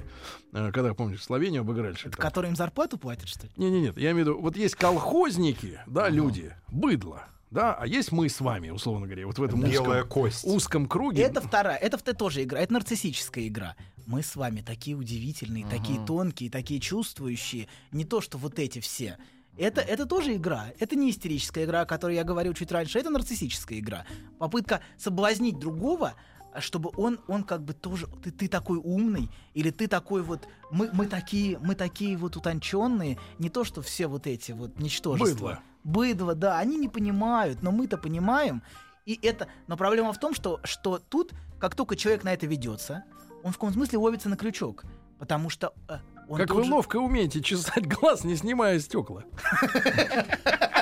Э, 0.54 0.72
Когда, 0.72 0.94
помнишь, 0.94 1.22
Словению 1.24 1.62
обыграли. 1.62 1.96
там? 1.96 2.12
Которые 2.14 2.50
им 2.52 2.56
зарплату 2.56 2.98
платят, 2.98 3.28
что 3.28 3.48
ли? 3.48 3.52
Не-не-нет, 3.58 3.98
я 3.98 4.12
имею 4.12 4.16
в 4.26 4.30
виду, 4.30 4.42
вот 4.42 4.56
есть 4.56 4.76
колхозники, 4.76 5.80
да, 5.88 6.08
люди, 6.10 6.54
быдло, 6.72 7.26
да, 7.52 7.74
а 7.74 7.86
есть 7.86 8.12
мы 8.12 8.30
с 8.30 8.40
вами, 8.40 8.70
условно 8.70 9.06
говоря, 9.08 9.28
вот 9.28 9.38
в 9.40 9.44
этом 9.44 9.62
Белая 9.62 10.04
узком, 10.04 10.10
кость. 10.10 10.46
узком 10.46 10.86
круге. 10.88 11.22
Это 11.24 11.42
вторая, 11.42 11.78
это 11.78 11.98
вт- 11.98 12.14
тоже 12.14 12.44
игра, 12.44 12.60
это 12.62 12.74
нарциссическая 12.74 13.46
игра. 13.48 13.76
Мы 14.06 14.22
с 14.22 14.36
вами 14.36 14.62
такие 14.62 14.96
удивительные, 14.96 15.66
такие 15.66 16.04
тонкие, 16.06 16.50
такие 16.50 16.80
чувствующие. 16.80 17.68
Не 17.92 18.06
то, 18.06 18.22
что 18.22 18.38
вот 18.38 18.60
эти 18.60 18.80
все. 18.80 19.18
Это, 19.58 19.82
это 19.82 20.06
тоже 20.06 20.36
игра. 20.36 20.68
Это 20.80 20.96
не 20.96 21.12
истерическая 21.12 21.66
игра, 21.66 21.82
о 21.82 21.86
которой 21.86 22.16
я 22.16 22.24
говорил 22.24 22.54
чуть 22.54 22.72
раньше. 22.72 23.00
Это 23.00 23.10
нарциссическая 23.10 23.80
игра. 23.80 24.06
Попытка 24.40 24.82
соблазнить 24.98 25.60
другого, 25.60 26.16
чтобы 26.60 26.92
он, 26.98 27.20
он 27.28 27.44
как 27.44 27.64
бы 27.64 27.74
тоже, 27.74 28.08
ты, 28.24 28.32
ты 28.32 28.48
такой 28.48 28.78
умный, 28.78 29.30
или 29.54 29.70
ты 29.70 29.88
такой 29.88 30.22
вот, 30.22 30.48
мы, 30.72 30.90
мы 30.94 31.08
такие, 31.08 31.58
мы 31.60 31.76
такие 31.76 32.18
вот 32.18 32.36
утонченные, 32.36 33.18
не 33.40 33.50
то, 33.50 33.64
что 33.64 33.82
все 33.82 34.08
вот 34.08 34.28
эти 34.28 34.52
вот 34.52 34.80
ничтожества. 34.80 35.34
Быдло. 35.34 35.60
Быдло, 35.84 36.36
да, 36.36 36.60
они 36.60 36.78
не 36.78 36.90
понимают, 36.90 37.62
но 37.62 37.72
мы-то 37.72 37.98
понимаем. 37.98 38.64
И 39.06 39.20
это, 39.22 39.48
но 39.68 39.76
проблема 39.78 40.14
в 40.14 40.20
том, 40.20 40.34
что, 40.34 40.60
что 40.64 40.98
тут, 40.98 41.34
как 41.60 41.76
только 41.76 41.96
человек 41.96 42.24
на 42.24 42.34
это 42.34 42.48
ведется, 42.48 43.04
он 43.44 43.52
в 43.52 43.56
каком 43.56 43.74
смысле 43.74 44.00
ловится 44.00 44.30
на 44.30 44.38
крючок. 44.38 44.86
Потому 45.20 45.50
что 45.50 45.74
э, 45.90 45.98
он 46.28 46.38
Как 46.40 46.50
вы 46.52 46.64
же- 46.64 46.72
ловко 46.72 46.98
умеете 46.98 47.42
чесать 47.42 47.86
глаз, 47.88 48.24
не 48.24 48.36
снимая 48.36 48.80
стекла. 48.80 49.24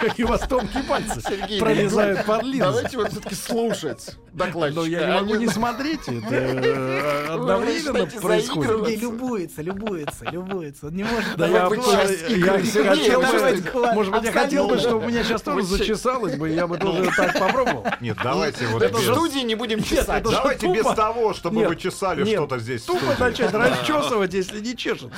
Какие 0.00 0.26
у 0.26 0.28
вас 0.28 0.40
тонкие 0.48 0.82
пальцы 0.84 1.20
Сергей, 1.20 1.60
пролезают 1.60 2.24
под 2.24 2.42
линзы. 2.42 2.58
Давайте 2.60 2.96
вот 2.98 3.10
все-таки 3.10 3.34
слушать 3.34 4.16
докладчика. 4.32 4.80
Но 4.80 4.86
я 4.86 5.06
не 5.06 5.12
могу 5.20 5.34
не 5.36 5.48
смотреть, 5.48 6.00
это 6.06 6.34
э, 6.34 7.26
одновременно 7.28 8.06
происходит. 8.06 8.70
Сергей 8.70 8.96
любуется, 8.96 9.62
любуется, 9.62 10.24
любуется. 10.30 10.86
Он 10.86 10.94
не 10.94 11.04
может... 11.04 11.36
Да 11.36 11.46
я, 11.46 11.68
не 11.68 12.70
хотел, 12.70 13.20
бы- 13.20 13.94
может 13.94 14.12
быть, 14.12 14.24
я 14.24 14.32
хотел 14.32 14.68
бы, 14.68 14.78
чтобы 14.78 15.04
у 15.04 15.08
меня 15.08 15.24
сейчас 15.24 15.42
тоже 15.42 15.62
зачесалось 15.64 16.36
бы, 16.36 16.48
я 16.50 16.66
бы 16.66 16.78
тоже 16.78 17.10
так 17.16 17.38
попробовал. 17.38 17.86
Нет, 18.00 18.16
давайте 18.22 18.66
вот 18.68 18.82
Это 18.82 18.98
студии 18.98 19.40
не 19.40 19.54
будем 19.54 19.82
чесать. 19.82 20.22
Давайте 20.22 20.72
без 20.72 20.84
того, 20.94 21.34
чтобы 21.34 21.64
вы 21.66 21.76
чесали 21.76 22.24
что-то 22.24 22.58
здесь 22.58 22.82
Тупо 22.82 23.14
начать 23.18 23.52
расчесывать, 23.52 24.34
если 24.34 24.60
не 24.60 24.76
чешет. 24.76 25.10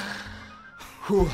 Какая 1.08 1.28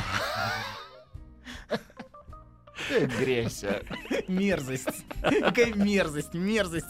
грязь. 2.90 3.64
а. 3.64 3.82
Мерзость. 4.28 5.04
Какая 5.20 5.72
мерзость, 5.74 6.34
мерзость. 6.34 6.86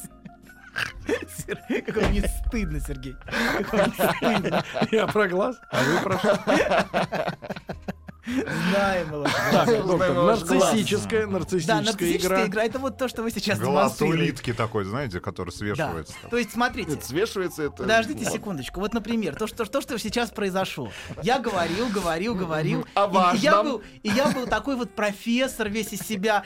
Как 1.68 1.96
вам 1.96 2.12
не 2.12 2.20
стыдно, 2.20 2.80
Сергей. 2.80 3.16
Как 3.58 3.72
вам 3.72 3.92
не 3.98 4.38
стыдно. 4.40 4.64
Я 4.90 5.06
про 5.06 5.28
глаз, 5.28 5.56
а 5.70 5.82
вы 5.82 6.00
про 6.02 6.18
что? 6.18 7.94
Знаем 8.70 9.24
нарциссическая, 10.26 11.26
Да, 11.26 11.80
нарциссическая 11.80 12.16
игра. 12.16 12.46
игра. 12.46 12.64
Это 12.64 12.78
вот 12.78 12.98
то, 12.98 13.08
что 13.08 13.22
вы 13.22 13.30
сейчас 13.30 13.58
Глаз 13.58 14.00
улитки 14.00 14.52
такой, 14.52 14.84
знаете, 14.84 15.20
который 15.20 15.50
свешивается. 15.50 16.14
То 16.30 16.36
есть, 16.36 16.52
смотрите, 16.52 16.98
свешивается 17.02 17.64
это... 17.64 17.76
Подождите 17.82 18.24
секундочку. 18.24 18.80
Вот, 18.80 18.94
например, 18.94 19.34
то, 19.36 19.46
что, 19.46 19.64
то, 19.64 19.80
что 19.80 19.98
сейчас 19.98 20.30
произошло. 20.30 20.90
Я 21.22 21.38
говорил, 21.38 21.88
говорил, 21.88 22.34
говорил. 22.34 22.86
И, 23.34 23.38
я 23.38 23.62
был, 23.62 23.82
и 24.02 24.08
я 24.08 24.30
был 24.30 24.46
такой 24.46 24.76
вот 24.76 24.94
профессор 24.94 25.68
весь 25.68 25.92
из 25.92 26.00
себя. 26.00 26.44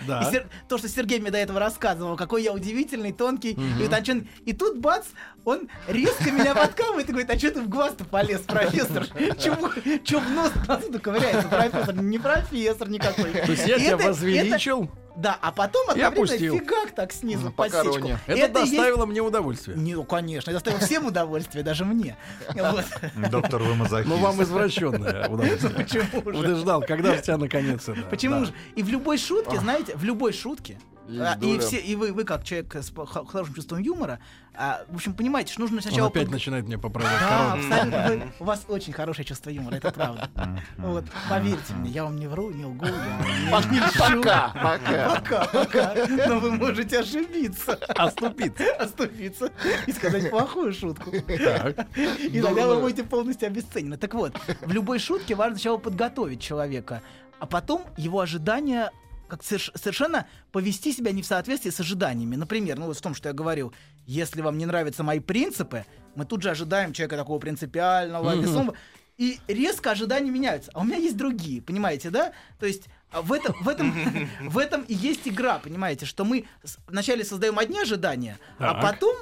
То, 0.69 0.79
что 0.79 0.89
Сергей 0.89 1.21
мне 1.21 1.31
до 1.31 1.39
этого 1.39 1.61
рассказывал, 1.61 2.17
какой 2.17 2.43
я 2.43 2.53
удивительный, 2.53 3.13
тонкий 3.13 3.53
и 3.53 3.85
утонченный. 3.85 4.29
И 4.45 4.53
тут, 4.53 4.79
бац, 4.79 5.07
он 5.45 5.69
резко 5.89 6.31
меня 6.31 6.55
подкалывает 6.55 7.09
и 7.09 7.13
говорит, 7.13 7.31
а 7.31 7.39
что 7.39 7.51
ты 7.51 7.61
в 7.63 7.69
глаз-то 7.69 8.05
полез, 8.05 8.41
профессор? 8.41 9.07
Чего 9.39 10.21
в 10.21 10.31
нос 10.31 10.53
отсюда 10.69 10.99
ковыряется, 10.99 11.49
профессор? 11.49 11.95
Не 11.97 12.19
профессор 12.19 12.89
никакой. 12.89 13.33
То 13.33 13.51
есть 13.53 13.67
я 13.67 13.79
тебя 13.79 13.95
это- 13.95 14.05
возвеличил, 14.09 14.85
это- 14.85 14.93
Да, 15.17 15.39
а 15.43 15.53
потом 15.53 15.91
одновременно 15.91 16.27
фигак 16.59 16.93
так 16.95 17.13
снизу 17.13 17.47
По 17.51 17.65
подсечку. 17.65 17.93
короне. 17.95 18.19
это, 18.27 18.37
и 18.37 18.63
есть- 18.63 18.77
доставило 18.77 19.05
мне 19.07 19.21
удовольствие. 19.21 19.77
Не, 19.77 19.95
ну, 19.95 20.05
конечно, 20.05 20.51
это 20.51 20.59
доставило 20.61 20.81
всем 20.81 21.07
удовольствие, 21.07 21.63
даже 21.65 21.85
мне. 21.85 22.17
Вот. 22.55 22.85
Доктор, 23.31 23.63
вы 23.63 23.75
мазохист. 23.75 24.09
Ну, 24.09 24.17
вам 24.17 24.43
извращенное 24.43 25.29
удовольствие. 25.29 25.73
Почему 25.75 26.23
Вот 26.23 26.35
же? 26.37 26.43
ты 26.45 26.55
ждал, 26.55 26.81
когда 26.83 27.15
же 27.15 27.21
тебя 27.23 27.37
наконец 27.37 27.89
это... 27.89 28.01
Почему 28.03 28.41
да. 28.41 28.45
же? 28.47 28.53
И 28.77 28.83
в 28.83 28.89
любой 28.89 29.19
шутке, 29.19 29.59
знаете, 29.59 29.95
в 29.97 30.05
любой 30.05 30.33
шутке, 30.33 30.79
а, 31.09 31.35
и 31.37 31.41
доля. 31.41 31.59
все, 31.61 31.77
и 31.79 31.95
вы, 31.97 32.13
вы 32.13 32.25
как 32.25 32.45
человек 32.45 32.75
с 32.77 32.93
хорошим 33.29 33.55
чувством 33.55 33.81
юмора, 33.81 34.21
а, 34.55 34.85
в 34.89 34.97
общем, 34.97 35.15
понимаете, 35.15 35.53
что 35.53 35.63
нужно 35.63 35.79
Он 35.79 35.83
сначала... 35.83 36.09
опять 36.09 36.29
подго- 36.29 36.33
начинает 36.33 36.67
мне 36.67 36.79
поправлять 36.79 37.19
Да, 37.21 37.53
абсолютно. 37.55 38.07
Вы- 38.09 38.23
у 38.41 38.45
вас 38.45 38.65
очень 38.69 38.93
хорошее 38.93 39.25
чувство 39.27 39.51
юмора, 39.51 39.77
это 39.77 39.91
правда. 39.91 40.31
Вот, 40.79 41.05
поверьте 41.29 41.73
мне, 41.75 41.91
я 41.91 42.05
вам 42.05 42.17
не 42.17 42.27
вру, 42.27 42.51
не 42.51 42.65
лгу, 42.65 42.85
я 42.85 43.61
не 43.71 43.79
льщу. 43.79 43.99
Пока, 43.99 44.49
пока. 44.55 45.21
Пока, 45.21 45.45
пока. 45.47 45.95
Но 46.29 46.39
вы 46.39 46.53
можете 46.53 47.01
ошибиться, 47.01 47.75
Оступиться. 47.97 48.65
оступиться 48.79 49.51
и 49.87 49.93
сказать 49.93 50.31
плохую 50.31 50.73
шутку. 50.73 51.11
Так. 51.11 51.87
И 52.21 52.41
тогда 52.41 52.67
вы 52.67 52.81
будете 52.81 53.05
полностью 53.05 53.47
обесценены. 53.49 53.97
Так 53.97 54.15
вот, 54.15 54.37
в 54.61 54.71
любой 54.73 54.99
шутке 54.99 55.35
важно 55.35 55.57
сначала 55.57 55.79
подготовить 55.79 56.41
человека, 56.41 57.03
а 57.41 57.47
потом 57.47 57.83
его 57.97 58.21
ожидания 58.21 58.91
как 59.33 59.41
соверш- 59.41 59.73
совершенно 59.79 60.27
повести 60.51 60.93
себя 60.93 61.11
не 61.11 61.23
в 61.23 61.27
соответствии 61.27 61.71
с 61.71 61.81
ожиданиями. 61.81 62.37
Например, 62.37 62.79
ну 62.79 62.85
вот 62.85 62.99
в 62.99 63.01
том, 63.01 63.15
что 63.15 63.31
я 63.31 63.33
говорил, 63.33 63.73
если 64.07 64.43
вам 64.43 64.59
не 64.59 64.67
нравятся 64.67 65.03
мои 65.03 65.21
принципы, 65.21 65.87
мы 66.15 66.27
тут 66.27 66.43
же 66.43 66.51
ожидаем 66.51 66.93
человека 66.93 67.17
такого 67.17 67.39
принципиального, 67.39 68.37
весомого, 68.37 68.77
и 69.17 69.41
резко 69.49 69.93
ожидания 69.93 70.31
меняются. 70.31 70.71
А 70.75 70.81
у 70.81 70.85
меня 70.85 70.99
есть 70.99 71.17
другие, 71.17 71.63
понимаете, 71.63 72.11
да? 72.11 72.33
То 72.59 72.67
есть 72.67 72.89
а, 73.11 73.23
в 73.23 73.33
этом, 73.33 73.55
в 73.63 73.69
этом, 73.71 74.29
в 74.51 74.59
этом 74.59 74.83
и 74.83 74.93
есть 74.93 75.27
игра, 75.27 75.59
понимаете, 75.61 76.05
что 76.05 76.27
мы 76.27 76.45
вначале 76.87 77.25
создаем 77.25 77.59
одни 77.59 77.81
ожидания, 77.81 78.39
а 78.59 78.75
Так. 78.75 78.83
потом, 78.83 79.17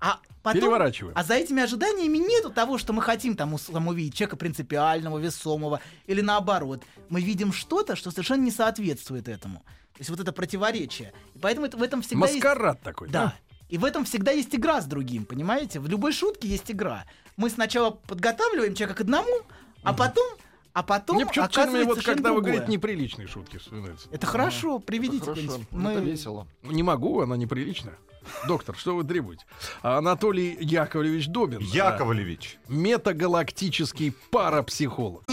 а 0.00 0.18
потом, 0.46 0.60
Переворачиваем. 0.60 1.14
а 1.16 1.24
за 1.24 1.34
этими 1.34 1.62
ожиданиями 1.62 2.18
нету 2.18 2.50
того, 2.50 2.78
что 2.78 2.92
мы 2.92 3.02
хотим 3.02 3.36
там, 3.36 3.56
там 3.58 3.88
увидеть 3.88 4.14
человека 4.14 4.36
принципиального, 4.36 5.18
весомого, 5.18 5.80
или 6.06 6.20
наоборот. 6.20 6.82
Мы 7.08 7.20
видим 7.20 7.52
что-то, 7.52 7.96
что 7.96 8.10
совершенно 8.10 8.42
не 8.42 8.50
соответствует 8.52 9.28
этому. 9.28 9.58
То 9.94 10.00
есть 10.00 10.10
вот 10.10 10.20
это 10.20 10.32
противоречие. 10.32 11.12
И 11.34 11.38
поэтому 11.38 11.66
это, 11.66 11.76
в 11.76 11.82
этом 11.82 12.02
всегда 12.02 12.26
есть... 12.26 12.36
Маскарад 12.36 12.80
такой. 12.82 13.08
Да. 13.08 13.34
И 13.68 13.78
в 13.78 13.84
этом 13.84 14.04
всегда 14.04 14.30
есть 14.30 14.54
игра 14.54 14.80
с 14.80 14.86
другим, 14.86 15.24
понимаете? 15.24 15.80
В 15.80 15.88
любой 15.88 16.12
шутке 16.12 16.46
есть 16.46 16.70
игра. 16.70 17.04
Мы 17.36 17.50
сначала 17.50 17.90
подготавливаем 17.90 18.74
человека 18.74 18.98
к 18.98 19.00
одному, 19.00 19.40
а 19.82 19.92
потом, 19.92 20.24
а 20.72 20.82
потом 20.82 21.16
Мне 21.16 21.24
оказывается 21.24 21.84
вот 21.86 22.04
когда 22.04 22.30
вы 22.30 22.36
другое. 22.36 22.52
говорите 22.52 22.72
неприличные 22.72 23.26
шутки 23.26 23.56
вспоминаются. 23.58 24.08
Это 24.12 24.26
хорошо, 24.26 24.78
приведите 24.78 25.24
Хорошо, 25.24 25.40
где-нибудь. 25.42 25.66
ну, 25.72 25.78
Мы- 25.80 25.92
это 25.92 26.00
весело. 26.02 26.46
Не 26.62 26.82
могу, 26.84 27.20
она 27.22 27.36
неприличная. 27.36 27.98
Доктор, 28.46 28.76
что 28.76 28.94
вы 28.96 29.04
требуете? 29.04 29.44
Анатолий 29.82 30.56
Яковлевич 30.60 31.28
Добин. 31.28 31.60
Яковлевич. 31.60 32.58
а, 32.68 32.72
Метагалактический 32.72 34.12
парапсихолог. 34.30 35.24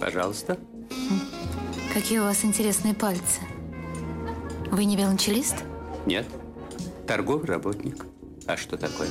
Пожалуйста. 0.00 0.58
Какие 1.94 2.18
у 2.18 2.24
вас 2.24 2.44
интересные 2.44 2.94
пальцы. 2.94 3.40
Вы 4.70 4.84
не 4.84 4.96
велончелист? 4.96 5.56
Нет. 6.06 6.26
Торговый 7.06 7.46
работник. 7.46 8.06
А 8.46 8.56
что 8.56 8.76
такое? 8.76 9.08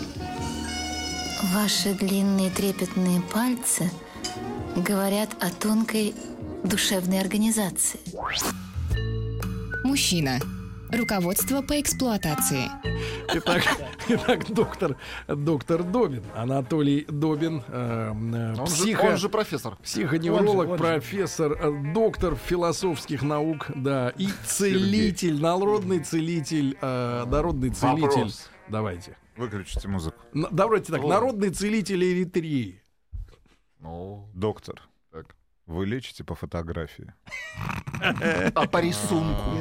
Ваши 1.54 1.94
длинные 1.94 2.50
трепетные 2.50 3.22
пальцы 3.22 3.90
говорят 4.76 5.30
о 5.40 5.50
тонкой 5.50 6.14
душевной 6.64 7.20
организации. 7.20 8.00
Мужчина. 9.84 10.40
Руководство 10.92 11.62
по 11.62 11.80
эксплуатации. 11.80 12.70
Итак, 13.34 13.64
итак, 14.10 14.52
доктор, 14.52 14.98
доктор 15.26 15.84
Добин, 15.84 16.22
Анатолий 16.36 17.06
Добин, 17.08 17.64
э, 17.66 18.12
э, 18.12 18.60
Он 18.60 18.68
же, 18.68 18.74
психо, 18.74 19.02
он 19.06 19.18
же 19.18 19.30
профессор. 19.30 19.78
психоневролог, 19.82 20.50
он 20.50 20.66
же, 20.66 20.72
он 20.72 20.78
же. 20.78 20.84
профессор, 20.84 21.54
э, 21.54 21.94
доктор 21.94 22.36
философских 22.36 23.22
наук, 23.22 23.68
да, 23.74 24.10
и 24.18 24.28
целитель, 24.46 25.40
народный 25.42 26.00
целитель, 26.00 26.78
э, 26.82 27.26
народный 27.26 27.70
целитель. 27.70 28.02
Вопрос. 28.02 28.50
Давайте. 28.68 29.16
Выключите 29.38 29.88
музыку. 29.88 30.18
Давайте 30.34 30.92
так, 30.92 31.04
народный 31.04 31.52
целитель 31.52 32.04
Эритрии. 32.04 32.81
Ну, 33.82 34.30
Доктор, 34.34 34.82
так. 35.12 35.36
вы 35.66 35.86
лечите 35.86 36.24
по 36.24 36.36
фотографии. 36.36 37.14
А 38.56 38.68
по 38.68 38.80
рисунку? 38.82 39.52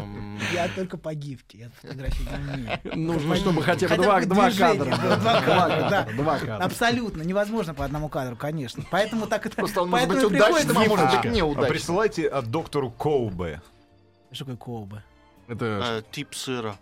Я 0.54 0.68
только 0.68 0.96
по 0.96 1.14
гифке, 1.14 1.58
я 1.58 1.70
фотографии 1.70 2.22
не 2.22 2.54
умею. 2.54 2.80
Нужно, 2.96 3.36
чтобы 3.36 3.62
хотя 3.62 3.88
бы 3.88 3.96
два, 3.96 4.20
два 4.22 4.50
кадра. 4.50 4.96
два 4.96 5.40
кадра, 5.42 5.90
да. 5.90 6.08
Два 6.16 6.38
кадра. 6.38 6.56
Абсолютно, 6.64 7.22
невозможно 7.22 7.74
по 7.74 7.84
одному 7.84 8.08
кадру, 8.08 8.36
конечно. 8.36 8.82
Поэтому 8.90 9.26
так 9.26 9.44
это... 9.46 9.56
Просто 9.56 9.82
он 9.82 9.90
может 9.90 10.08
поэтому 10.08 10.30
быть 10.30 10.40
удачным, 10.40 10.78
а 10.78 10.84
может 10.86 11.06
быть 11.10 11.24
А 11.24 11.28
неудачным. 11.28 11.70
присылайте 11.72 12.28
от 12.28 12.46
доктору 12.50 12.90
Коубе. 12.90 13.60
Что 14.32 14.44
такое 14.44 14.56
колба? 14.56 15.02
Это 15.48 15.64
Э, 16.00 16.02
Тип 16.12 16.34
сыра. 16.34 16.76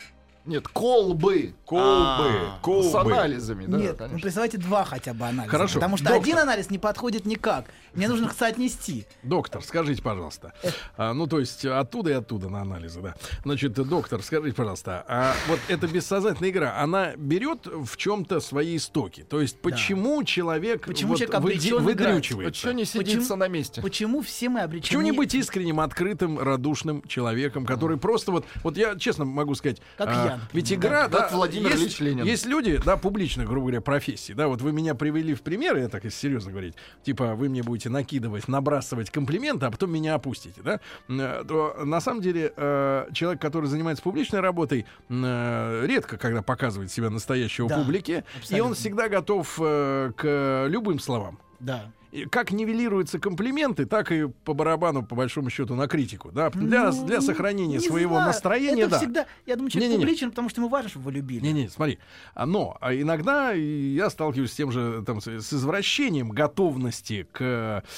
Нет, 0.49 0.67
колбы. 0.69 1.55
Коубы. 1.67 1.85
А, 1.85 2.59
С 2.59 2.63
Коубы. 2.63 3.13
анализами, 3.13 3.67
да, 3.67 3.77
Нет, 3.79 3.93
ну 3.93 3.97
конечно. 3.99 4.19
присылайте 4.21 4.57
два 4.59 4.85
хотя 4.85 5.13
бы 5.13 5.27
анализа. 5.27 5.51
Хорошо. 5.51 5.75
Потому 5.75 5.97
что 5.99 6.07
Доктор. 6.07 6.23
один 6.23 6.39
анализ 6.39 6.71
не 6.71 6.79
подходит 6.79 7.27
никак. 7.27 7.67
Мне 7.95 8.09
нужно 8.09 8.27
их 8.27 8.33
соотнести. 8.33 9.07
Доктор, 9.23 9.63
скажите, 9.63 10.03
пожалуйста. 10.03 10.55
А, 10.97 11.13
ну, 11.13 11.27
то 11.27 11.39
есть 11.39 11.65
оттуда 11.67 12.11
и 12.11 12.15
оттуда 12.15 12.49
на 12.49 12.63
анализы, 12.63 13.01
да. 13.03 13.15
Значит, 13.45 13.75
доктор, 13.75 14.23
скажите, 14.23 14.55
пожалуйста, 14.57 15.05
а 15.07 15.35
вот 15.49 15.61
эта 15.69 15.87
бессознательная 15.87 16.51
игра, 16.51 16.77
она 16.79 17.15
берет 17.17 17.67
в 17.67 17.97
чем-то 17.97 18.41
свои 18.41 18.77
истоки? 18.77 19.23
То 19.23 19.41
есть 19.41 19.61
почему 19.61 20.25
человек 20.25 20.87
Почему 20.87 21.11
вот 21.11 21.19
человек 21.19 21.35
обречен 21.35 21.83
выдрючивается? 21.83 22.59
что 22.61 22.73
не 22.73 22.87
сидится 22.87 23.37
на 23.37 23.49
месте? 23.49 23.83
Почему 23.83 24.23
все 24.23 24.49
мы 24.49 24.61
обречены... 24.61 24.87
Почему 24.89 25.03
не 25.03 25.13
быть 25.13 25.35
искренним, 25.35 25.81
открытым, 25.81 26.39
радушным 26.39 27.03
человеком, 27.07 27.67
который 27.67 27.99
просто 27.99 28.33
вот, 28.33 28.47
вот 28.63 28.79
я 28.79 28.97
честно 28.97 29.27
могу 29.27 29.55
сказать, 29.55 29.83
Как 29.99 30.09
а, 30.09 30.38
Ведь 30.53 30.73
игра, 30.73 31.09
да, 31.09 31.19
Как 31.23 31.33
Владимир 31.33 31.71
есть, 31.71 31.83
Ильич 31.83 32.01
Ленин. 32.01 32.25
есть 32.25 32.47
люди, 32.47 32.81
да, 32.85 32.97
публичных, 32.97 33.47
грубо 33.47 33.67
говоря, 33.67 33.81
профессий, 33.81 34.35
да, 34.35 34.49
вот 34.49 34.61
вы 34.63 34.73
меня 34.73 34.95
привели 34.95 35.35
в 35.35 35.43
пример, 35.43 35.77
я 35.77 35.89
так 35.89 36.05
если 36.05 36.19
серьезно 36.19 36.51
говорить, 36.51 36.75
типа 37.03 37.35
вы 37.35 37.49
мне 37.49 37.63
будете 37.63 37.89
накидывать, 37.89 38.49
набрасывать 38.49 39.11
комплименты, 39.11 39.67
а 39.67 39.71
потом 39.71 39.93
меня 39.93 40.15
опустите, 40.15 40.61
да, 40.63 40.81
Э, 41.09 41.45
то 41.47 41.75
на 41.85 42.01
самом 42.01 42.21
деле 42.21 42.53
э, 42.57 43.09
человек, 43.13 43.41
который 43.41 43.67
занимается 43.67 44.03
публичной 44.03 44.41
работой, 44.41 44.87
э, 45.09 45.85
редко 45.87 46.17
когда 46.19 46.43
показывает 46.43 46.91
себя 46.91 47.11
настоящего 47.11 47.69
Да, 47.69 47.79
публике, 47.79 48.13
и 48.13 48.61
он 48.61 48.73
абсолютно. 48.73 48.75
всегда 48.75 49.09
готов 49.09 49.55
к 49.57 50.67
любым 50.69 50.99
словам. 50.99 51.39
Да. 51.61 51.91
Как 52.31 52.53
нивелируются 52.53 53.19
комплименты, 53.19 53.85
так 53.85 54.11
и 54.13 54.29
по 54.45 54.55
барабану, 54.55 55.05
по 55.05 55.15
большому 55.15 55.51
счету, 55.51 55.75
на 55.75 55.87
критику. 55.89 56.31
Да? 56.33 56.51
Для, 56.51 56.91
Ну, 56.91 57.07
для 57.07 57.21
сохранения 57.21 57.77
не 57.77 57.81
своего 57.81 58.15
знаю. 58.15 58.29
настроения, 58.29 58.83
Это 58.83 58.91
да. 58.91 58.99
всегда... 58.99 59.27
Я 59.47 59.57
думаю, 59.57 59.71
человек 59.71 59.91
Не-не-не. 59.91 60.05
публичен, 60.05 60.31
потому 60.31 60.49
что 60.49 60.61
ему 60.61 60.69
важно, 60.69 60.89
чтобы 60.89 61.05
его 61.05 61.11
любили. 61.11 61.41
Не-не, 61.41 61.69
смотри. 61.69 61.99
А, 62.35 62.47
Но 62.47 62.77
а 62.81 62.95
иногда 62.95 63.53
я 63.53 64.09
сталкиваюсь 64.11 64.53
с 64.53 64.55
тем 64.55 64.71
же, 64.73 65.03
там, 65.07 65.21
с, 65.21 65.29
извращением 65.29 66.31
готовности 66.31 67.27
к 67.33 67.39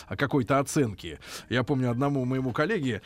а, 0.09 0.17
какой-то 0.17 0.59
оценке. 0.59 1.19
Я 1.49 1.63
помню 1.63 1.91
одному 1.91 2.25
моему 2.25 2.53
коллеге 2.53 3.03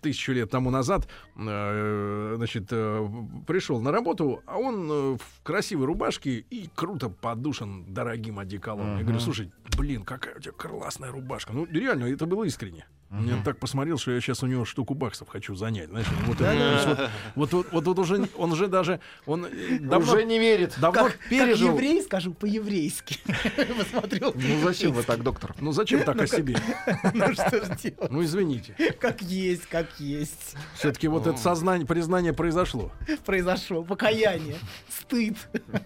тысячу 0.00 0.32
лет 0.32 0.50
тому 0.50 0.70
назад, 0.70 1.08
э, 1.36 2.34
значит, 2.36 2.68
э, 2.70 3.08
пришел 3.46 3.80
на 3.80 3.92
работу, 3.92 4.42
а 4.46 4.58
он 4.58 4.90
э, 4.90 5.16
в 5.16 5.42
красивой 5.42 5.86
рубашке 5.86 6.44
и 6.50 6.68
круто 6.74 7.08
подушен 7.08 7.84
дорогим 7.92 8.38
одеколоном. 8.38 8.98
Я 8.98 9.02
говорю, 9.02 9.20
слушай, 9.20 9.50
блин, 9.76 10.04
какая 10.04 10.37
у 10.38 10.40
тебя 10.40 10.52
классная 10.52 11.10
рубашка. 11.10 11.52
Ну, 11.52 11.66
реально, 11.66 12.04
это 12.04 12.26
было 12.26 12.44
искренне. 12.44 12.86
Я 13.10 13.42
так 13.42 13.58
посмотрел, 13.58 13.96
что 13.96 14.10
я 14.10 14.20
сейчас 14.20 14.42
у 14.42 14.46
него 14.46 14.66
штуку 14.66 14.92
баксов 14.92 15.28
хочу 15.28 15.54
занять. 15.54 15.88
Знаешь, 15.88 16.06
вот, 16.26 16.40
есть 16.40 16.86
вот, 17.34 17.52
вот, 17.52 17.66
вот, 17.72 17.84
вот 17.86 17.98
уже, 17.98 18.28
он 18.36 18.54
же 18.54 18.68
даже, 18.68 19.00
он 19.24 19.46
э, 19.46 19.78
давно, 19.80 20.12
Уже 20.12 20.24
не 20.24 20.38
верит. 20.38 20.74
давно 20.78 21.04
Как, 21.04 21.12
как 21.18 21.28
пережил. 21.30 21.72
еврей, 21.72 22.02
скажу 22.02 22.34
по-еврейски. 22.34 23.18
Посмотрел. 23.78 24.34
Ну 24.34 24.62
зачем 24.62 24.92
вы 24.92 25.02
так, 25.04 25.22
доктор? 25.22 25.54
Ну 25.58 25.72
зачем 25.72 26.04
так 26.04 26.20
о 26.20 26.26
себе? 26.26 26.56
Ну 27.14 27.32
что 27.32 27.64
ж 27.64 27.78
делать? 27.82 28.10
Ну 28.10 28.22
извините. 28.22 28.74
Как 29.00 29.22
есть, 29.22 29.66
как 29.66 29.86
есть. 29.98 30.54
Все-таки 30.74 31.08
вот 31.08 31.26
это 31.26 31.38
сознание, 31.38 31.86
признание 31.86 32.34
произошло. 32.34 32.92
Произошло. 33.24 33.82
Покаяние. 33.84 34.56
Стыд. 34.88 35.36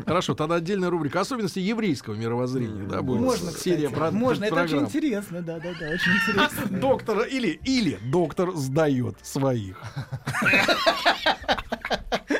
Хорошо, 0.04 0.34
тогда 0.34 0.56
отдельная 0.56 0.90
рубрика. 0.90 1.20
Особенности 1.20 1.60
еврейского 1.60 2.14
мировоззрения. 2.14 2.88
Да, 2.88 3.02
будет 3.02 3.20
Можно, 3.20 3.52
серия 3.52 3.88
Можно. 3.88 4.46
Это 4.46 4.62
очень 4.62 4.80
интересно. 4.80 5.40
Да, 5.40 5.60
да, 5.60 5.72
да. 5.78 5.86
Очень 5.90 6.12
интересно. 6.12 6.62
Доктор 6.80 7.11
доктор 7.14 7.28
или, 7.28 7.60
или 7.64 7.98
доктор 8.04 8.52
сдает 8.54 9.16
своих. 9.22 9.80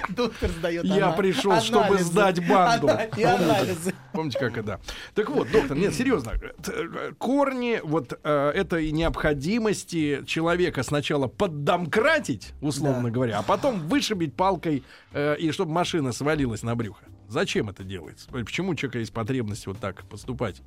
Доктор 0.09 0.51
сдает 0.51 0.85
Я 0.85 1.11
пришел, 1.13 1.59
чтобы 1.61 1.99
сдать 1.99 2.47
банду. 2.47 2.89
Ана- 2.89 3.09
И 3.17 3.23
анализы. 3.23 3.95
Помните, 4.13 4.39
как 4.39 4.59
это? 4.59 4.81
Так 5.15 5.31
вот, 5.31 5.51
доктор, 5.51 5.77
нет, 5.77 5.95
серьезно. 5.95 6.33
э, 6.67 7.13
Корни 7.19 7.81
вот 7.83 8.19
э, 8.23 8.51
этой 8.55 8.91
необходимости 8.93 10.23
человека 10.27 10.83
сначала 10.83 11.29
поддомкратить, 11.29 12.53
условно 12.61 13.05
Да. 13.05 13.11
говоря, 13.11 13.39
а 13.39 13.43
потом 13.43 13.81
вышибить 13.89 14.35
палкой, 14.35 14.85
э, 15.13 15.37
и 15.39 15.51
чтобы 15.51 15.73
машина 15.73 16.13
свалилась 16.13 16.63
на 16.63 16.75
брюхо. 16.75 17.05
Зачем 17.29 17.71
это 17.71 17.83
делается? 17.83 18.29
Почему 18.31 18.73
у 18.73 18.75
человека 18.75 18.99
есть 18.99 19.13
потребность 19.15 19.67
вот 19.67 19.79
так 19.79 20.05
поступать? 20.05 20.61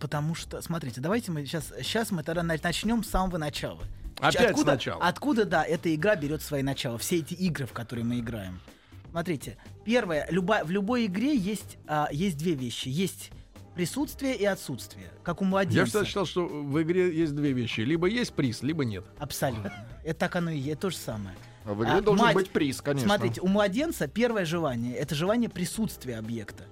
Потому 0.00 0.34
что, 0.34 0.60
смотрите, 0.62 1.00
давайте 1.00 1.30
мы 1.32 1.44
сейчас, 1.46 1.72
сейчас 1.82 2.10
мы 2.10 2.22
тогда 2.22 2.42
на- 2.42 2.56
начнем 2.62 3.02
с 3.02 3.08
самого 3.08 3.38
начала. 3.38 3.82
Опять 4.18 4.50
откуда, 4.50 4.72
сначала. 4.72 5.02
Откуда, 5.04 5.44
да, 5.44 5.64
эта 5.64 5.94
игра 5.94 6.14
берет 6.14 6.42
свои 6.42 6.62
начала, 6.62 6.98
все 6.98 7.18
эти 7.18 7.34
игры, 7.34 7.66
в 7.66 7.72
которые 7.72 8.04
мы 8.04 8.20
играем. 8.20 8.60
Смотрите, 9.10 9.56
первое, 9.84 10.26
люба, 10.30 10.60
в 10.64 10.70
любой 10.70 11.06
игре 11.06 11.34
есть, 11.36 11.76
а, 11.86 12.08
есть 12.12 12.36
две 12.38 12.54
вещи. 12.54 12.88
Есть 12.88 13.30
присутствие 13.74 14.36
и 14.36 14.44
отсутствие, 14.44 15.10
как 15.22 15.40
у 15.42 15.44
младенца. 15.44 15.78
Я 15.78 15.84
всегда 15.86 16.04
считал, 16.04 16.26
что 16.26 16.46
в 16.46 16.80
игре 16.82 17.14
есть 17.14 17.34
две 17.34 17.52
вещи. 17.52 17.80
Либо 17.80 18.06
есть 18.06 18.32
приз, 18.34 18.62
либо 18.62 18.84
нет. 18.84 19.04
Абсолютно. 19.18 19.72
Это 20.04 20.18
так 20.20 20.36
оно 20.36 20.50
и 20.50 20.58
есть, 20.58 20.80
то 20.80 20.90
же 20.90 20.96
самое. 20.96 21.34
А 21.64 21.74
в 21.74 21.82
игре 21.82 21.92
А, 21.94 22.00
должен 22.00 22.24
мать- 22.26 22.34
быть 22.34 22.50
приз, 22.50 22.80
конечно. 22.80 23.08
Смотрите, 23.08 23.40
у 23.40 23.46
младенца 23.48 24.08
первое 24.08 24.44
желание 24.44 24.94
это 24.96 25.14
желание 25.14 25.48
присутствия 25.48 26.18
объекта, 26.18 26.64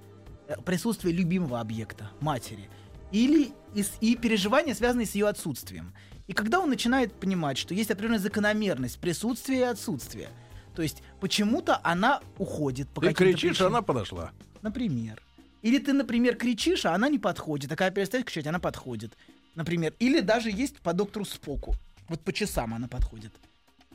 Э, 0.47 0.55
присутствия 0.65 1.11
любимого 1.13 1.59
объекта, 1.61 2.09
матери, 2.19 2.69
или 3.11 3.51
из- 3.73 3.93
и 4.01 4.15
переживания, 4.15 4.73
связанные 4.73 5.05
с 5.05 5.15
ее 5.15 5.27
отсутствием. 5.27 5.93
И 6.27 6.33
когда 6.33 6.59
он 6.59 6.69
начинает 6.69 7.13
понимать, 7.13 7.57
что 7.57 7.73
есть 7.73 7.91
определенная 7.91 8.19
закономерность 8.19 8.99
присутствия 8.99 9.59
и 9.59 9.63
отсутствия, 9.63 10.29
то 10.75 10.81
есть 10.81 11.03
почему-то 11.19 11.79
она 11.83 12.21
уходит 12.37 12.87
по 12.89 13.01
Ты 13.01 13.13
кричишь, 13.13 13.51
причинам. 13.57 13.73
она 13.73 13.81
подошла. 13.81 14.31
Например. 14.61 15.21
Или 15.61 15.77
ты, 15.77 15.93
например, 15.93 16.35
кричишь, 16.37 16.85
а 16.85 16.95
она 16.95 17.09
не 17.09 17.19
подходит. 17.19 17.71
А 17.71 17.75
когда 17.75 17.91
перестаешь 17.91 18.25
кричать, 18.25 18.47
она 18.47 18.59
подходит. 18.59 19.15
Например. 19.55 19.93
Или 19.99 20.21
даже 20.21 20.49
есть 20.49 20.77
по 20.79 20.93
доктору 20.93 21.25
Споку. 21.25 21.75
Вот 22.07 22.21
по 22.21 22.31
часам 22.33 22.73
она 22.73 22.87
подходит. 22.87 23.33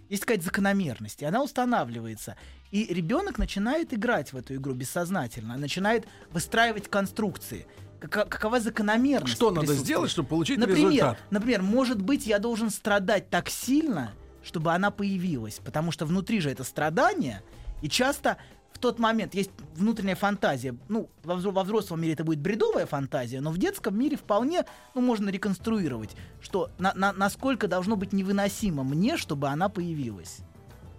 Есть 0.08 0.22
какая-то 0.24 0.44
закономерность, 0.44 1.22
и 1.22 1.24
она 1.24 1.42
устанавливается. 1.42 2.36
И 2.70 2.84
ребенок 2.92 3.38
начинает 3.38 3.92
играть 3.92 4.32
в 4.32 4.36
эту 4.36 4.54
игру 4.54 4.74
бессознательно, 4.74 5.56
начинает 5.56 6.06
выстраивать 6.30 6.88
конструкции. 6.88 7.66
Какова 8.00 8.60
закономерность? 8.60 9.34
Что 9.34 9.50
надо 9.50 9.74
сделать, 9.74 10.10
чтобы 10.10 10.28
получить 10.28 10.58
например, 10.58 10.90
результат? 10.90 11.18
Например, 11.30 11.62
может 11.62 12.00
быть, 12.00 12.26
я 12.26 12.38
должен 12.38 12.70
страдать 12.70 13.30
так 13.30 13.48
сильно, 13.48 14.12
чтобы 14.44 14.72
она 14.72 14.90
появилась, 14.90 15.60
потому 15.64 15.90
что 15.92 16.06
внутри 16.06 16.40
же 16.40 16.50
это 16.50 16.64
страдание, 16.64 17.42
и 17.82 17.88
часто 17.88 18.36
в 18.72 18.78
тот 18.78 18.98
момент 18.98 19.34
есть 19.34 19.50
внутренняя 19.74 20.16
фантазия. 20.16 20.76
Ну, 20.88 21.08
во, 21.24 21.36
во 21.36 21.64
взрослом 21.64 22.02
мире 22.02 22.12
это 22.12 22.24
будет 22.24 22.40
бредовая 22.40 22.84
фантазия, 22.84 23.40
но 23.40 23.50
в 23.50 23.56
детском 23.58 23.98
мире 23.98 24.16
вполне, 24.18 24.64
ну, 24.94 25.00
можно 25.00 25.30
реконструировать, 25.30 26.10
что 26.42 26.70
на- 26.78 26.92
на- 26.94 27.14
насколько 27.14 27.68
должно 27.68 27.96
быть 27.96 28.12
невыносимо 28.12 28.84
мне, 28.84 29.16
чтобы 29.16 29.48
она 29.48 29.70
появилась, 29.70 30.38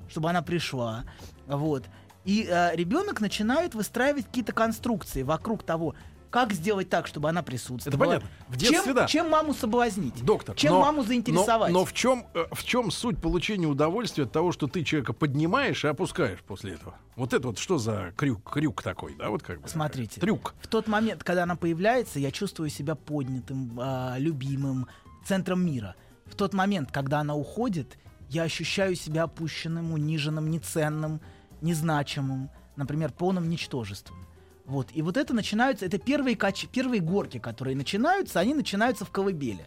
чтобы 0.10 0.30
она 0.30 0.42
пришла, 0.42 1.04
вот. 1.46 1.86
И 2.26 2.44
ребенок 2.74 3.22
начинает 3.22 3.74
выстраивать 3.76 4.26
какие-то 4.26 4.52
конструкции 4.54 5.22
вокруг 5.24 5.64
того, 5.64 5.96
как 6.30 6.54
сделать 6.54 6.90
так, 6.90 7.08
чтобы 7.08 7.30
она 7.30 7.42
присутствовала. 7.42 7.96
Это 7.96 7.98
понятно. 7.98 8.30
В 8.48 8.58
детстве, 8.58 8.84
чем, 8.84 8.96
да. 8.96 9.08
чем 9.08 9.30
маму 9.30 9.54
соблазнить? 9.54 10.24
Доктор, 10.24 10.56
Чем 10.56 10.74
но- 10.74 10.82
маму 10.82 11.04
заинтересовать? 11.04 11.72
Но, 11.72 11.80
но 11.80 11.86
в 11.86 11.94
чем 11.94 12.26
в 12.52 12.64
чем 12.64 12.92
суть 12.92 13.20
получения 13.22 13.68
удовольствия 13.68 14.26
от 14.26 14.32
того, 14.32 14.52
что 14.52 14.68
ты 14.68 14.84
человека 14.84 15.14
поднимаешь 15.14 15.84
и 15.86 15.88
опускаешь 15.88 16.40
после 16.40 16.74
этого? 16.74 16.96
Вот 17.16 17.34
это 17.34 17.48
вот 17.48 17.58
что 17.58 17.78
за 17.78 18.14
крюк, 18.16 18.52
крюк 18.52 18.84
такой, 18.84 19.16
да, 19.16 19.30
вот 19.30 19.44
как 19.44 19.62
бы. 19.62 19.68
Смотрите. 19.68 20.20
Трюк. 20.20 20.54
В 20.62 20.68
тот 20.68 20.88
момент, 20.88 21.24
когда 21.24 21.44
она 21.44 21.56
появляется, 21.56 22.20
я 22.20 22.32
чувствую 22.32 22.70
себя 22.70 22.96
поднятым, 22.96 23.78
а, 23.80 24.16
любимым, 24.18 24.88
центром 25.26 25.66
мира. 25.66 25.96
В 26.26 26.36
тот 26.36 26.54
момент, 26.54 26.92
когда 26.92 27.20
она 27.20 27.36
уходит, 27.36 27.98
я 28.30 28.44
ощущаю 28.44 28.96
себя 28.96 29.24
опущенным, 29.24 29.94
униженным, 29.94 30.52
неценным, 30.52 31.22
незначимым, 31.62 32.50
например, 32.76 33.12
полным 33.12 33.50
ничтожеством. 33.50 34.27
Вот. 34.68 34.90
И 34.94 35.02
вот 35.02 35.18
это 35.18 35.34
начинаются, 35.34 35.86
это 35.86 35.98
первые, 35.98 36.36
кач... 36.36 36.68
первые 36.68 37.02
горки, 37.02 37.40
которые 37.40 37.76
начинаются, 37.76 38.40
они 38.40 38.54
начинаются 38.54 39.06
в 39.06 39.12
колыбели. 39.12 39.66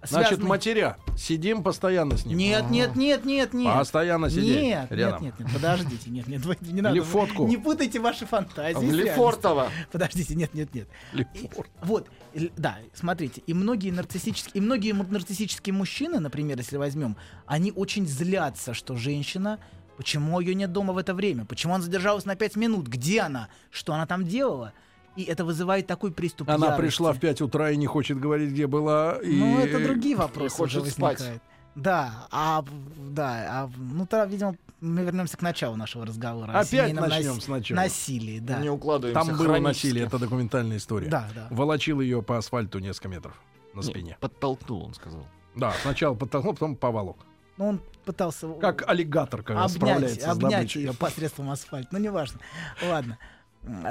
Значит, 0.00 0.38
Связаны- 0.38 0.48
матеря. 0.48 0.96
Сидим 1.16 1.64
постоянно 1.64 2.16
с 2.16 2.24
ним. 2.24 2.38
Нет, 2.38 2.70
нет, 2.70 2.94
нет, 2.94 3.24
нет, 3.24 3.52
нет. 3.52 3.74
Постоянно 3.74 4.30
сидеть 4.30 4.62
Нет, 4.62 4.86
рядом. 4.92 5.24
нет, 5.24 5.34
нет, 5.40 5.48
нет, 5.48 5.54
подождите, 5.54 6.10
нет, 6.10 6.28
нет, 6.28 6.62
не 6.62 6.80
надо. 6.80 6.94
Или 6.94 7.02
фотку. 7.02 7.48
Не 7.48 7.56
путайте 7.56 7.98
ваши 7.98 8.24
фантазии. 8.24 8.86
В. 8.86 8.94
Лефортово. 8.94 9.70
Подождите, 9.90 10.36
нет, 10.36 10.54
нет, 10.54 10.72
нет. 10.72 10.88
Лефорт. 11.12 11.68
Вот, 11.82 12.08
да, 12.56 12.78
смотрите, 12.94 13.42
и 13.44 13.52
многие 13.54 13.90
нарциссические, 13.90 14.52
и 14.54 14.60
многие 14.60 14.92
нарциссические 14.92 15.72
мужчины, 15.72 16.20
например, 16.20 16.58
если 16.58 16.76
возьмем, 16.76 17.16
они 17.46 17.72
очень 17.72 18.06
злятся, 18.06 18.74
что 18.74 18.94
женщина, 18.94 19.58
почему 19.98 20.38
ее 20.38 20.54
нет 20.54 20.72
дома 20.72 20.92
в 20.94 20.98
это 20.98 21.12
время, 21.12 21.44
почему 21.44 21.74
она 21.74 21.82
задержалась 21.82 22.24
на 22.24 22.36
5 22.36 22.56
минут, 22.56 22.86
где 22.86 23.20
она, 23.20 23.48
что 23.70 23.92
она 23.92 24.06
там 24.06 24.24
делала, 24.24 24.72
и 25.16 25.24
это 25.24 25.44
вызывает 25.44 25.88
такой 25.88 26.12
приступ 26.12 26.48
Она 26.48 26.66
ярости. 26.66 26.80
пришла 26.80 27.12
в 27.12 27.18
5 27.18 27.40
утра 27.42 27.72
и 27.72 27.76
не 27.76 27.86
хочет 27.86 28.20
говорить, 28.20 28.52
где 28.52 28.68
была. 28.68 29.18
И... 29.22 29.36
Ну, 29.36 29.58
это 29.58 29.82
другие 29.82 30.14
вопросы 30.24 30.56
хочет 30.56 30.82
уже 30.82 30.92
спать. 30.92 31.40
Да, 31.74 32.28
а, 32.30 32.64
да, 32.96 33.46
а, 33.50 33.70
ну, 33.76 34.06
тогда, 34.06 34.26
видимо, 34.26 34.56
мы 34.80 35.02
вернемся 35.02 35.36
к 35.36 35.42
началу 35.42 35.74
нашего 35.76 36.06
разговора. 36.06 36.52
Опять 36.52 36.94
начнем 36.94 37.34
нас- 37.34 37.44
сначала. 37.44 37.80
Насилии, 37.80 38.38
да. 38.38 38.60
Не 38.60 38.70
укладываемся 38.70 39.26
Там 39.26 39.36
было 39.36 39.58
насилие, 39.58 40.06
это 40.06 40.18
документальная 40.18 40.76
история. 40.76 41.08
Да, 41.08 41.28
да. 41.34 41.48
Волочил 41.50 42.00
ее 42.00 42.22
по 42.22 42.38
асфальту 42.38 42.78
несколько 42.78 43.08
метров 43.08 43.34
на 43.74 43.80
Не, 43.80 43.84
спине. 43.84 44.16
Подтолкнул, 44.20 44.84
он 44.86 44.94
сказал. 44.94 45.26
Да, 45.56 45.72
сначала 45.82 46.14
подтолкнул, 46.14 46.54
потом 46.54 46.76
поволок. 46.76 47.16
Ну, 47.56 47.68
он 47.70 47.80
пытался... 48.08 48.48
Как 48.54 48.88
аллигатор, 48.88 49.42
когда 49.42 49.64
обнять, 49.64 49.76
справляется 49.76 50.20
с 50.20 50.28
обнять 50.28 50.50
добычей. 50.52 50.80
ее 50.80 50.94
посредством 50.94 51.50
асфальта. 51.50 51.88
Ну, 51.92 51.98
неважно. 51.98 52.40
Ладно. 52.82 53.18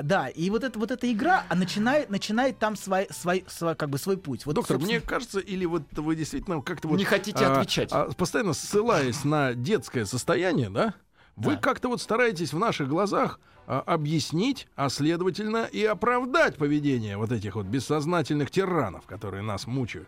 Да, 0.02 0.28
и 0.30 0.50
вот, 0.50 0.64
это, 0.64 0.80
вот 0.80 0.90
эта 0.90 1.12
игра, 1.12 1.44
а 1.50 1.56
начинает, 1.56 2.10
начинает 2.10 2.58
там 2.58 2.76
свой, 2.76 3.08
свой, 3.12 3.46
свой, 3.48 3.76
как 3.76 3.90
бы 3.90 4.00
свой 4.00 4.18
путь. 4.18 4.46
Вот, 4.48 4.56
Доктор, 4.56 4.78
собственно, 4.78 5.00
мне 5.00 5.08
кажется, 5.08 5.40
или 5.40 5.66
вот 5.66 5.84
вы 5.92 6.16
действительно 6.16 6.62
как-то 6.62 6.88
вот... 6.88 6.98
Не 6.98 7.04
хотите 7.04 7.46
отвечать. 7.46 7.90
а, 7.92 8.10
постоянно 8.18 8.54
ссылаясь 8.54 9.24
на 9.24 9.54
детское 9.54 10.06
состояние, 10.06 10.72
да? 10.72 10.96
Вы 11.36 11.56
Да. 11.56 11.62
как-то 11.62 11.90
вот 11.90 12.02
стараетесь 12.02 12.54
в 12.54 12.58
наших 12.58 12.88
глазах 12.90 13.40
а, 13.68 13.82
объяснить, 13.82 14.68
а 14.76 14.90
следовательно 14.90 15.66
и 15.66 15.84
оправдать 15.84 16.56
поведение 16.56 17.18
вот 17.18 17.32
этих 17.32 17.56
вот 17.56 17.68
бессознательных 17.68 18.50
тиранов, 18.50 19.06
которые 19.06 19.44
нас 19.44 19.68
мучают. 19.68 20.08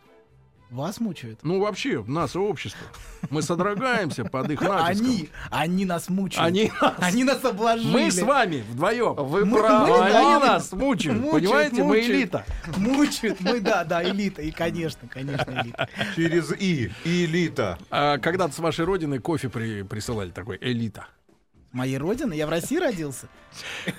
Вас 0.70 1.00
мучают. 1.00 1.40
Ну, 1.42 1.60
вообще, 1.60 2.04
наше 2.06 2.38
общество. 2.38 2.86
Мы 3.32 3.42
содрогаемся 3.42 4.24
под 4.24 4.52
их 4.52 4.62
натиском. 4.62 5.08
Они, 5.08 5.30
они 5.50 5.86
нас 5.86 6.10
мучают. 6.10 6.48
Они 6.48 6.72
нас- 6.80 6.94
Они 7.00 7.24
нас 7.24 7.44
обложили. 7.44 7.92
Мы 7.92 8.12
с 8.12 8.22
вами 8.22 8.64
вдвоем. 8.70 9.16
Вы 9.16 9.46
Мы- 9.46 9.60
правы. 9.60 9.88
мы- 9.90 10.00
Они 10.06 10.14
да. 10.14 10.40
нас 10.40 10.72
мучают, 10.72 11.20
Мучают, 11.20 11.42
понимаете? 11.44 11.76
Мы 11.84 11.86
мучают. 11.86 12.10
элита. 12.10 12.46
Мучают. 12.78 13.42
Мы, 13.42 13.60
да, 13.62 13.84
да, 13.84 14.04
элита. 14.08 14.44
И, 14.44 14.52
конечно, 14.52 15.08
конечно, 15.10 15.52
элита. 15.64 15.90
Через 16.16 16.52
И. 16.60 16.92
Элита. 17.04 17.80
А 17.90 18.20
когда-то 18.20 18.54
с 18.54 18.60
вашей 18.60 18.86
родины 18.86 19.18
кофе 19.20 19.50
при- 19.50 19.82
присылали 19.82 20.30
такой 20.30 20.60
элита. 20.62 21.08
Моей 21.72 21.98
родины? 22.00 22.34
Я 22.34 22.48
в 22.48 22.50
России 22.50 22.78
родился? 22.78 23.28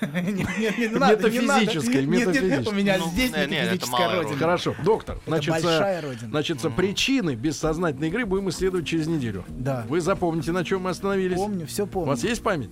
Метафизической, 0.01 2.05
метафизической. 2.05 2.67
У 2.67 2.71
меня 2.75 2.97
Ну, 2.99 3.09
здесь 3.11 3.31
это 3.31 3.47
метафизическая 3.49 4.15
родина. 4.21 4.37
Хорошо, 4.37 4.75
доктор. 4.83 5.19
Значит, 5.25 5.51
большая 5.51 6.01
э, 6.01 6.05
родина. 6.05 6.29
значит, 6.29 6.57
причины 6.75 7.35
бессознательной 7.35 8.09
игры 8.09 8.25
будем 8.25 8.49
исследовать 8.49 8.85
через 8.87 9.07
неделю. 9.07 9.45
Да. 9.47 9.85
Вы 9.87 10.01
запомните, 10.01 10.51
на 10.51 10.65
чем 10.65 10.81
мы 10.81 10.89
остановились. 10.89 11.37
Помню, 11.37 11.65
все 11.65 11.83
У 11.83 11.87
помню. 11.87 12.09
вас 12.09 12.23
есть 12.23 12.43
память? 12.43 12.71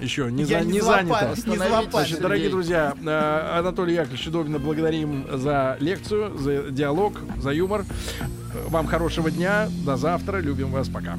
Еще 0.00 0.30
не, 0.30 0.44
Я 0.44 0.60
за- 0.60 0.66
не 0.66 0.72
не 0.74 0.80
занято. 0.80 1.34
не. 1.46 1.90
Значит, 1.90 2.20
дорогие 2.20 2.50
друзья, 2.50 2.94
э, 3.04 3.58
Анатолий 3.58 3.94
Яковлевич 3.94 4.24
Чудовина 4.24 4.58
благодарим 4.58 5.26
за 5.38 5.76
лекцию, 5.80 6.36
за 6.38 6.70
диалог, 6.70 7.18
за 7.40 7.50
юмор. 7.50 7.80
Э, 7.80 8.68
Вам 8.68 8.86
хорошего 8.86 9.30
дня. 9.30 9.68
До 9.84 9.96
завтра. 9.96 10.38
Любим 10.38 10.70
вас. 10.70 10.88
Пока. 10.88 11.18